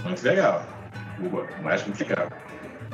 Muito 0.03 0.23
legal. 0.23 0.63
Mais 1.63 1.85
muito 1.85 1.99
legal. 1.99 2.27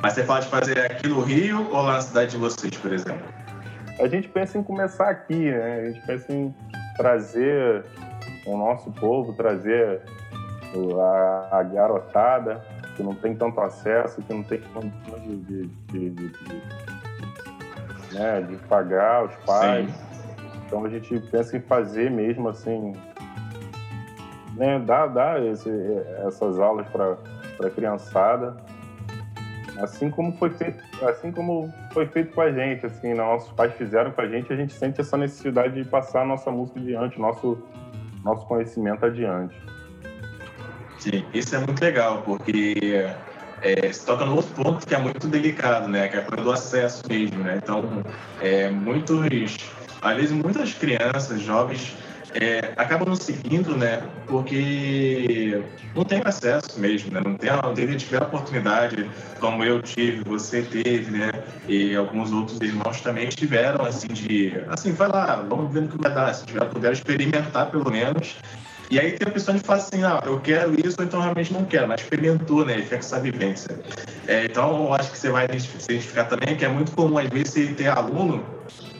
Mas 0.02 0.12
você 0.12 0.24
fala 0.24 0.40
de 0.40 0.48
fazer 0.48 0.78
aqui 0.78 1.08
no 1.08 1.20
Rio 1.20 1.68
ou 1.70 1.82
lá 1.82 1.94
na 1.94 2.00
cidade 2.00 2.32
de 2.32 2.36
vocês, 2.36 2.76
por 2.76 2.92
exemplo? 2.92 3.26
A 3.98 4.06
gente 4.08 4.28
pensa 4.28 4.58
em 4.58 4.62
começar 4.62 5.08
aqui, 5.08 5.50
né? 5.50 5.80
A 5.80 5.90
gente 5.90 6.06
pensa 6.06 6.32
em 6.32 6.54
trazer 6.96 7.84
o 8.46 8.56
nosso 8.56 8.90
povo, 8.92 9.32
trazer 9.32 10.02
a, 11.00 11.58
a 11.58 11.62
garotada 11.62 12.62
que 12.94 13.02
não 13.02 13.14
tem 13.14 13.34
tanto 13.34 13.60
acesso, 13.60 14.22
que 14.22 14.32
não 14.32 14.42
tem 14.42 14.60
condições 14.60 15.46
de, 15.46 15.66
de, 15.66 16.10
de, 16.10 16.10
de, 16.10 16.62
né, 18.12 18.40
de 18.42 18.56
pagar 18.66 19.24
os 19.24 19.34
pais. 19.44 19.90
Sim. 19.90 19.94
Então 20.66 20.84
a 20.84 20.88
gente 20.88 21.20
pensa 21.30 21.56
em 21.56 21.60
fazer 21.60 22.10
mesmo 22.10 22.48
assim, 22.48 22.94
né, 24.56 24.78
dar, 24.80 25.06
dar 25.06 25.44
esse, 25.44 25.70
essas 26.26 26.58
aulas 26.58 26.88
para 26.88 27.16
a 27.66 27.70
criançada, 27.70 28.56
assim 29.80 30.10
como 30.10 30.32
foi 30.36 30.50
feito, 30.50 30.82
assim 31.04 31.30
como 31.32 31.72
foi 31.92 32.06
feito 32.06 32.32
com 32.34 32.40
a 32.40 32.50
gente, 32.50 32.86
assim, 32.86 33.14
nossos 33.14 33.52
pais 33.52 33.74
fizeram 33.74 34.10
com 34.10 34.20
a 34.20 34.28
gente, 34.28 34.52
a 34.52 34.56
gente 34.56 34.72
sente 34.72 35.00
essa 35.00 35.16
necessidade 35.16 35.74
de 35.74 35.88
passar 35.88 36.22
a 36.22 36.24
nossa 36.24 36.50
música 36.50 36.80
adiante, 36.80 37.20
nosso 37.20 37.58
nosso 38.24 38.44
conhecimento 38.46 39.06
adiante. 39.06 39.54
Sim, 40.98 41.24
isso 41.32 41.54
é 41.54 41.58
muito 41.58 41.80
legal, 41.80 42.22
porque 42.22 43.06
é, 43.62 43.92
se 43.92 44.04
toca 44.04 44.24
no 44.24 44.36
outro 44.36 44.52
ponto 44.54 44.86
que 44.86 44.94
é 44.94 44.98
muito 44.98 45.28
delicado, 45.28 45.88
né? 45.88 46.08
Que 46.08 46.16
é 46.16 46.20
a 46.20 46.24
coisa 46.24 46.42
do 46.42 46.50
acesso 46.50 47.02
mesmo, 47.08 47.44
né? 47.44 47.60
Então, 47.62 48.02
é, 48.40 48.68
muitos, 48.68 49.56
às 50.02 50.16
vezes, 50.16 50.32
muitas 50.32 50.74
crianças, 50.74 51.40
jovens, 51.40 51.96
é, 52.40 52.72
acabam 52.76 53.14
seguindo, 53.14 53.76
né? 53.76 54.02
Porque 54.26 55.62
não 55.94 56.04
tem 56.04 56.20
acesso 56.24 56.78
mesmo, 56.78 57.12
né? 57.12 57.20
Não 57.24 57.34
tem, 57.34 57.50
não 57.50 58.20
a 58.20 58.24
oportunidade, 58.24 59.08
como 59.40 59.64
eu 59.64 59.82
tive, 59.82 60.22
você 60.26 60.62
teve, 60.62 61.10
né? 61.10 61.30
E 61.68 61.94
alguns 61.96 62.32
outros 62.32 62.60
irmãos 62.60 63.00
também 63.00 63.28
tiveram, 63.28 63.84
assim, 63.84 64.08
de, 64.08 64.52
assim, 64.68 64.92
vai 64.92 65.08
lá, 65.08 65.44
vamos 65.48 65.72
ver 65.72 65.84
o 65.84 65.88
que 65.88 66.02
vai 66.02 66.12
dar, 66.12 66.34
se 66.34 66.44
tiver, 66.46 66.64
puder 66.66 66.92
experimentar 66.92 67.70
pelo 67.70 67.90
menos 67.90 68.36
e 68.88 69.00
aí 69.00 69.12
tem 69.12 69.26
a 69.26 69.30
pessoa 69.32 69.58
que 69.58 69.66
fala 69.66 69.80
assim, 69.80 70.04
ah, 70.04 70.22
eu 70.24 70.38
quero 70.40 70.74
isso, 70.78 70.96
ou 70.98 71.04
então 71.04 71.20
realmente 71.20 71.52
não 71.52 71.64
quero, 71.64 71.88
mas 71.88 72.00
experimentou, 72.00 72.64
né? 72.64 72.80
Fica 72.82 72.96
essa 72.96 73.18
vivência. 73.18 73.76
É, 74.28 74.44
então, 74.44 74.84
eu 74.84 74.94
acho 74.94 75.10
que 75.10 75.18
você 75.18 75.28
vai 75.28 75.46
se 75.58 75.68
identificar 75.90 76.24
também 76.26 76.56
que 76.56 76.64
é 76.64 76.68
muito 76.68 76.92
comum, 76.92 77.18
às 77.18 77.28
vezes, 77.28 77.48
você 77.50 77.66
ter 77.74 77.88
aluno, 77.88 78.44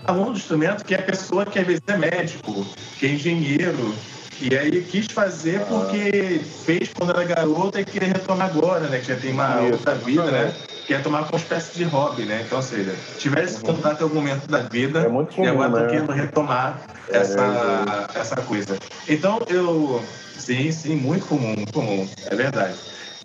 aluno 0.06 0.32
do 0.32 0.38
instrumento 0.38 0.84
que 0.84 0.94
é 0.94 0.98
pessoa 0.98 1.44
que 1.44 1.58
às 1.58 1.66
vezes 1.66 1.82
é 1.86 1.96
médico, 1.96 2.66
que 2.98 3.06
é 3.06 3.10
engenheiro, 3.10 3.94
e 4.40 4.54
aí 4.54 4.82
quis 4.82 5.06
fazer 5.06 5.60
porque 5.60 6.40
fez 6.64 6.90
quando 6.94 7.10
era 7.10 7.24
garota 7.24 7.80
e 7.80 7.84
queria 7.84 8.08
retomar 8.08 8.48
agora, 8.48 8.86
né? 8.88 8.98
Que 8.98 9.06
já 9.06 9.16
tem 9.16 9.32
uma 9.32 9.60
outra 9.60 9.94
vida, 9.94 10.30
né? 10.30 10.54
Quer 10.86 11.02
tomar 11.02 11.20
como 11.20 11.32
uma 11.32 11.38
espécie 11.38 11.78
de 11.78 11.84
hobby, 11.84 12.24
né? 12.24 12.42
Então, 12.44 12.58
ou 12.58 12.62
seja, 12.62 12.94
tiver 13.18 13.44
esse 13.44 13.56
uhum. 13.56 13.74
contato 13.74 14.00
em 14.00 14.02
algum 14.04 14.16
momento 14.16 14.46
da 14.46 14.58
vida 14.58 15.00
é 15.00 15.08
muito 15.08 15.34
comum, 15.34 15.46
e 15.46 15.48
agora 15.48 15.80
né? 15.80 15.88
querendo 15.88 16.12
retomar 16.12 16.80
é, 17.08 17.16
essa, 17.16 18.08
é, 18.14 18.20
essa 18.20 18.36
coisa. 18.36 18.78
Então, 19.08 19.40
eu... 19.48 20.02
Sim, 20.38 20.70
sim, 20.70 20.96
muito 20.96 21.26
comum, 21.26 21.54
muito 21.56 21.72
comum. 21.72 22.06
É 22.26 22.36
verdade. 22.36 22.76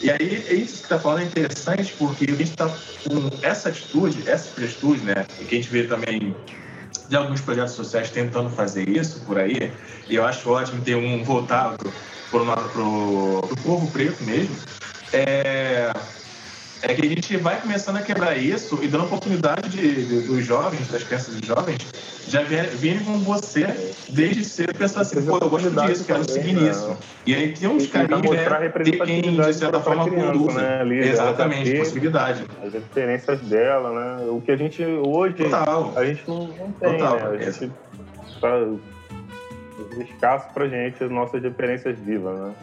E 0.01 0.09
aí, 0.09 0.45
é 0.47 0.53
isso 0.53 0.77
que 0.77 0.83
está 0.83 0.97
falando 0.97 1.23
é 1.23 1.25
interessante 1.25 1.93
porque 1.99 2.23
a 2.23 2.31
gente 2.31 2.43
está 2.43 2.67
com 2.67 3.29
essa 3.43 3.69
atitude, 3.69 4.27
essa 4.27 4.49
atitude, 4.59 5.03
né? 5.03 5.25
E 5.39 5.43
que 5.43 5.55
a 5.55 5.57
gente 5.57 5.69
vê 5.69 5.83
também 5.83 6.33
de 7.11 7.17
alguns 7.17 7.41
projetos 7.41 7.73
sociais 7.73 8.09
tentando 8.09 8.49
fazer 8.49 8.87
isso 8.87 9.19
por 9.25 9.37
aí, 9.37 9.73
e 10.07 10.15
eu 10.15 10.23
acho 10.23 10.49
ótimo 10.49 10.81
ter 10.81 10.95
um 10.95 11.21
voltado 11.25 11.75
para 12.31 12.81
o 12.81 13.49
povo 13.61 13.91
preto 13.91 14.23
mesmo, 14.23 14.55
é, 15.11 15.91
é 16.83 16.93
que 16.93 17.05
a 17.05 17.09
gente 17.09 17.37
vai 17.37 17.59
começando 17.61 17.97
a 17.97 18.01
quebrar 18.01 18.37
isso 18.37 18.79
e 18.81 18.87
dando 18.87 19.05
oportunidade 19.05 19.69
de, 19.69 20.05
de, 20.05 20.27
dos 20.27 20.45
jovens, 20.45 20.87
das 20.87 21.03
crianças 21.03 21.39
e 21.39 21.45
jovens, 21.45 21.77
já 22.27 22.41
virem 22.41 23.03
com 23.03 23.19
você 23.19 23.93
desde 24.09 24.43
cedo 24.45 24.73
pensando 24.73 25.01
assim, 25.01 25.25
pô, 25.25 25.37
eu 25.37 25.49
gosto 25.49 25.69
disso, 25.69 26.05
quero 26.05 26.23
seguir 26.29 26.53
né? 26.53 26.69
nisso. 26.69 26.97
E 27.25 27.35
aí 27.35 27.53
tem 27.53 27.69
uns 27.69 27.87
caminhos, 27.87 28.31
né, 28.31 28.71
de 28.83 28.91
quem, 28.93 29.21
de 29.21 29.53
certa 29.53 29.79
forma, 29.79 30.09
conduz. 30.09 30.55
Né? 30.55 30.81
Ali, 30.81 30.99
Exatamente, 30.99 31.77
possibilidade. 31.77 32.45
As 32.65 32.73
referências 32.73 33.39
dela, 33.41 33.91
né? 33.91 34.25
O 34.29 34.41
que 34.41 34.51
a 34.51 34.55
gente 34.55 34.83
hoje, 34.83 35.35
Total. 35.35 35.93
a 35.95 36.05
gente 36.05 36.23
não, 36.27 36.47
não 36.47 36.71
tem, 36.71 36.97
Total, 36.97 37.19
né? 37.19 37.45
A 37.47 37.51
gente 37.51 37.71
tá 38.39 38.49
escasso 39.99 40.53
pra 40.53 40.67
gente 40.67 41.03
as 41.03 41.11
nossas 41.11 41.41
referências 41.41 41.97
vivas, 41.99 42.39
né? 42.39 42.53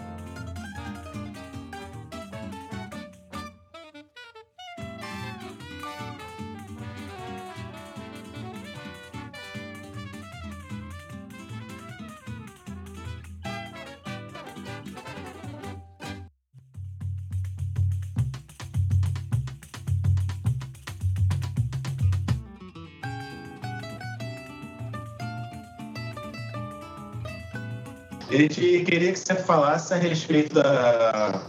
Gente 28.36 28.84
queria 28.84 29.12
que 29.12 29.18
você 29.18 29.34
falasse 29.34 29.94
a 29.94 29.96
respeito 29.96 30.54
da, 30.54 31.40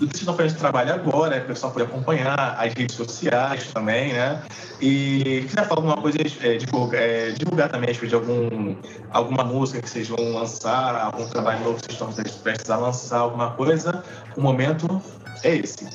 do 0.00 0.06
que 0.08 0.16
vocês 0.16 0.20
estão 0.20 0.34
fazendo 0.34 0.54
de 0.54 0.58
trabalho 0.58 0.94
agora, 0.94 1.36
para 1.36 1.44
o 1.44 1.46
pessoal 1.48 1.72
poder 1.72 1.84
acompanhar 1.84 2.56
as 2.58 2.72
redes 2.72 2.96
sociais 2.96 3.70
também, 3.72 4.14
né? 4.14 4.42
E 4.80 5.44
quiser 5.46 5.68
falar 5.68 5.80
alguma 5.80 5.96
coisa, 5.98 6.18
é, 6.42 6.56
divulgar, 6.56 7.00
é, 7.00 7.30
divulgar 7.32 7.68
também, 7.68 7.92
de 7.92 8.14
algum, 8.14 8.74
alguma 9.10 9.44
música 9.44 9.82
que 9.82 9.90
vocês 9.90 10.08
vão 10.08 10.32
lançar, 10.32 10.96
algum 10.96 11.28
trabalho 11.28 11.60
novo 11.64 11.76
que 11.76 11.94
vocês 11.94 12.00
estão 12.00 12.42
prestes 12.42 12.70
a 12.70 12.76
lançar, 12.76 13.18
alguma 13.18 13.50
coisa, 13.52 14.02
o 14.36 14.40
momento 14.40 15.02
é 15.44 15.56
esse. 15.56 15.86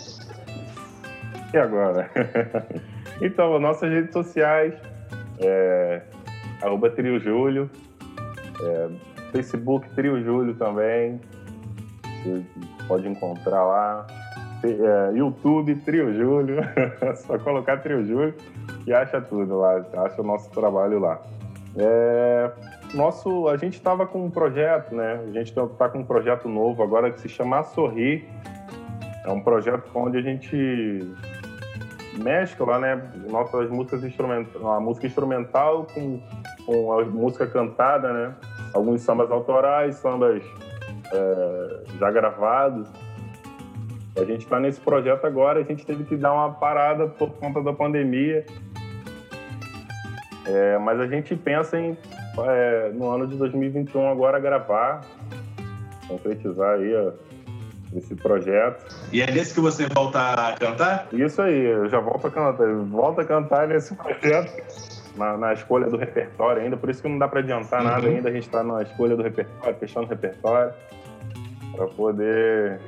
E 1.52 1.58
agora? 1.58 2.10
então, 3.22 3.60
nossas 3.60 3.90
redes 3.90 4.14
sociais, 4.14 4.76
é, 5.40 6.02
arroba 6.62 6.92
Trio 6.92 7.20
Júlio, 7.20 7.70
é, 8.62 9.15
Facebook 9.36 9.90
Trio 9.90 10.24
Júlio 10.24 10.56
também, 10.56 11.20
você 12.24 12.42
pode 12.88 13.06
encontrar 13.06 13.66
lá. 13.66 14.08
É, 14.64 15.12
YouTube 15.14 15.76
Trio 15.76 16.14
Júlio, 16.16 16.62
só 17.18 17.38
colocar 17.38 17.78
Trio 17.78 18.06
Júlio 18.06 18.34
e 18.88 18.94
acha 18.94 19.20
tudo 19.20 19.60
lá, 19.60 19.86
acha 20.06 20.22
o 20.22 20.26
nosso 20.26 20.50
trabalho 20.52 21.00
lá. 21.00 21.22
É, 21.78 22.50
nosso, 22.94 23.50
a 23.50 23.58
gente 23.58 23.74
estava 23.74 24.08
com 24.08 24.26
um 24.26 24.32
projeto, 24.32 24.96
né? 24.96 25.20
A 25.28 25.32
gente 25.32 25.50
está 25.50 25.90
com 25.90 26.00
um 26.00 26.06
projeto 26.06 26.48
novo 26.48 26.82
agora 26.82 27.12
que 27.12 27.20
se 27.20 27.28
chama 27.28 27.62
Sorrir. 27.64 28.26
É 29.26 29.30
um 29.30 29.42
projeto 29.42 29.84
onde 29.94 30.18
a 30.18 30.22
gente 30.22 31.14
mescla, 32.18 32.80
né? 32.80 33.12
Nossas 33.30 33.70
músicas 33.70 34.04
instrumental, 34.06 34.72
a 34.72 34.80
música 34.80 35.06
instrumental 35.06 35.86
com, 35.94 36.22
com 36.66 36.98
a 36.98 37.04
música 37.04 37.46
cantada, 37.46 38.14
né? 38.14 38.34
Alguns 38.76 39.04
sambas 39.04 39.32
autorais, 39.32 39.96
sambas 39.96 40.44
é, 41.14 41.84
já 41.98 42.12
gravados. 42.12 42.90
A 44.18 44.26
gente 44.26 44.44
está 44.44 44.60
nesse 44.60 44.82
projeto 44.82 45.26
agora, 45.26 45.62
a 45.62 45.64
gente 45.64 45.86
teve 45.86 46.04
que 46.04 46.18
dar 46.18 46.34
uma 46.34 46.52
parada 46.52 47.08
por 47.08 47.30
conta 47.32 47.62
da 47.62 47.72
pandemia. 47.72 48.46
É, 50.46 50.78
mas 50.78 51.00
a 51.00 51.08
gente 51.08 51.34
pensa 51.38 51.80
em, 51.80 51.98
é, 52.38 52.92
no 52.94 53.10
ano 53.10 53.26
de 53.28 53.38
2021 53.38 54.10
agora, 54.10 54.40
gravar, 54.40 55.02
concretizar 56.10 56.76
aí 56.76 56.94
ó, 56.96 57.14
esse 57.98 58.14
projeto. 58.14 58.94
E 59.14 59.22
é 59.22 59.32
nesse 59.32 59.54
que 59.54 59.62
você 59.62 59.88
volta 59.88 60.20
a 60.20 60.54
cantar? 60.58 61.08
Isso 61.14 61.42
aí, 61.42 61.64
eu 61.66 61.88
já 61.88 62.02
volto 62.02 62.28
a 62.28 62.30
cantar. 62.30 62.68
Volto 62.68 63.22
a 63.22 63.26
cantar 63.26 63.70
nesse 63.70 63.96
projeto 63.96 64.95
na, 65.16 65.38
na, 65.38 65.54
escolha 65.54 65.88
do 65.88 65.98
repertório 65.98 66.62
ainda, 66.62 66.78
por 66.78 66.90
isso 66.90 67.02
que 67.02 67.08
não 67.08 67.18
dá 67.18 67.28
para 67.28 67.40
adiantar 67.40 67.82
uhum. 67.82 67.88
nada 67.88 68.08
ainda, 68.08 68.30
a 68.30 68.32
gente 68.32 68.44
está 68.44 68.64
na 68.64 68.82
escolha 68.84 69.16
do 69.16 69.24
repertório, 69.24 69.78
fechando 69.80 70.06
o 70.06 70.10
repertório, 70.10 70.74
para 71.76 71.88
poder 71.88 72.80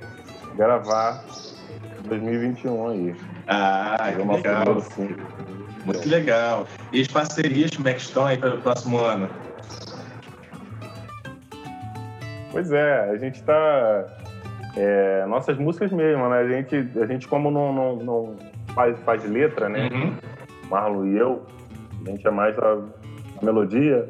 gravar 0.55 1.23
2021 2.07 2.89
aí. 2.89 3.15
Ah, 3.47 4.11
que 4.15 4.23
legal. 4.23 4.83
Muito 5.85 6.09
legal. 6.09 6.67
E 6.91 7.01
as 7.01 7.07
parcerias, 7.07 7.71
como 7.75 7.87
é 7.87 7.93
que 7.93 8.01
estão 8.01 8.25
aí 8.25 8.37
para 8.37 8.55
o 8.55 8.61
próximo 8.61 8.99
ano? 8.99 9.29
Pois 12.51 12.71
é, 12.71 13.09
a 13.09 13.17
gente 13.17 13.35
está... 13.35 14.05
É, 14.75 15.25
nossas 15.25 15.57
músicas 15.57 15.91
mesmo, 15.91 16.29
né? 16.29 16.39
A 16.39 16.47
gente, 16.47 16.89
a 17.01 17.05
gente 17.07 17.27
como 17.27 17.49
não, 17.49 17.73
não, 17.73 17.95
não 17.95 18.35
faz, 18.75 18.99
faz 18.99 19.23
letra, 19.23 19.69
né? 19.69 19.89
Uhum. 19.91 20.13
Marlon 20.69 21.05
e 21.05 21.17
eu, 21.17 21.45
a 22.07 22.11
gente 22.11 22.27
é 22.27 22.31
mais 22.31 22.57
a, 22.59 22.77
a 23.41 23.45
melodia. 23.45 24.07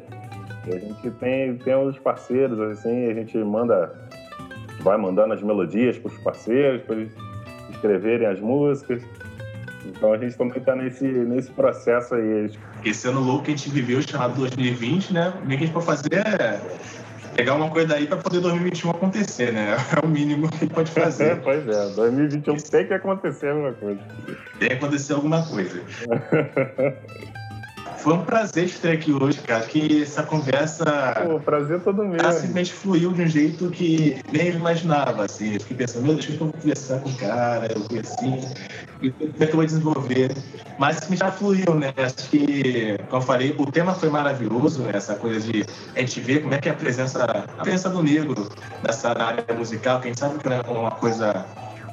E 0.66 0.74
a 0.74 0.78
gente 0.78 1.10
tem, 1.12 1.56
tem 1.56 1.74
os 1.74 1.98
parceiros, 1.98 2.60
assim, 2.60 3.06
a 3.06 3.14
gente 3.14 3.36
manda, 3.38 3.92
vai 4.80 4.96
mandando 4.96 5.34
as 5.34 5.42
melodias 5.42 5.98
para 5.98 6.12
os 6.12 6.18
parceiros, 6.18 6.82
para 6.82 6.96
eles 6.96 7.12
escreverem 7.70 8.26
as 8.26 8.40
músicas. 8.40 9.02
Então 9.86 10.12
a 10.12 10.18
gente 10.18 10.36
também 10.36 10.58
está 10.58 10.76
nesse, 10.76 11.06
nesse 11.06 11.50
processo 11.50 12.14
aí. 12.14 12.50
Esse 12.84 13.08
ano 13.08 13.20
louco 13.20 13.44
que 13.44 13.52
a 13.52 13.56
gente 13.56 13.70
viveu, 13.70 14.02
chamado 14.02 14.34
2020, 14.34 15.12
né? 15.12 15.32
O 15.42 15.46
que 15.46 15.54
a 15.54 15.58
gente 15.58 15.72
pode 15.72 15.86
fazer 15.86 16.14
é 16.14 16.60
pegar 17.34 17.54
uma 17.54 17.70
coisa 17.70 17.88
daí 17.88 18.06
para 18.06 18.16
poder 18.18 18.40
2021 18.40 18.90
acontecer, 18.90 19.52
né? 19.52 19.76
É 19.96 20.04
o 20.04 20.08
mínimo 20.08 20.50
que 20.50 20.66
pode 20.66 20.90
fazer. 20.90 21.40
pois 21.42 21.66
é, 21.66 21.94
2021 21.94 22.56
tem 22.56 22.86
que 22.86 22.94
acontecer 22.94 23.48
alguma 23.48 23.72
coisa. 23.72 24.00
Tem 24.58 24.68
que 24.68 24.74
acontecer 24.74 25.12
alguma 25.14 25.42
coisa. 25.46 25.80
Foi 28.08 28.16
um 28.16 28.24
prazer 28.24 28.64
estar 28.64 28.90
aqui 28.90 29.12
hoje, 29.12 29.38
cara. 29.40 29.66
Que 29.66 30.02
essa 30.02 30.22
conversa. 30.22 31.26
O 31.28 31.38
prazer 31.38 31.78
todo 31.82 32.02
meu. 32.06 32.18
Simplesmente 32.32 32.72
fluiu 32.72 33.12
de 33.12 33.20
um 33.20 33.26
jeito 33.26 33.68
que 33.68 34.18
nem 34.32 34.48
eu 34.48 34.54
imaginava. 34.54 35.26
Assim. 35.26 35.52
Eu 35.52 35.60
fiquei 35.60 35.76
pensando, 35.76 36.04
meu 36.04 36.14
Deus, 36.14 36.24
que 36.24 36.32
eu 36.32 36.38
vou 36.38 36.52
conversar 36.54 37.00
com 37.00 37.10
o 37.10 37.14
cara, 37.16 37.70
eu 37.70 37.82
fui 37.82 37.98
assim, 37.98 38.40
como 38.98 39.42
é 39.42 39.46
que 39.46 39.52
eu 39.52 39.56
vou 39.56 39.66
desenvolver? 39.66 40.34
Mas 40.78 41.06
me 41.10 41.18
já 41.18 41.30
fluiu, 41.30 41.74
né? 41.74 41.92
Acho 41.98 42.30
que, 42.30 42.96
como 43.10 43.22
eu 43.22 43.26
falei, 43.26 43.54
o 43.58 43.70
tema 43.70 43.92
foi 43.92 44.08
maravilhoso, 44.08 44.80
né? 44.84 44.92
Essa 44.94 45.14
coisa 45.14 45.40
de 45.40 45.66
a 45.94 46.00
gente 46.00 46.18
ver 46.22 46.40
como 46.40 46.54
é 46.54 46.58
que 46.58 46.70
é 46.70 46.72
a 46.72 46.76
presença, 46.76 47.22
a 47.22 47.62
presença 47.62 47.90
do 47.90 48.02
negro 48.02 48.48
nessa 48.82 49.10
área 49.10 49.44
musical, 49.54 50.00
que 50.00 50.06
a 50.06 50.08
gente 50.08 50.18
sabe 50.18 50.38
que 50.38 50.48
é 50.48 50.62
uma 50.66 50.92
coisa 50.92 51.44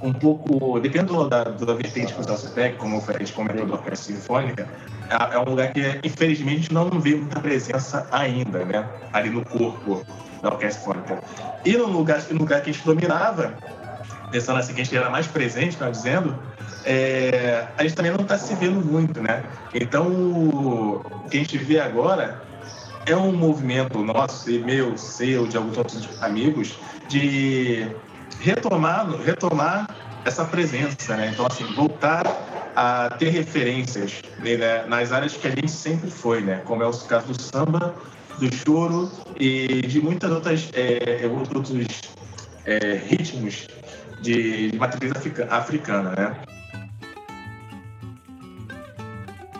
um 0.05 0.13
pouco, 0.13 0.79
dependendo 0.79 1.27
da, 1.27 1.43
da 1.43 1.73
vertente 1.73 2.13
que 2.13 2.21
você 2.21 2.47
pega, 2.49 2.77
como 2.77 3.03
a 3.07 3.17
gente 3.17 3.33
comentou 3.33 3.65
da 3.65 3.73
orquestra 3.73 4.13
sinfônica, 4.13 4.67
é, 5.09 5.35
é, 5.35 5.39
um 5.39 5.49
lugar 5.49 5.73
que, 5.73 5.81
infelizmente, 6.03 6.71
não 6.71 6.89
vê 6.89 7.15
muita 7.15 7.39
presença 7.39 8.07
ainda, 8.11 8.63
né? 8.63 8.87
Ali 9.11 9.29
no 9.29 9.43
corpo 9.43 10.05
da 10.41 10.49
orquestra 10.49 10.79
sinfônica. 10.79 11.23
E 11.65 11.75
no 11.75 11.87
lugar, 11.87 12.21
no 12.29 12.39
lugar 12.39 12.61
que 12.61 12.69
a 12.69 12.73
gente 12.73 12.85
dominava, 12.85 13.55
pensando 14.31 14.59
assim, 14.59 14.73
que 14.73 14.81
a 14.81 14.83
gente 14.83 14.95
era 14.95 15.09
mais 15.09 15.25
presente, 15.25 15.75
tá 15.75 15.89
dizendo, 15.89 16.37
é, 16.85 17.65
a 17.75 17.81
gente 17.81 17.95
também 17.95 18.11
não 18.11 18.21
está 18.21 18.37
se 18.37 18.53
vendo 18.55 18.85
muito, 18.85 19.21
né? 19.21 19.43
Então, 19.73 20.07
o 20.07 21.03
que 21.29 21.37
a 21.37 21.39
gente 21.39 21.57
vê 21.57 21.79
agora 21.79 22.41
é 23.07 23.15
um 23.15 23.31
movimento 23.31 23.99
nosso, 24.03 24.51
e 24.51 24.59
meu, 24.59 24.95
seu, 24.97 25.47
de 25.47 25.57
alguns 25.57 25.77
outros 25.77 26.07
amigos, 26.21 26.77
de 27.07 27.87
retomar, 28.39 29.09
retomar 29.21 29.87
essa 30.25 30.43
presença, 30.45 31.15
né? 31.15 31.31
Então, 31.33 31.45
assim, 31.45 31.65
voltar 31.75 32.25
a 32.75 33.09
ter 33.09 33.29
referências 33.29 34.21
né, 34.39 34.85
nas 34.87 35.11
áreas 35.11 35.33
que 35.33 35.47
a 35.47 35.51
gente 35.51 35.71
sempre 35.71 36.09
foi, 36.09 36.41
né? 36.41 36.61
Como 36.65 36.83
é 36.83 36.87
o 36.87 36.91
caso 36.91 37.27
do 37.27 37.41
samba, 37.41 37.95
do 38.39 38.53
choro 38.53 39.11
e 39.39 39.81
de 39.81 40.01
muitas 40.01 40.31
outras 40.31 40.69
é, 40.73 41.25
outros 41.27 41.71
é, 42.65 43.01
ritmos 43.07 43.67
de, 44.21 44.71
de 44.71 44.77
matriz 44.77 45.11
africana, 45.49 46.11
né? 46.17 46.35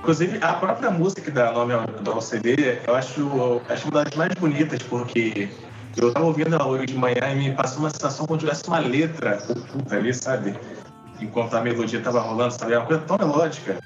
Inclusive, 0.06 0.38
a 0.40 0.54
própria 0.54 0.92
música 0.92 1.20
que 1.20 1.32
dá 1.32 1.52
nome 1.52 1.74
ao, 1.74 2.22
CD, 2.22 2.78
eu 2.86 2.94
acho, 2.94 3.62
acho 3.68 3.90
uma 3.90 4.04
das 4.04 4.14
mais 4.14 4.32
bonitas, 4.36 4.80
porque 4.84 5.50
eu 5.98 6.12
tava 6.12 6.26
ouvindo 6.26 6.62
hoje 6.62 6.88
de 6.88 6.96
manhã 6.96 7.32
e 7.32 7.36
me 7.36 7.54
passou 7.54 7.80
uma 7.80 7.90
sensação 7.90 8.26
como 8.26 8.40
se 8.40 8.46
tivesse 8.46 8.68
uma 8.68 8.80
letra 8.80 9.42
oculta 9.50 9.96
ali, 9.96 10.14
sabe? 10.14 10.58
Enquanto 11.22 11.54
a 11.54 11.62
melodia 11.62 12.02
tava 12.02 12.20
rolando, 12.20 12.54
sabe? 12.54 12.74
É 12.74 12.78
uma 12.78 12.86
coisa 12.86 13.02
tão 13.04 13.18
melódica. 13.18 13.80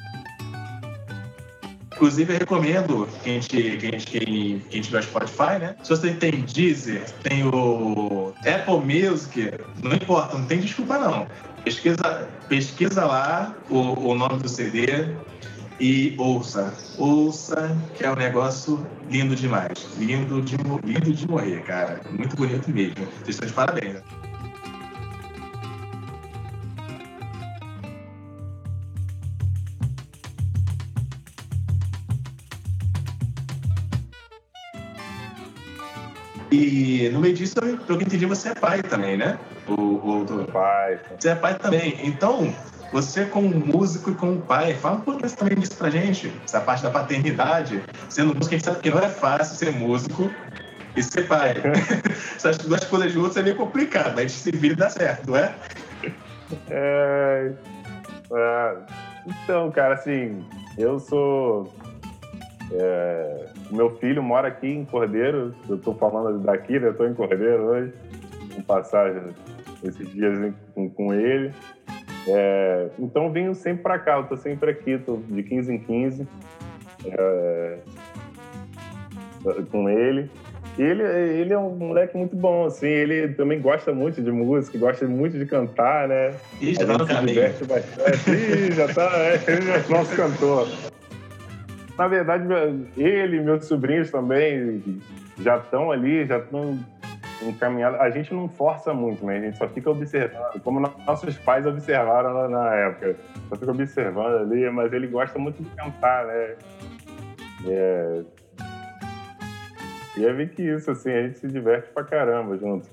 Inclusive, 1.94 2.34
eu 2.34 2.40
recomendo 2.40 3.10
que 3.22 3.30
a 3.30 3.34
gente, 3.34 3.50
que 3.50 3.88
a 3.88 3.92
gente, 3.92 4.08
quem, 4.08 4.60
quem 4.70 4.82
tiver 4.82 5.04
Spotify, 5.04 5.60
né? 5.60 5.76
Se 5.84 5.90
você 5.90 6.14
tem 6.14 6.42
Deezer, 6.42 7.04
tem 7.24 7.46
o 7.46 8.34
Apple 8.40 8.80
Music, 8.80 9.52
não 9.84 9.94
importa, 9.94 10.38
não 10.38 10.46
tem 10.46 10.62
desculpa 10.62 10.98
não. 10.98 11.28
Pesquisa, 11.64 12.28
pesquisa 12.48 13.06
lá 13.06 13.54
o, 13.70 14.12
o 14.12 14.16
nome 14.16 14.38
do 14.38 14.48
CD, 14.48 15.14
e 15.80 16.14
ouça, 16.18 16.74
ouça, 16.98 17.76
que 17.96 18.04
é 18.04 18.12
um 18.12 18.16
negócio 18.16 18.86
lindo 19.10 19.36
demais. 19.36 19.88
Lindo 19.98 20.42
de, 20.42 20.58
lindo 20.84 21.14
de 21.14 21.28
morrer, 21.28 21.64
cara. 21.64 22.02
Muito 22.12 22.36
bonito 22.36 22.70
mesmo. 22.70 23.08
Vocês 23.24 23.30
estão 23.30 23.48
de 23.48 23.54
parabéns. 23.54 23.94
Né? 23.94 24.02
E 36.52 37.10
no 37.14 37.20
meio 37.20 37.34
disso, 37.34 37.56
pelo 37.56 37.78
que 37.78 37.92
eu 37.92 38.02
entendi, 38.02 38.26
você 38.26 38.50
é 38.50 38.56
pai 38.56 38.82
também, 38.82 39.16
né? 39.16 39.40
O, 39.68 39.74
o, 39.74 40.24
o... 40.24 40.46
Pai. 40.52 41.00
Você 41.18 41.30
é 41.30 41.36
pai 41.36 41.58
também. 41.58 41.98
Então, 42.04 42.54
você, 42.92 43.26
como 43.26 43.50
músico 43.50 44.12
e 44.12 44.16
como 44.16 44.42
pai, 44.42 44.74
fala 44.74 44.98
um 44.98 45.02
pouco 45.02 45.22
também 45.36 45.58
disso 45.58 45.76
pra 45.76 45.90
gente, 45.90 46.32
essa 46.44 46.60
parte 46.60 46.84
da 46.84 46.90
paternidade. 46.90 47.84
Sendo 48.10 48.34
músico, 48.34 48.56
a 48.56 48.58
gente 48.58 48.66
sabe 48.66 48.80
que 48.80 48.90
não 48.90 49.00
é 49.00 49.10
fácil 49.10 49.56
ser 49.56 49.72
músico 49.72 50.30
e 50.96 51.04
ser 51.04 51.28
pai. 51.28 51.54
Essas 52.36 52.58
duas 52.58 52.84
coisas 52.86 53.12
juntas 53.12 53.38
é 53.38 53.44
meio 53.44 53.56
complicado, 53.56 54.16
mas 54.16 54.18
a 54.18 54.22
gente 54.22 54.34
se 54.34 54.52
vira 54.52 54.74
e 54.74 54.78
dá 54.78 54.90
certo, 54.90 55.30
não 55.30 55.38
é? 55.38 55.56
é... 56.70 57.54
é... 58.34 58.76
Então, 59.28 59.70
cara, 59.72 59.94
assim, 59.94 60.44
eu 60.78 61.00
sou. 61.00 61.72
É... 62.72 63.46
Meu 63.70 63.96
filho 63.98 64.24
mora 64.24 64.48
aqui 64.48 64.68
em 64.68 64.86
Cordeiro, 64.86 65.54
eu 65.68 65.78
tô 65.78 65.94
falando 65.94 66.40
daqui, 66.40 66.80
né? 66.80 66.88
Eu 66.88 66.96
tô 66.96 67.06
em 67.06 67.14
Cordeiro 67.14 67.66
hoje, 67.66 67.94
com 68.56 68.62
passagem 68.64 69.22
esses 69.84 70.12
dias 70.12 70.54
com, 70.74 70.90
com 70.90 71.14
ele. 71.14 71.54
É, 72.28 72.90
então 73.00 73.32
venho 73.32 73.56
sempre 73.56 73.84
para 73.84 74.00
cá, 74.00 74.18
eu 74.18 74.24
tô 74.26 74.36
sempre 74.38 74.72
aqui, 74.72 74.98
tô 74.98 75.18
de 75.28 75.44
15 75.44 75.74
em 75.74 75.80
15 75.80 76.28
é, 77.06 77.78
com 79.72 79.90
ele. 79.90 80.30
Ele, 80.78 81.04
ele 81.04 81.54
é 81.54 81.58
um 81.58 81.76
moleque 81.76 82.16
muito 82.18 82.36
bom, 82.36 82.66
assim, 82.66 82.88
ele 82.88 83.30
também 83.34 83.60
gosta 83.60 83.92
muito 83.92 84.22
de 84.22 84.32
música, 84.32 84.78
gosta 84.78 85.06
muito 85.06 85.38
de 85.38 85.46
cantar, 85.46 86.08
né? 86.08 86.34
Ih, 86.62 86.74
já 86.74 86.86
tá 86.86 86.98
no 86.98 87.06
caminho. 87.06 87.34
diverte 87.34 87.66
bastante. 87.66 88.30
Ih, 88.30 88.72
já 88.72 88.94
tá, 88.94 89.12
é, 89.18 89.44
ele 89.48 89.72
é 89.72 89.84
nosso 89.90 90.16
cantor. 90.16 90.70
Na 91.98 92.08
verdade, 92.08 92.46
ele 92.96 93.38
e 93.38 93.42
meus 93.42 93.66
sobrinhos 93.66 94.10
também 94.10 94.82
já 95.42 95.58
estão 95.58 95.92
ali, 95.92 96.26
já 96.26 96.38
estão 96.38 96.80
encaminhados. 97.42 98.00
A 98.00 98.10
gente 98.10 98.34
não 98.34 98.48
força 98.48 98.94
muito, 98.94 99.26
né? 99.26 99.38
A 99.38 99.42
gente 99.42 99.58
só 99.58 99.68
fica 99.68 99.90
observando, 99.90 100.60
como 100.62 100.80
nossos 100.80 101.38
pais 101.38 101.66
observaram 101.66 102.50
na 102.50 102.76
época. 102.76 103.16
Só 103.48 103.56
fica 103.56 103.72
observando 103.72 104.42
ali, 104.42 104.70
mas 104.70 104.92
ele 104.94 105.08
gosta 105.08 105.38
muito 105.40 105.62
de 105.64 105.70
cantar, 105.72 106.26
né? 106.26 106.56
É... 107.66 108.22
E 110.18 110.26
é 110.26 110.34
ver 110.34 110.50
que 110.50 110.62
isso, 110.62 110.92
assim, 110.92 111.12
a 111.12 111.22
gente 111.24 111.40
se 111.40 111.48
diverte 111.48 111.90
pra 111.94 112.04
caramba 112.04 112.58
junto. 112.58 112.90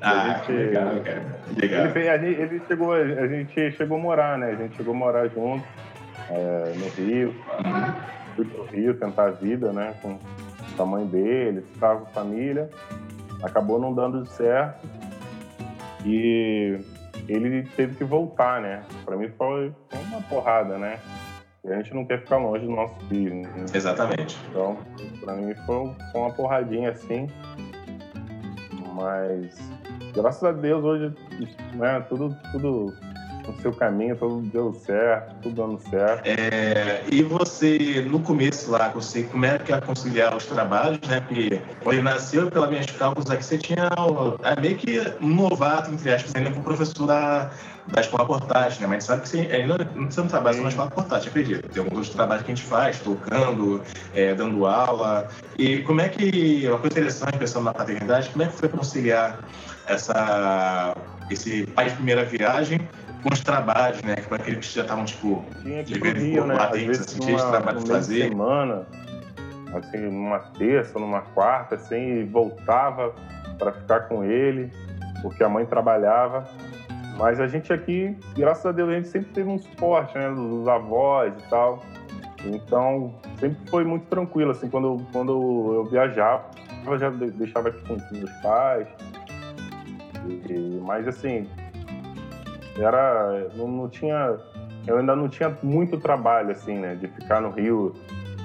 Ah, 0.00 0.38
gente, 0.38 0.52
legal, 0.52 1.00
cara. 1.02 1.22
Legal. 1.56 1.86
Ele, 1.86 2.08
a 2.08 2.18
gente, 2.18 2.40
ele 2.40 2.62
chegou, 2.68 2.92
a 2.92 3.26
gente 3.26 3.70
chegou 3.72 3.98
a 3.98 4.00
morar, 4.00 4.38
né? 4.38 4.50
A 4.50 4.54
gente 4.54 4.76
chegou 4.76 4.94
a 4.94 4.96
morar 4.96 5.28
junto 5.28 5.64
é, 6.30 6.72
no 6.76 6.88
Rio. 6.90 7.34
Fui 8.36 8.44
pro 8.44 8.64
Rio 8.66 8.94
tentar 8.94 9.24
a 9.24 9.30
vida, 9.30 9.72
né? 9.72 9.94
Com 10.02 10.18
a 10.78 10.86
mãe 10.86 11.06
dele, 11.06 11.64
estava 11.72 12.00
com 12.00 12.06
a 12.06 12.10
família. 12.10 12.70
Acabou 13.42 13.78
não 13.78 13.94
dando 13.94 14.26
certo. 14.26 14.86
E 16.04 16.78
ele 17.28 17.62
teve 17.76 17.96
que 17.96 18.04
voltar, 18.04 18.60
né? 18.60 18.82
Para 19.04 19.16
mim 19.16 19.28
foi 19.36 19.72
uma 20.08 20.20
porrada, 20.22 20.78
né? 20.78 20.98
E 21.64 21.72
a 21.72 21.76
gente 21.76 21.94
não 21.94 22.04
quer 22.04 22.20
ficar 22.20 22.38
longe 22.38 22.64
do 22.64 22.72
nosso 22.72 22.94
filho. 23.08 23.42
Né? 23.42 23.66
Exatamente. 23.74 24.38
Então, 24.48 24.78
para 25.20 25.34
mim 25.34 25.54
foi 25.66 25.94
uma 26.14 26.32
porradinha 26.32 26.90
assim. 26.90 27.26
Mas, 28.94 29.58
graças 30.14 30.42
a 30.42 30.52
Deus, 30.52 30.82
hoje, 30.82 31.14
né, 31.74 32.00
tudo, 32.08 32.36
tudo 32.52 32.92
no 33.48 33.60
seu 33.60 33.72
caminho, 33.72 34.14
tudo 34.16 34.40
deu 34.52 34.72
certo, 34.72 35.34
tudo 35.42 35.54
dando 35.54 35.80
certo. 35.90 36.26
É, 36.26 37.02
e 37.10 37.22
você, 37.22 38.06
no 38.08 38.20
começo 38.20 38.70
lá, 38.70 38.88
você, 38.88 39.22
como 39.24 39.46
é 39.46 39.58
que 39.58 39.72
ia 39.72 39.80
conciliar 39.80 40.36
os 40.36 40.46
trabalhos, 40.46 41.00
né? 41.08 41.20
Porque 41.20 41.60
quando 41.82 41.94
ele 41.94 42.02
nasceu, 42.02 42.50
pelas 42.50 42.68
minhas 42.68 42.86
cálculos 42.86 43.30
aqui, 43.30 43.44
você 43.44 43.58
tinha 43.58 43.88
é 44.42 44.60
meio 44.60 44.76
que 44.76 45.00
um 45.20 45.28
novato, 45.28 45.90
entre 45.90 46.12
aspas, 46.12 46.34
ainda 46.36 46.50
como 46.50 46.62
professor 46.62 47.06
da, 47.06 47.50
da 47.88 48.00
escola 48.00 48.26
portátil, 48.26 48.82
né? 48.82 48.86
Mas 48.88 49.04
sabe 49.04 49.22
que 49.22 49.28
você 49.28 49.38
ainda 49.50 49.76
você 50.08 50.20
não 50.20 50.28
trabalha 50.28 50.56
só 50.56 50.62
na 50.62 50.68
escola 50.68 50.90
portátil, 50.90 51.30
acredito. 51.30 51.68
Tem 51.68 51.82
alguns 51.82 52.10
trabalhos 52.10 52.44
que 52.44 52.52
a 52.52 52.54
gente 52.54 52.66
faz, 52.66 52.98
tocando, 53.00 53.82
é, 54.14 54.34
dando 54.34 54.66
aula. 54.66 55.28
E 55.58 55.78
como 55.78 56.00
é 56.00 56.08
que, 56.08 56.66
uma 56.68 56.78
coisa 56.78 56.98
interessante, 56.98 57.38
pensando 57.38 57.64
na 57.64 57.72
paternidade, 57.72 58.28
como 58.30 58.42
é 58.42 58.46
que 58.46 58.52
foi 58.52 58.68
conciliar 58.68 59.38
essa, 59.86 60.94
esse 61.30 61.66
pai 61.68 61.88
de 61.88 61.96
primeira 61.96 62.24
viagem 62.24 62.80
com 63.22 63.32
os 63.32 63.40
trabalhos, 63.40 64.02
né? 64.02 64.16
Para 64.16 64.36
aqueles 64.36 64.66
que 64.66 64.74
já 64.74 64.82
estavam, 64.82 65.04
tipo, 65.04 65.44
Tinha 65.62 65.84
que 65.84 65.98
né? 65.98 66.56
Às 66.58 66.70
vezes, 66.72 67.00
assim, 67.06 67.18
numa, 67.18 67.38
de 67.38 67.50
trabalho 67.50 67.78
de 67.80 67.88
fazer. 67.88 68.28
semana, 68.28 68.86
assim, 69.74 69.98
numa 69.98 70.38
terça, 70.38 70.98
numa 70.98 71.20
quarta, 71.20 71.74
assim, 71.74 72.20
e 72.20 72.24
voltava 72.24 73.14
para 73.58 73.72
ficar 73.72 74.00
com 74.00 74.24
ele, 74.24 74.70
porque 75.22 75.42
a 75.42 75.48
mãe 75.48 75.66
trabalhava. 75.66 76.44
Mas 77.16 77.40
a 77.40 77.48
gente 77.48 77.72
aqui, 77.72 78.16
graças 78.36 78.64
a 78.64 78.70
Deus, 78.70 78.90
a 78.90 78.92
gente 78.92 79.08
sempre 79.08 79.30
teve 79.32 79.48
um 79.48 79.58
suporte, 79.58 80.16
né? 80.16 80.30
Dos 80.30 80.68
avós 80.68 81.34
e 81.36 81.50
tal. 81.50 81.82
Então, 82.44 83.12
sempre 83.40 83.58
foi 83.68 83.84
muito 83.84 84.06
tranquilo, 84.06 84.52
assim, 84.52 84.68
quando, 84.68 85.04
quando 85.12 85.32
eu 85.74 85.84
viajava, 85.86 86.44
eu 86.86 86.98
já 86.98 87.10
deixava 87.10 87.70
aqui 87.70 87.80
com 87.88 87.94
os 87.94 88.10
meus 88.12 88.30
pais. 88.40 88.86
E, 90.28 90.80
mas, 90.84 91.08
assim, 91.08 91.48
era 92.84 93.48
não, 93.54 93.68
não, 93.68 93.88
tinha 93.88 94.36
eu 94.86 94.98
ainda 94.98 95.14
não 95.14 95.28
tinha 95.28 95.56
muito 95.62 95.98
trabalho 95.98 96.50
assim 96.50 96.78
né 96.78 96.94
de 96.94 97.08
ficar 97.08 97.40
no 97.40 97.50
Rio 97.50 97.94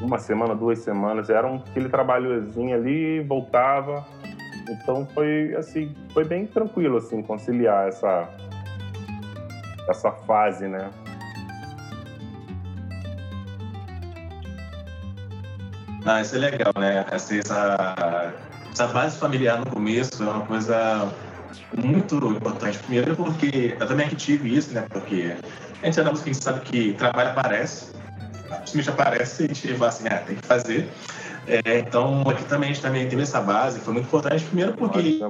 uma 0.03 0.17
semana 0.17 0.55
duas 0.55 0.79
semanas. 0.79 1.29
Era 1.29 1.47
um, 1.47 1.55
aquele 1.55 1.89
trabalhozinho 1.89 2.75
ali 2.75 3.21
voltava. 3.21 4.05
Então 4.69 5.07
foi 5.13 5.55
assim 5.55 5.93
foi 6.13 6.23
bem 6.23 6.45
tranquilo 6.45 6.97
assim 6.97 7.21
conciliar 7.21 7.87
essa 7.87 8.29
essa 9.89 10.11
fase 10.11 10.67
né. 10.67 10.89
Ah 16.05 16.21
isso 16.21 16.35
é 16.35 16.39
legal 16.39 16.73
né 16.77 17.05
essa, 17.11 18.33
essa 18.71 18.87
base 18.87 19.17
familiar 19.17 19.59
no 19.59 19.65
começo 19.65 20.23
é 20.23 20.25
uma 20.25 20.45
coisa 20.45 21.11
muito 21.81 22.15
importante. 22.15 22.77
Primeiro 22.79 23.15
porque 23.15 23.75
eu 23.79 23.87
também 23.87 24.07
tive 24.09 24.55
isso, 24.55 24.73
né? 24.73 24.85
Porque 24.89 25.35
a 25.81 25.85
gente 25.85 25.99
é 25.99 26.03
da 26.03 26.11
música, 26.11 26.29
a 26.29 26.33
gente 26.33 26.43
sabe 26.43 26.61
que 26.61 26.93
trabalho 26.93 27.29
aparece, 27.29 27.87
simplesmente 28.65 28.89
aparece 28.89 29.43
e 29.43 29.45
a 29.45 29.47
gente 29.47 29.73
fala 29.75 29.89
assim, 29.89 30.07
ah, 30.07 30.17
tem 30.25 30.35
que 30.35 30.47
fazer. 30.47 30.89
É, 31.45 31.79
então, 31.79 32.21
aqui 32.21 32.45
também 32.45 32.69
a 32.69 32.73
gente 32.73 32.81
também 32.81 33.07
teve 33.07 33.21
essa 33.21 33.41
base, 33.41 33.79
foi 33.81 33.93
muito 33.93 34.05
importante, 34.05 34.45
primeiro 34.45 34.73
porque 34.73 35.21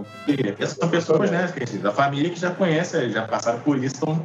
essas 0.60 0.78
são 0.78 0.88
pessoas 0.88 1.32
né, 1.32 1.52
da 1.82 1.92
família 1.92 2.30
que 2.30 2.40
já 2.40 2.52
conhecem, 2.52 3.10
já 3.10 3.24
passaram 3.24 3.60
por 3.62 3.84
isso, 3.84 3.96
então 3.96 4.22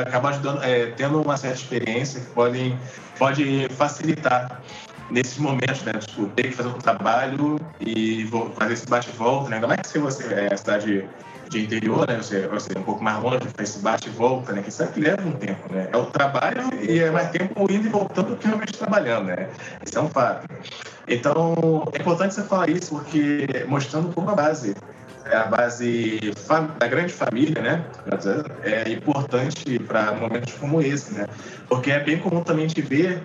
acabam 0.00 0.30
ajudando, 0.30 0.62
é, 0.62 0.86
tendo 0.96 1.22
uma 1.22 1.38
certa 1.38 1.56
experiência 1.56 2.20
que 2.20 2.26
podem, 2.26 2.78
pode 3.18 3.68
facilitar 3.70 4.60
nesses 5.10 5.38
momentos, 5.38 5.82
né? 5.82 5.92
Tipo, 5.94 6.26
ter 6.28 6.44
que 6.44 6.52
fazer 6.52 6.68
um 6.68 6.72
trabalho 6.78 7.58
e 7.80 8.28
fazer 8.58 8.74
esse 8.74 8.86
bate-volta, 8.86 9.48
né? 9.48 9.56
Ainda 9.56 9.68
mais 9.68 9.80
que 9.80 9.88
se 9.88 9.98
você 9.98 10.24
é 10.34 10.52
a 10.52 10.56
cidade 10.56 11.08
de 11.54 11.64
interior, 11.64 12.06
né? 12.08 12.16
Você, 12.16 12.46
você 12.48 12.72
é 12.74 12.78
um 12.78 12.82
pouco 12.82 13.02
mais 13.02 13.22
longe, 13.22 13.38
faz 13.56 13.70
esse 13.70 13.78
bate 13.78 14.08
e 14.08 14.12
volta, 14.12 14.52
né? 14.52 14.62
Que 14.62 14.68
isso 14.68 14.82
aqui 14.82 15.00
leva 15.00 15.26
um 15.26 15.32
tempo, 15.32 15.72
né? 15.72 15.88
É 15.92 15.96
o 15.96 16.06
trabalho 16.06 16.68
e 16.82 16.98
é 16.98 17.10
mais 17.10 17.30
tempo 17.30 17.70
indo 17.70 17.86
e 17.86 17.90
voltando 17.90 18.30
do 18.30 18.36
que 18.36 18.46
realmente 18.46 18.76
trabalhando, 18.76 19.26
né? 19.26 19.48
Isso 19.86 19.98
é 19.98 20.02
um 20.02 20.08
fato. 20.08 20.48
Então, 21.06 21.84
é 21.92 22.00
importante 22.00 22.34
você 22.34 22.42
falar 22.42 22.68
isso 22.68 22.96
porque 22.96 23.46
mostrando 23.68 24.12
como 24.12 24.30
a 24.30 24.34
base 24.34 24.74
é 25.26 25.36
a 25.36 25.44
base 25.44 26.20
da 26.78 26.86
grande 26.86 27.12
família, 27.12 27.62
né? 27.62 27.84
É 28.62 28.90
importante 28.90 29.78
para 29.78 30.12
momentos 30.12 30.52
como 30.54 30.82
esse, 30.82 31.14
né? 31.14 31.26
Porque 31.68 31.90
é 31.90 32.00
bem 32.00 32.18
comum 32.18 32.42
também 32.42 32.66
te 32.66 32.82
ver 32.82 33.22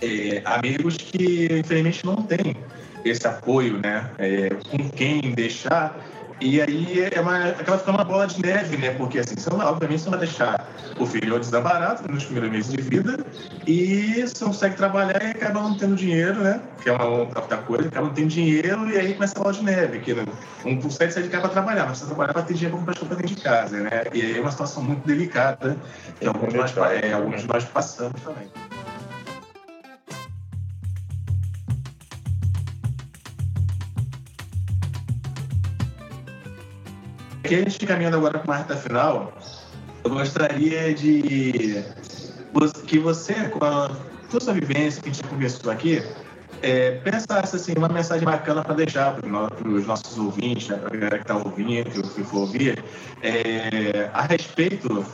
é, 0.00 0.42
amigos 0.44 0.96
que 0.96 1.48
infelizmente 1.50 2.06
não 2.06 2.16
têm 2.16 2.56
esse 3.04 3.26
apoio, 3.26 3.78
né? 3.82 4.08
É, 4.18 4.48
com 4.70 4.88
quem 4.90 5.20
deixar 5.32 5.94
e 6.40 6.60
aí 6.60 7.08
é 7.12 7.20
uma, 7.20 7.48
acaba 7.48 7.78
ficando 7.78 7.96
uma 7.96 8.04
bola 8.04 8.26
de 8.26 8.42
neve, 8.42 8.76
né? 8.76 8.90
Porque 8.94 9.18
assim, 9.18 9.34
você 9.36 9.50
não, 9.50 9.58
obviamente 9.60 10.00
você 10.00 10.10
não 10.10 10.18
vai 10.18 10.26
deixar 10.26 10.68
o 10.98 11.06
filho 11.06 11.38
desamparado 11.38 12.10
nos 12.10 12.24
primeiros 12.24 12.50
meses 12.50 12.72
de 12.72 12.82
vida 12.82 13.24
e 13.66 14.22
você 14.22 14.44
não 14.44 14.52
consegue 14.52 14.76
trabalhar 14.76 15.22
e 15.22 15.30
acaba 15.30 15.60
não 15.60 15.74
tendo 15.76 15.94
dinheiro, 15.94 16.40
né? 16.40 16.60
Que 16.82 16.90
é 16.90 16.92
uma 16.92 17.04
outra 17.04 17.58
coisa, 17.58 17.88
acaba 17.88 18.06
não 18.06 18.14
tendo 18.14 18.28
dinheiro 18.28 18.90
e 18.90 18.98
aí 18.98 19.14
começa 19.14 19.34
a 19.38 19.42
bola 19.42 19.54
de 19.54 19.62
neve, 19.62 20.00
que 20.00 20.14
né? 20.14 20.24
um 20.64 20.78
por 20.78 20.90
cento 20.90 21.12
sai 21.12 21.22
de 21.22 21.28
casa 21.28 21.42
para 21.42 21.50
trabalhar, 21.52 21.86
mas 21.86 21.98
você 21.98 22.06
trabalhar 22.06 22.32
para 22.32 22.42
ter 22.42 22.54
dinheiro 22.54 22.78
para 22.78 22.94
comprar 22.94 23.16
dentro 23.16 23.34
de 23.34 23.40
casa, 23.40 23.76
né? 23.78 24.04
E 24.12 24.22
aí 24.22 24.38
é 24.38 24.40
uma 24.40 24.50
situação 24.50 24.82
muito 24.82 25.06
delicada 25.06 25.76
que 26.18 26.26
alguns 26.26 26.50
de 26.50 26.56
nós, 26.56 26.74
é, 26.76 27.12
alguns 27.12 27.42
de 27.42 27.48
nós 27.48 27.64
passamos 27.64 28.20
também. 28.22 28.50
Aqui 37.52 37.60
a 37.60 37.68
gente 37.68 37.84
caminhando 37.84 38.16
agora 38.16 38.38
para 38.38 38.54
a 38.54 38.58
reta 38.58 38.74
final, 38.76 39.30
eu 40.02 40.10
gostaria 40.10 40.94
de 40.94 41.84
que 42.86 42.98
você, 42.98 43.34
com 43.50 43.62
a 43.62 43.90
sua 44.40 44.54
vivência 44.54 45.02
que 45.02 45.10
a 45.10 45.12
gente 45.12 45.28
conversou 45.28 45.70
aqui, 45.70 46.02
é, 46.62 46.92
pensasse 46.92 47.56
assim, 47.56 47.74
uma 47.76 47.90
mensagem 47.90 48.24
bacana 48.24 48.62
para 48.62 48.74
deixar 48.74 49.16
para 49.16 49.68
os 49.68 49.86
nossos 49.86 50.16
ouvintes, 50.16 50.70
né, 50.70 50.78
para 50.78 50.96
a 50.96 50.96
galera 50.96 51.18
que 51.18 51.24
está 51.24 51.36
ouvindo, 51.36 52.08
que 52.14 52.24
for 52.24 52.38
ouvir, 52.38 52.82
é, 53.22 54.08
a 54.14 54.22
respeito 54.22 55.04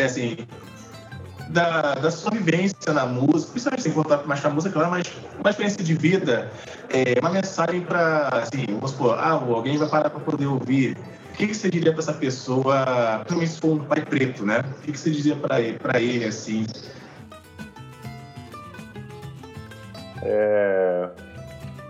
é, 0.00 0.06
assim, 0.06 0.36
da, 1.48 1.94
da 1.94 2.10
na 2.92 3.06
música, 3.06 3.52
principalmente 3.52 3.82
sem 3.82 3.92
contar 3.92 4.24
mais 4.26 4.40
com 4.40 4.48
a 4.48 4.50
música, 4.50 4.72
claro, 4.72 4.90
mas 4.90 5.06
uma 5.38 5.50
experiência 5.50 5.82
de 5.82 5.94
vida, 5.94 6.50
é, 6.90 7.18
uma 7.20 7.30
mensagem 7.30 7.82
para, 7.82 8.28
assim, 8.28 8.64
vamos 8.68 8.92
supor, 8.92 9.18
ah, 9.18 9.30
alguém 9.30 9.76
vai 9.76 9.88
parar 9.88 10.10
para 10.10 10.20
poder 10.20 10.46
ouvir. 10.46 10.96
O 11.32 11.36
que, 11.36 11.48
que 11.48 11.54
você 11.54 11.70
diria 11.70 11.92
para 11.92 12.00
essa 12.00 12.14
pessoa, 12.14 13.20
principalmente 13.26 13.52
se 13.52 13.60
for 13.60 13.72
um 13.72 13.84
pai 13.84 14.02
preto, 14.02 14.44
né? 14.44 14.64
O 14.78 14.80
que, 14.82 14.92
que 14.92 14.98
você 14.98 15.10
diria 15.10 15.36
para 15.36 15.60
ele, 15.60 15.78
ele, 16.00 16.24
assim? 16.24 16.66
É, 20.22 21.08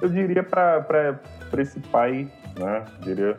eu 0.03 0.09
diria 0.09 0.43
para 0.43 1.17
esse 1.59 1.79
pai, 1.81 2.29
né? 2.59 2.85
Eu 2.99 3.05
diria 3.05 3.39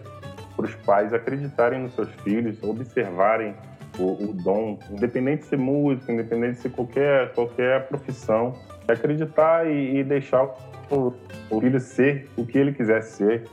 os 0.57 0.73
pais 0.85 1.13
acreditarem 1.13 1.81
nos 1.81 1.93
seus 1.93 2.09
filhos, 2.23 2.57
observarem 2.63 3.53
o, 3.97 4.29
o, 4.29 4.33
dom, 4.33 4.77
independente 4.89 5.43
de 5.43 5.47
ser 5.47 5.57
músico, 5.57 6.11
independente 6.11 6.55
de 6.55 6.61
ser 6.61 6.69
qualquer, 6.69 7.33
qualquer 7.33 7.87
profissão, 7.87 8.53
acreditar 8.87 9.67
e, 9.67 9.97
e 9.97 10.03
deixar 10.03 10.43
o, 10.89 11.13
o, 11.49 11.59
filho 11.59 11.79
ser 11.79 12.29
o 12.37 12.45
que 12.45 12.57
ele 12.57 12.73
quiser 12.73 13.01
ser, 13.01 13.43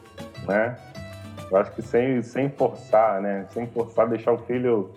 né? 0.47 0.77
Eu 1.51 1.57
acho 1.59 1.73
que 1.73 1.83
sem, 1.83 2.23
sem 2.23 2.49
forçar, 2.49 3.21
né? 3.21 3.47
Sem 3.51 3.67
forçar, 3.67 4.09
deixar 4.09 4.33
o 4.33 4.39
filho 4.39 4.91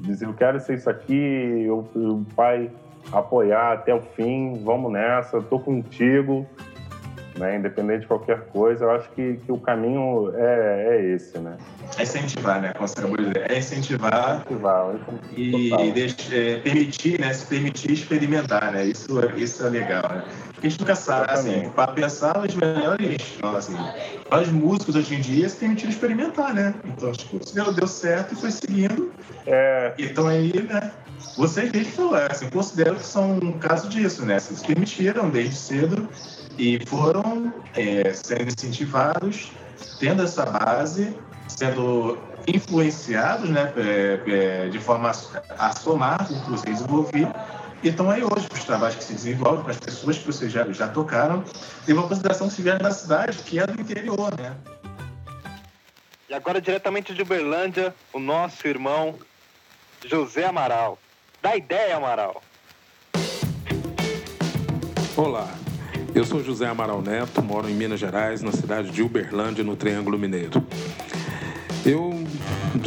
dizer, 0.00 0.26
eu 0.26 0.34
quero 0.34 0.58
ser 0.60 0.74
isso 0.74 0.90
aqui, 0.90 1.66
o, 1.68 1.86
o 1.94 2.26
pai 2.34 2.70
apoiar 3.10 3.72
até 3.72 3.94
o 3.94 4.00
fim, 4.00 4.62
vamos 4.64 4.92
nessa, 4.92 5.40
tô 5.40 5.58
contigo, 5.58 6.46
né? 7.38 7.56
Independente 7.56 8.00
de 8.00 8.06
qualquer 8.06 8.40
coisa, 8.46 8.84
eu 8.84 8.90
acho 8.90 9.08
que, 9.10 9.36
que 9.44 9.52
o 9.52 9.58
caminho 9.58 10.32
é, 10.34 10.86
é 10.88 11.14
esse, 11.14 11.38
né? 11.38 11.56
É 11.98 12.02
incentivar, 12.02 12.60
né? 12.60 12.72
É 13.48 13.58
incentivar, 13.58 14.42
incentivar 14.42 14.96
e 15.36 15.92
deixar, 15.92 16.34
é, 16.34 16.58
permitir, 16.58 17.20
né? 17.20 17.32
Se 17.32 17.46
permitir 17.46 17.92
experimentar, 17.92 18.72
né? 18.72 18.84
Isso, 18.84 19.08
isso 19.36 19.66
é 19.66 19.70
legal, 19.70 20.02
né? 20.08 20.24
Porque 20.52 20.66
a 20.66 20.70
gente 20.70 20.80
nunca 20.80 20.94
sabe, 20.94 21.32
assim, 21.32 21.70
para 21.70 21.92
pensar 21.92 22.38
os 22.38 22.54
melhores, 22.54 23.38
assim, 23.56 23.76
os 24.30 24.48
músicos 24.52 24.94
hoje 24.94 25.16
em 25.16 25.20
dia 25.20 25.48
se 25.48 25.56
permitiram 25.56 25.90
experimentar, 25.90 26.54
né? 26.54 26.74
Então, 26.84 27.10
acho 27.10 27.26
que 27.28 27.36
o 27.36 27.72
deu 27.72 27.86
certo 27.86 28.34
e 28.34 28.36
foi 28.36 28.50
seguindo. 28.50 29.12
É... 29.46 29.94
Então 29.98 30.28
aí, 30.28 30.52
né? 30.62 30.92
Vocês 31.36 31.72
mesmos 31.72 31.94
falaram, 31.94 32.30
assim, 32.30 32.48
considero 32.50 32.96
que 32.96 33.06
são 33.06 33.38
um 33.42 33.52
caso 33.58 33.88
disso, 33.88 34.24
né? 34.24 34.38
Se 34.38 34.64
permitiram 34.64 35.30
desde 35.30 35.54
cedo 35.54 36.08
e 36.58 36.84
foram 36.86 37.52
é, 37.74 38.12
sendo 38.12 38.48
incentivados, 38.48 39.52
tendo 39.98 40.22
essa 40.22 40.46
base, 40.46 41.16
sendo 41.48 42.18
influenciados 42.46 43.48
né, 43.48 43.72
é, 43.76 44.20
é, 44.26 44.68
de 44.68 44.78
forma 44.78 45.10
a, 45.10 45.72
somar 45.76 46.22
o 46.30 46.44
que 46.44 46.50
vocês 46.50 46.78
desenvolveram. 46.78 47.32
E 47.82 47.88
estão 47.88 48.10
aí 48.10 48.22
hoje, 48.22 48.46
os 48.52 48.64
trabalhos 48.64 48.96
que 48.96 49.04
se 49.04 49.12
desenvolvem 49.12 49.64
com 49.64 49.70
as 49.70 49.78
pessoas 49.78 50.18
que 50.18 50.26
vocês 50.26 50.52
já, 50.52 50.64
já 50.72 50.88
tocaram, 50.88 51.42
e 51.86 51.92
uma 51.92 52.06
consideração 52.06 52.48
que 52.48 52.54
se 52.54 52.62
vier 52.62 52.78
da 52.78 52.92
cidade, 52.92 53.38
que 53.38 53.58
é 53.58 53.66
do 53.66 53.80
interior, 53.80 54.32
né? 54.38 54.54
E 56.28 56.34
agora, 56.34 56.60
diretamente 56.60 57.12
de 57.12 57.22
Uberlândia, 57.22 57.92
o 58.12 58.20
nosso 58.20 58.66
irmão 58.66 59.18
José 60.04 60.46
Amaral. 60.46 60.96
Dá 61.42 61.56
ideia, 61.56 61.96
Amaral. 61.96 62.40
Olá, 65.16 65.48
eu 66.14 66.24
sou 66.24 66.42
José 66.42 66.66
Amaral 66.66 67.00
Neto, 67.00 67.42
moro 67.42 67.68
em 67.68 67.74
Minas 67.74 67.98
Gerais, 67.98 68.42
na 68.42 68.52
cidade 68.52 68.90
de 68.90 69.02
Uberlândia, 69.02 69.64
no 69.64 69.76
Triângulo 69.76 70.18
Mineiro. 70.18 70.62
Eu 71.84 72.22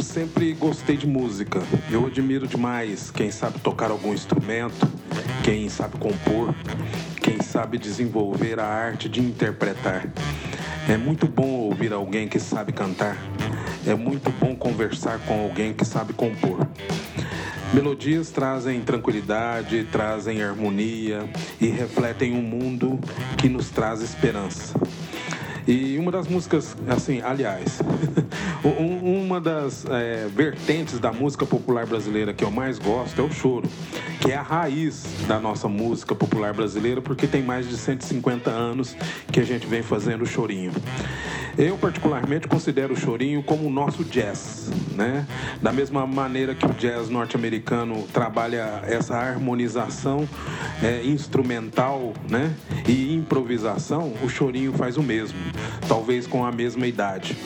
sempre 0.00 0.52
gostei 0.52 0.96
de 0.96 1.06
música. 1.06 1.60
Eu 1.90 2.06
admiro 2.06 2.46
demais 2.46 3.10
quem 3.10 3.30
sabe 3.30 3.58
tocar 3.58 3.90
algum 3.90 4.14
instrumento, 4.14 4.88
quem 5.42 5.68
sabe 5.68 5.98
compor, 5.98 6.54
quem 7.20 7.42
sabe 7.42 7.78
desenvolver 7.78 8.60
a 8.60 8.66
arte 8.66 9.08
de 9.08 9.20
interpretar. 9.20 10.06
É 10.88 10.96
muito 10.96 11.26
bom 11.26 11.48
ouvir 11.48 11.92
alguém 11.92 12.28
que 12.28 12.38
sabe 12.38 12.72
cantar. 12.72 13.16
É 13.86 13.94
muito 13.94 14.30
bom 14.30 14.54
conversar 14.54 15.18
com 15.20 15.42
alguém 15.42 15.72
que 15.72 15.84
sabe 15.84 16.12
compor. 16.12 16.66
Melodias 17.74 18.30
trazem 18.30 18.80
tranquilidade, 18.80 19.86
trazem 19.90 20.42
harmonia 20.42 21.28
e 21.60 21.66
refletem 21.66 22.32
um 22.32 22.42
mundo 22.42 22.98
que 23.36 23.48
nos 23.48 23.70
traz 23.70 24.00
esperança. 24.00 24.78
E 25.66 25.98
uma 25.98 26.12
das 26.12 26.28
músicas, 26.28 26.76
assim, 26.88 27.20
aliás, 27.20 27.80
uma 29.02 29.40
das 29.40 29.84
é, 29.86 30.28
vertentes 30.32 31.00
da 31.00 31.12
música 31.12 31.44
popular 31.44 31.84
brasileira 31.84 32.32
que 32.32 32.44
eu 32.44 32.52
mais 32.52 32.78
gosto 32.78 33.20
é 33.20 33.24
o 33.24 33.32
choro, 33.32 33.68
que 34.20 34.30
é 34.30 34.36
a 34.36 34.42
raiz 34.42 35.04
da 35.26 35.40
nossa 35.40 35.66
música 35.66 36.14
popular 36.14 36.54
brasileira, 36.54 37.02
porque 37.02 37.26
tem 37.26 37.42
mais 37.42 37.68
de 37.68 37.76
150 37.76 38.48
anos 38.48 38.96
que 39.32 39.40
a 39.40 39.44
gente 39.44 39.66
vem 39.66 39.82
fazendo 39.82 40.22
o 40.22 40.26
chorinho. 40.26 40.70
Eu, 41.58 41.78
particularmente, 41.78 42.46
considero 42.46 42.92
o 42.92 42.96
chorinho 42.96 43.42
como 43.42 43.66
o 43.66 43.70
nosso 43.70 44.04
jazz, 44.04 44.70
né? 44.94 45.26
Da 45.62 45.72
mesma 45.72 46.06
maneira 46.06 46.54
que 46.54 46.66
o 46.66 46.74
jazz 46.74 47.08
norte-americano 47.08 48.02
trabalha 48.12 48.82
essa 48.84 49.16
harmonização 49.16 50.28
é, 50.82 51.02
instrumental, 51.02 52.12
né? 52.28 52.54
E 52.86 53.14
improvisação, 53.14 54.12
o 54.22 54.28
chorinho 54.28 54.74
faz 54.74 54.98
o 54.98 55.02
mesmo, 55.02 55.38
talvez 55.88 56.26
com 56.26 56.44
a 56.44 56.52
mesma 56.52 56.86
idade. 56.86 57.38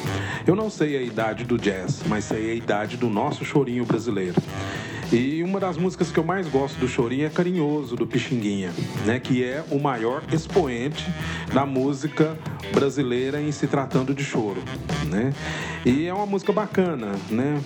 Eu 0.44 0.56
não 0.56 0.68
sei 0.68 0.96
a 0.96 1.02
idade 1.02 1.44
do 1.44 1.56
jazz, 1.56 2.02
mas 2.06 2.24
sei 2.24 2.50
a 2.50 2.54
idade 2.54 2.96
do 2.96 3.08
nosso 3.08 3.44
chorinho 3.44 3.84
brasileiro. 3.84 4.42
E 5.12 5.42
uma 5.42 5.58
das 5.58 5.76
músicas 5.76 6.12
que 6.12 6.18
eu 6.18 6.24
mais 6.24 6.46
gosto 6.46 6.78
do 6.78 6.86
Chorinho 6.86 7.26
é 7.26 7.28
Carinhoso, 7.28 7.96
do 7.96 8.06
Pixinguinha, 8.06 8.72
né? 9.04 9.18
Que 9.18 9.42
é 9.42 9.64
o 9.68 9.80
maior 9.80 10.22
expoente 10.32 11.04
da 11.52 11.66
música 11.66 12.38
brasileira 12.72 13.40
em 13.40 13.50
se 13.50 13.66
tratando 13.66 14.14
de 14.14 14.22
choro, 14.22 14.62
né? 15.08 15.34
E 15.84 16.06
é 16.06 16.14
uma 16.14 16.26
música 16.26 16.52
bacana, 16.52 17.16
né? 17.28 17.60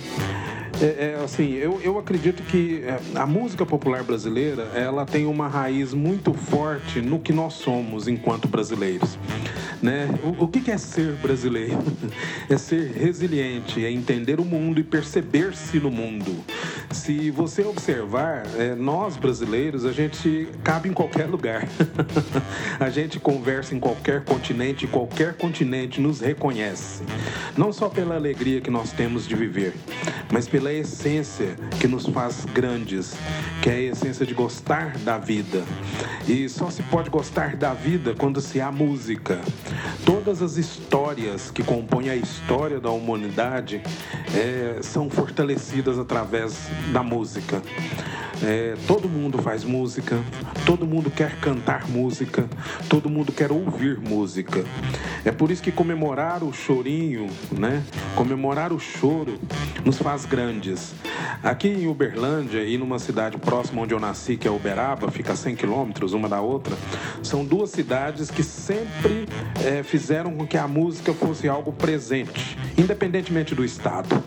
É, 0.80 1.16
é, 1.16 1.24
assim, 1.24 1.52
eu, 1.54 1.80
eu 1.82 1.98
acredito 1.98 2.42
que 2.42 2.82
é, 2.84 2.98
a 3.14 3.26
música 3.26 3.64
popular 3.64 4.02
brasileira 4.02 4.64
ela 4.74 5.06
tem 5.06 5.24
uma 5.24 5.46
raiz 5.46 5.94
muito 5.94 6.34
forte 6.34 7.00
no 7.00 7.20
que 7.20 7.32
nós 7.32 7.54
somos 7.54 8.08
enquanto 8.08 8.48
brasileiros. 8.48 9.16
Né? 9.80 10.08
O, 10.22 10.44
o 10.44 10.48
que 10.48 10.70
é 10.70 10.78
ser 10.78 11.12
brasileiro? 11.14 11.78
É 12.48 12.58
ser 12.58 12.92
resiliente, 12.92 13.84
é 13.84 13.90
entender 13.90 14.38
o 14.38 14.44
mundo 14.44 14.78
e 14.78 14.84
perceber-se 14.84 15.80
no 15.80 15.90
mundo. 15.90 16.44
Se 16.90 17.30
você 17.30 17.62
observar, 17.62 18.42
é, 18.58 18.74
nós 18.74 19.16
brasileiros, 19.16 19.86
a 19.86 19.92
gente 19.92 20.46
cabe 20.62 20.90
em 20.90 20.92
qualquer 20.92 21.26
lugar. 21.26 21.66
a 22.78 22.90
gente 22.90 23.18
conversa 23.18 23.74
em 23.74 23.80
qualquer 23.80 24.24
continente, 24.24 24.86
qualquer 24.86 25.34
continente 25.34 26.02
nos 26.02 26.20
reconhece. 26.20 27.02
Não 27.56 27.72
só 27.72 27.88
pela 27.88 28.14
alegria 28.14 28.60
que 28.60 28.70
nós 28.70 28.92
temos 28.92 29.26
de 29.26 29.34
viver, 29.34 29.72
mas 30.30 30.46
pela 30.46 30.63
essência 30.72 31.56
que 31.80 31.86
nos 31.86 32.06
faz 32.06 32.44
grandes, 32.44 33.14
que 33.62 33.70
é 33.70 33.74
a 33.74 33.80
essência 33.80 34.24
de 34.24 34.34
gostar 34.34 34.96
da 34.98 35.18
vida. 35.18 35.62
E 36.26 36.48
só 36.48 36.70
se 36.70 36.82
pode 36.84 37.10
gostar 37.10 37.56
da 37.56 37.74
vida 37.74 38.14
quando 38.16 38.40
se 38.40 38.60
há 38.60 38.70
música. 38.72 39.40
Todas 40.04 40.42
as 40.42 40.56
histórias 40.56 41.50
que 41.50 41.62
compõem 41.62 42.08
a 42.08 42.16
história 42.16 42.80
da 42.80 42.90
humanidade 42.90 43.82
é, 44.34 44.80
são 44.82 45.10
fortalecidas 45.10 45.98
através 45.98 46.68
da 46.92 47.02
música. 47.02 47.62
É, 48.42 48.74
todo 48.86 49.08
mundo 49.08 49.38
faz 49.38 49.64
música, 49.64 50.18
todo 50.66 50.86
mundo 50.86 51.10
quer 51.10 51.38
cantar 51.40 51.88
música, 51.88 52.48
todo 52.88 53.08
mundo 53.08 53.32
quer 53.32 53.52
ouvir 53.52 53.98
música. 53.98 54.64
É 55.24 55.30
por 55.30 55.50
isso 55.50 55.62
que 55.62 55.72
comemorar 55.72 56.42
o 56.42 56.52
chorinho, 56.52 57.28
né? 57.52 57.82
Comemorar 58.14 58.72
o 58.72 58.78
choro 58.78 59.38
nos 59.84 59.98
faz 59.98 60.26
grandes. 60.26 60.92
Aqui 61.42 61.68
em 61.68 61.86
Uberlândia 61.86 62.64
e 62.64 62.76
numa 62.76 62.98
cidade 62.98 63.36
próxima 63.38 63.82
onde 63.82 63.94
eu 63.94 64.00
nasci, 64.00 64.36
que 64.36 64.48
é 64.48 64.50
Uberaba, 64.50 65.10
fica 65.10 65.32
a 65.32 65.36
100 65.36 65.56
quilômetros 65.56 66.12
uma 66.12 66.28
da 66.28 66.40
outra, 66.40 66.76
são 67.22 67.44
duas 67.44 67.70
cidades 67.70 68.30
que 68.30 68.42
sempre 68.42 69.26
é, 69.64 69.82
fizeram 69.82 70.34
com 70.34 70.46
que 70.46 70.56
a 70.56 70.66
música 70.66 71.12
fosse 71.12 71.48
algo 71.48 71.72
presente, 71.72 72.58
independentemente 72.76 73.54
do 73.54 73.64
estado. 73.64 74.22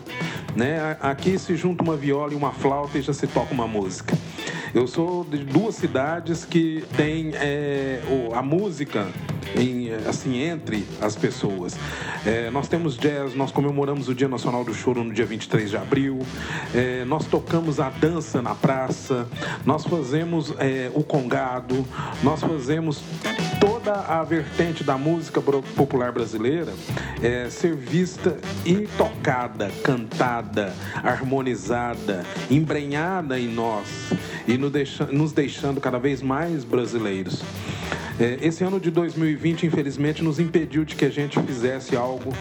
Né? 0.54 0.96
Aqui 1.00 1.38
se 1.38 1.54
junta 1.56 1.82
uma 1.82 1.96
viola 1.96 2.32
e 2.32 2.36
uma 2.36 2.52
flauta 2.52 2.98
e 2.98 3.02
já 3.02 3.12
se 3.12 3.26
toca 3.26 3.52
uma 3.52 3.66
música. 3.66 3.97
Eu 4.74 4.86
sou 4.86 5.24
de 5.24 5.38
duas 5.38 5.74
cidades 5.74 6.44
que 6.44 6.84
tem 6.96 7.32
é, 7.34 8.00
a 8.34 8.42
música 8.42 9.06
em, 9.56 9.92
assim 10.08 10.38
entre 10.38 10.86
as 11.00 11.16
pessoas. 11.16 11.76
É, 12.24 12.50
nós 12.50 12.68
temos 12.68 12.96
jazz, 12.96 13.34
nós 13.34 13.50
comemoramos 13.50 14.08
o 14.08 14.14
Dia 14.14 14.28
Nacional 14.28 14.64
do 14.64 14.74
Choro 14.74 15.04
no 15.04 15.12
dia 15.12 15.26
23 15.26 15.70
de 15.70 15.76
abril, 15.76 16.20
é, 16.74 17.04
nós 17.04 17.26
tocamos 17.26 17.80
a 17.80 17.88
dança 17.88 18.42
na 18.42 18.54
praça, 18.54 19.26
nós 19.64 19.84
fazemos 19.84 20.52
é, 20.58 20.90
o 20.94 21.02
congado, 21.02 21.84
nós 22.22 22.40
fazemos 22.40 23.02
toda 23.60 23.92
a 23.92 24.22
vertente 24.22 24.84
da 24.84 24.96
música 24.96 25.40
popular 25.40 26.12
brasileira 26.12 26.72
é, 27.22 27.48
ser 27.50 27.74
vista 27.74 28.36
e 28.64 28.86
tocada, 28.96 29.70
cantada, 29.82 30.74
harmonizada, 31.02 32.24
embrenhada 32.50 33.38
em 33.38 33.48
nós 33.48 33.86
e 34.46 34.56
nos 34.58 35.32
deixando 35.32 35.80
cada 35.80 35.98
vez 35.98 36.22
mais 36.22 36.64
brasileiros. 36.64 37.42
É, 38.20 38.38
esse 38.42 38.64
ano 38.64 38.80
de 38.80 38.90
2020, 38.90 39.66
infelizmente, 39.66 40.22
nos 40.24 40.40
impediu 40.40 40.84
de 40.84 40.96
que 40.96 41.04
a 41.04 41.10
gente 41.10 41.40
fizesse 41.42 41.96
algo 41.96 42.32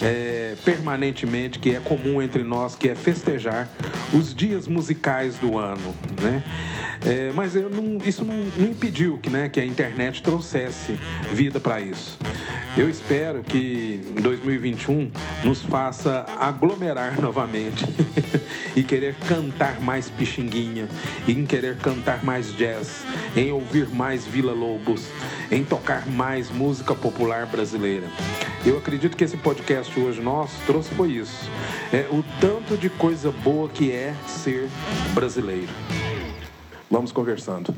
é, 0.00 0.54
permanentemente, 0.64 1.58
que 1.58 1.74
é 1.74 1.80
comum 1.80 2.20
entre 2.20 2.42
nós, 2.42 2.74
que 2.74 2.88
é 2.88 2.94
festejar 2.94 3.68
os 4.12 4.34
dias 4.34 4.68
musicais 4.68 5.36
do 5.38 5.58
ano, 5.58 5.94
né? 6.20 6.42
É, 7.04 7.32
mas 7.34 7.54
não, 7.54 7.98
isso 8.06 8.24
não, 8.24 8.36
não, 8.56 8.68
impediu 8.68 9.18
que, 9.18 9.28
né, 9.28 9.48
que 9.48 9.58
a 9.58 9.64
internet 9.64 10.22
trouxesse 10.22 10.96
vida 11.32 11.58
para 11.58 11.80
isso. 11.80 12.16
Eu 12.76 12.88
espero 12.88 13.42
que 13.42 14.00
2021 14.22 15.10
nos 15.44 15.62
faça 15.62 16.24
aglomerar 16.38 17.18
novamente 17.20 17.84
e 18.76 18.84
querer 18.84 19.14
cantar 19.26 19.80
mais 19.80 20.08
pixinguinha, 20.08 20.88
em 21.26 21.44
querer 21.44 21.76
cantar 21.76 22.24
mais 22.24 22.54
jazz, 22.56 23.04
em 23.36 23.50
ouvir 23.50 23.88
mais 23.88 24.24
Vila 24.24 24.52
Lobos, 24.52 25.08
em 25.50 25.64
tocar 25.64 26.06
mais 26.06 26.50
música 26.50 26.94
popular 26.94 27.46
brasileira. 27.46 28.06
Eu 28.64 28.78
acredito 28.78 29.16
que 29.16 29.24
esse 29.24 29.36
podcast 29.36 29.98
hoje 29.98 30.20
nosso 30.20 30.54
trouxe 30.66 30.90
foi 30.94 31.12
isso. 31.12 31.50
É 31.92 32.06
o 32.10 32.24
tanto 32.40 32.76
de 32.76 32.88
coisa 32.88 33.30
boa 33.30 33.68
que 33.68 33.90
é 33.90 34.14
ser 34.26 34.68
brasileiro. 35.14 35.72
Vamos 36.90 37.10
conversando. 37.10 37.74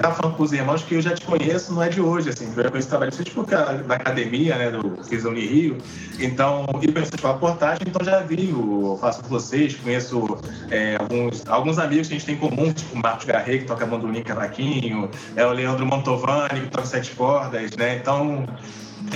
Estava 0.00 0.14
falando 0.14 0.36
com 0.36 0.42
os 0.42 0.52
irmãos 0.52 0.82
que 0.82 0.94
eu 0.94 1.02
já 1.02 1.14
te 1.14 1.24
conheço, 1.24 1.72
não 1.72 1.82
é 1.82 1.88
de 1.88 2.00
hoje, 2.00 2.30
assim, 2.30 2.52
eu 2.56 2.70
conheço 2.70 2.88
trabalho 2.88 3.12
tipo 3.12 3.46
na 3.86 3.94
academia, 3.94 4.56
né, 4.56 4.70
do 4.70 5.02
Fiz 5.04 5.24
Rio, 5.24 5.78
então, 6.18 6.66
e 6.82 6.90
conheço 6.90 7.12
a 7.22 7.34
portagem, 7.34 7.82
então 7.86 8.04
já 8.04 8.20
vi, 8.20 8.52
o, 8.52 8.98
faço 9.00 9.22
com 9.22 9.28
vocês, 9.28 9.74
conheço 9.76 10.38
é, 10.70 10.96
alguns, 10.96 11.46
alguns 11.46 11.78
amigos 11.78 12.08
que 12.08 12.14
a 12.14 12.18
gente 12.18 12.26
tem 12.26 12.34
em 12.34 12.38
comum, 12.38 12.72
tipo 12.72 12.94
o 12.94 12.98
Marcos 12.98 13.26
Garré, 13.26 13.58
que 13.58 13.64
toca 13.64 13.86
mandolim 13.86 14.22
cavaquinho, 14.22 15.10
é 15.36 15.44
o 15.44 15.52
Leandro 15.52 15.86
Montovani, 15.86 16.62
que 16.62 16.70
toca 16.70 16.86
sete 16.86 17.10
cordas, 17.12 17.70
né, 17.76 17.96
então 17.96 18.46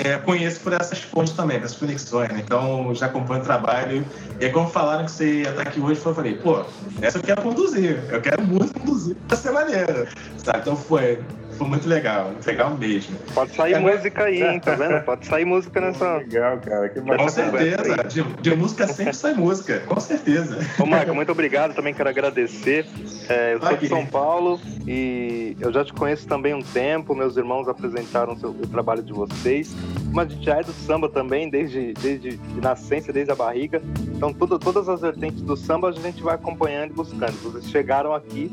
é, 0.04 0.18
conheço 0.18 0.60
por 0.60 0.72
essas 0.72 0.98
fontes 1.00 1.32
também, 1.34 1.58
essas 1.58 1.76
conexões, 1.76 2.28
né? 2.30 2.42
Então, 2.44 2.94
já 2.94 3.06
acompanho 3.06 3.42
o 3.42 3.44
trabalho. 3.44 4.06
E 4.40 4.44
aí, 4.46 4.50
como 4.50 4.68
falaram 4.68 5.04
que 5.04 5.10
você 5.10 5.42
ia 5.42 5.50
estar 5.50 5.62
aqui 5.62 5.80
hoje, 5.80 6.00
eu 6.04 6.14
falei, 6.14 6.34
pô, 6.36 6.64
essa 7.00 7.18
eu 7.18 7.22
quero 7.22 7.42
conduzir. 7.42 8.02
Eu 8.10 8.20
quero 8.20 8.42
muito 8.42 8.78
conduzir 8.78 9.16
pra 9.28 9.36
ser 9.36 9.50
maneiro. 9.50 10.08
Sabe? 10.38 10.58
Então, 10.60 10.76
foi, 10.76 11.22
foi 11.56 11.66
muito 11.66 11.88
legal. 11.88 12.26
Muito 12.26 12.46
legal 12.46 12.76
mesmo. 12.76 13.16
Pode 13.34 13.54
sair 13.54 13.74
é, 13.74 13.78
música 13.78 14.24
aí, 14.24 14.42
hein? 14.42 14.60
Tá 14.60 14.74
vendo? 14.74 15.02
Pode 15.04 15.26
sair 15.26 15.44
música 15.44 15.80
nessa... 15.80 16.16
Legal, 16.18 16.58
cara. 16.58 16.88
Que 16.88 17.00
Com 17.00 17.28
certeza. 17.28 18.04
De, 18.04 18.22
de, 18.22 18.56
música 18.56 18.86
sempre 18.86 19.14
sai 19.14 19.34
música. 19.34 19.80
Com 19.80 20.00
certeza. 20.00 20.58
Ô, 20.78 20.86
Marco, 20.86 21.14
muito 21.14 21.32
obrigado. 21.32 21.74
Também 21.74 21.94
quero 21.94 22.08
agradecer. 22.08 22.86
É, 23.28 23.54
eu 23.54 23.60
sou 23.60 23.76
de 23.76 23.88
São 23.88 24.06
Paulo 24.06 24.60
e 24.86 25.56
eu 25.60 25.72
já 25.72 25.84
te 25.84 25.92
conheço 25.92 26.26
também 26.26 26.52
há 26.52 26.56
um 26.56 26.62
tempo. 26.62 27.14
Meus 27.14 27.36
irmãos 27.36 27.68
apresentaram 27.68 28.34
o, 28.34 28.38
seu, 28.38 28.50
o 28.50 28.66
trabalho 28.66 29.02
de 29.02 29.12
vocês. 29.12 29.74
Mas 30.12 30.32
já 30.34 30.58
é 30.58 30.62
do 30.62 30.72
samba 30.72 31.08
também, 31.08 31.48
desde, 31.48 31.92
desde 31.94 32.36
de 32.36 32.60
nascença, 32.60 33.12
desde 33.12 33.32
a 33.32 33.34
barriga. 33.34 33.82
Então, 34.14 34.32
tudo, 34.32 34.58
todas 34.58 34.88
as 34.88 35.00
vertentes 35.00 35.42
do 35.42 35.56
samba 35.56 35.88
a 35.88 35.92
gente 35.92 36.22
vai 36.22 36.34
acompanhando 36.34 36.90
e 36.90 36.94
buscando. 36.94 37.32
Vocês 37.42 37.70
chegaram 37.70 38.14
aqui 38.14 38.50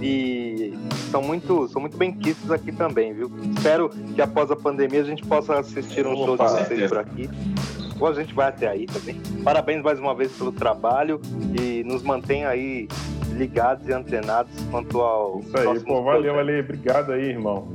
e 0.00 0.74
são 1.10 1.22
muito, 1.22 1.68
são 1.68 1.80
muito 1.80 1.96
bem 1.96 2.12
quistos 2.38 2.50
aqui 2.50 2.72
também, 2.72 3.12
viu? 3.12 3.30
Espero 3.56 3.90
que 4.14 4.22
após 4.22 4.50
a 4.50 4.56
pandemia 4.56 5.00
a 5.00 5.04
gente 5.04 5.24
possa 5.24 5.58
assistir 5.58 6.06
um 6.06 6.14
show 6.14 6.36
de 6.36 6.42
vocês 6.42 6.88
por 6.88 6.98
aqui. 6.98 7.28
Ou 8.00 8.06
a 8.06 8.14
gente 8.14 8.32
vai 8.32 8.48
até 8.48 8.68
aí 8.68 8.86
também. 8.86 9.20
Parabéns 9.42 9.82
mais 9.82 9.98
uma 9.98 10.14
vez 10.14 10.30
pelo 10.32 10.52
trabalho 10.52 11.20
e 11.60 11.82
nos 11.84 12.02
mantém 12.02 12.44
aí 12.44 12.86
ligados 13.34 13.88
e 13.88 13.92
antenados 13.92 14.52
quanto 14.70 15.00
ao. 15.00 15.40
Isso 15.40 15.58
aí, 15.58 15.80
pô, 15.80 16.02
valeu, 16.02 16.34
valeu. 16.34 16.60
Obrigado 16.60 17.12
aí, 17.12 17.30
irmão. 17.30 17.68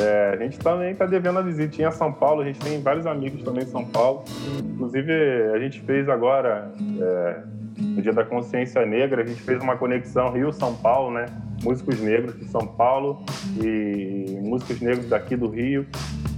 É, 0.00 0.30
a 0.32 0.36
gente 0.36 0.58
também 0.58 0.92
está 0.92 1.04
devendo 1.06 1.38
a 1.40 1.42
visitinha 1.42 1.88
a 1.88 1.92
São 1.92 2.12
Paulo, 2.12 2.42
a 2.42 2.44
gente 2.44 2.60
tem 2.60 2.80
vários 2.80 3.04
amigos 3.04 3.42
também 3.42 3.64
em 3.64 3.66
São 3.66 3.84
Paulo. 3.84 4.24
Inclusive, 4.58 5.12
a 5.52 5.58
gente 5.58 5.80
fez 5.80 6.08
agora, 6.08 6.72
é, 7.00 7.42
no 7.80 8.02
Dia 8.02 8.12
da 8.12 8.24
Consciência 8.24 8.84
Negra, 8.84 9.22
a 9.22 9.26
gente 9.26 9.40
fez 9.42 9.62
uma 9.62 9.76
conexão 9.76 10.32
Rio-São 10.32 10.74
Paulo, 10.74 11.12
né? 11.12 11.26
Músicos 11.62 12.00
negros 12.00 12.38
de 12.38 12.46
São 12.46 12.66
Paulo 12.66 13.24
e 13.62 14.38
músicos 14.42 14.80
negros 14.80 15.08
daqui 15.08 15.36
do 15.36 15.48
Rio. 15.48 15.86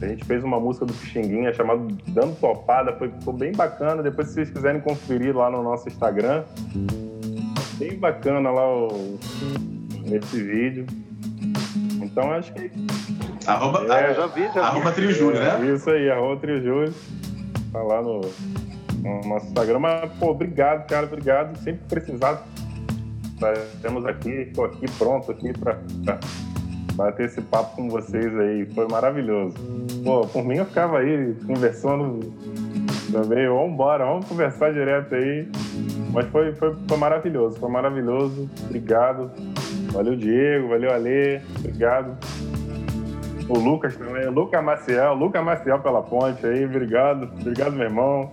A 0.01 0.07
gente 0.07 0.24
fez 0.24 0.43
uma 0.43 0.59
música 0.59 0.86
do 0.86 0.93
Pixinguinha 0.95 1.53
chamada 1.53 1.80
Dando 2.09 2.34
Topada, 2.41 2.95
foi, 2.97 3.11
ficou 3.11 3.34
bem 3.34 3.53
bacana. 3.53 4.03
Depois, 4.03 4.28
se 4.28 4.34
vocês 4.34 4.51
quiserem 4.51 4.80
conferir 4.80 5.36
lá 5.36 5.51
no 5.51 5.62
nosso 5.62 5.88
Instagram, 5.88 6.45
bem 7.78 7.99
bacana 7.99 8.51
lá 8.51 8.66
o, 8.66 9.18
esse 10.11 10.43
vídeo. 10.43 10.86
Então 12.03 12.32
acho 12.32 12.53
que. 12.55 12.70
Arroba, 13.47 13.84
é, 13.95 14.14
já 14.14 14.26
vi, 14.26 14.43
já 14.55 14.64
arroba 14.64 14.93
Trio 14.93 15.12
Júlio, 15.12 15.41
né? 15.41 15.74
Isso 15.74 15.91
aí, 15.91 16.11
arroba 16.11 16.41
Trio 16.41 16.62
Júlio. 16.62 16.95
Tá 17.72 17.82
lá 17.82 18.03
no, 18.03 18.20
no, 19.03 19.29
nosso 19.29 19.47
Instagram. 19.47 19.79
Mas, 19.79 20.13
pô, 20.19 20.31
obrigado, 20.31 20.87
cara, 20.87 21.07
obrigado. 21.07 21.57
Sempre 21.59 21.83
precisado. 21.89 22.45
Estamos 23.75 24.05
aqui, 24.05 24.31
estou 24.31 24.67
aqui 24.67 24.87
pronto 24.99 25.31
aqui 25.33 25.53
para 25.59 25.79
bater 26.95 27.27
esse 27.27 27.41
papo 27.41 27.77
com 27.77 27.89
vocês 27.89 28.39
aí. 28.39 28.67
Foi 28.75 28.87
maravilhoso. 28.89 29.55
Pô, 30.05 30.27
por 30.27 30.45
mim 30.45 30.57
eu 30.57 30.67
ficava 30.67 30.99
aí 30.99 31.35
conversando 31.47 32.21
também. 33.11 33.49
Vamos 33.49 33.73
embora, 33.73 34.05
vamos 34.05 34.27
conversar 34.27 34.73
direto 34.73 35.15
aí. 35.15 35.49
Mas 36.13 36.27
foi, 36.27 36.55
foi, 36.55 36.77
foi 36.87 36.99
maravilhoso, 36.99 37.59
foi 37.59 37.71
maravilhoso. 37.71 38.51
Obrigado. 38.65 39.31
Valeu, 39.93 40.17
Diego. 40.17 40.69
Valeu, 40.69 40.93
Ale. 40.93 41.41
Obrigado. 41.59 42.17
O 43.49 43.59
Lucas 43.59 43.97
também. 43.97 44.27
Lucas 44.27 44.63
Maciel. 44.63 45.15
Lucas 45.15 45.45
Maciel 45.45 45.81
pela 45.81 46.03
ponte 46.03 46.45
aí. 46.47 46.65
Obrigado. 46.65 47.31
Obrigado, 47.41 47.73
meu 47.73 47.85
irmão. 47.85 48.33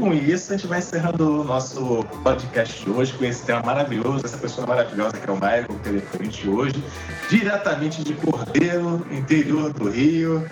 Com 0.00 0.14
isso, 0.14 0.52
a 0.52 0.56
gente 0.56 0.66
vai 0.66 0.78
encerrando 0.78 1.42
o 1.42 1.44
nosso 1.44 2.04
podcast 2.24 2.82
de 2.82 2.90
hoje 2.90 3.12
com 3.12 3.24
esse 3.24 3.44
tema 3.44 3.62
maravilhoso, 3.62 4.24
essa 4.24 4.38
pessoa 4.38 4.66
maravilhosa 4.66 5.16
que 5.18 5.28
é 5.28 5.32
o 5.32 5.34
Michael, 5.34 5.66
que 5.66 5.74
teve 5.74 6.00
com 6.00 6.16
a 6.16 6.24
gente 6.24 6.48
hoje, 6.48 6.84
diretamente 7.28 8.02
de 8.02 8.14
Cordeiro, 8.14 9.06
interior 9.10 9.72
do 9.74 9.90
Rio. 9.90 10.48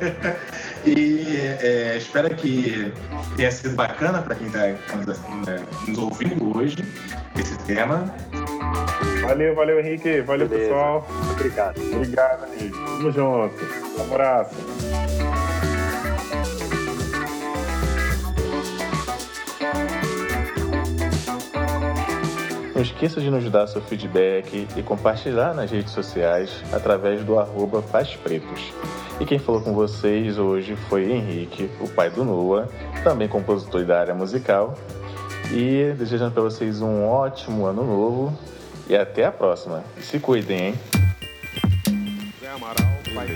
e 0.86 1.36
é, 1.60 1.96
espero 1.98 2.34
que 2.34 2.90
tenha 3.36 3.52
sido 3.52 3.74
bacana 3.74 4.22
para 4.22 4.34
quem 4.34 4.46
está 4.46 4.66
né, 4.66 5.64
nos 5.86 5.98
ouvindo 5.98 6.56
hoje, 6.56 6.76
esse 7.38 7.58
tema. 7.58 8.12
Valeu, 9.20 9.54
valeu, 9.54 9.80
Henrique. 9.80 10.22
Valeu, 10.22 10.48
Beleza. 10.48 10.70
pessoal. 10.70 11.06
Obrigado. 11.32 11.80
Obrigado, 11.94 12.46
Henrique. 12.54 12.78
Tamo 12.78 13.12
junto. 13.12 13.64
Um 13.98 14.02
abraço. 14.02 15.41
Não 22.74 22.80
esqueça 22.80 23.20
de 23.20 23.30
nos 23.30 23.48
dar 23.50 23.66
seu 23.66 23.82
feedback 23.82 24.66
e 24.74 24.82
compartilhar 24.82 25.54
nas 25.54 25.70
redes 25.70 25.92
sociais 25.92 26.50
através 26.72 27.22
do 27.22 27.38
arroba 27.38 27.82
Pretos. 27.82 28.72
E 29.20 29.26
quem 29.26 29.38
falou 29.38 29.60
com 29.60 29.74
vocês 29.74 30.38
hoje 30.38 30.74
foi 30.88 31.12
Henrique, 31.12 31.70
o 31.80 31.88
pai 31.88 32.10
do 32.10 32.24
Noah, 32.24 32.68
também 33.04 33.28
compositor 33.28 33.84
da 33.84 34.00
área 34.00 34.14
musical. 34.14 34.74
E 35.52 35.92
desejando 35.98 36.32
para 36.32 36.42
vocês 36.42 36.80
um 36.80 37.04
ótimo 37.04 37.66
ano 37.66 37.84
novo 37.84 38.38
e 38.88 38.96
até 38.96 39.26
a 39.26 39.32
próxima. 39.32 39.84
Se 40.00 40.18
cuidem, 40.18 40.68
hein? 40.68 40.74
Zé 42.40 42.48
Amaral, 42.48 42.74
pai 43.14 43.26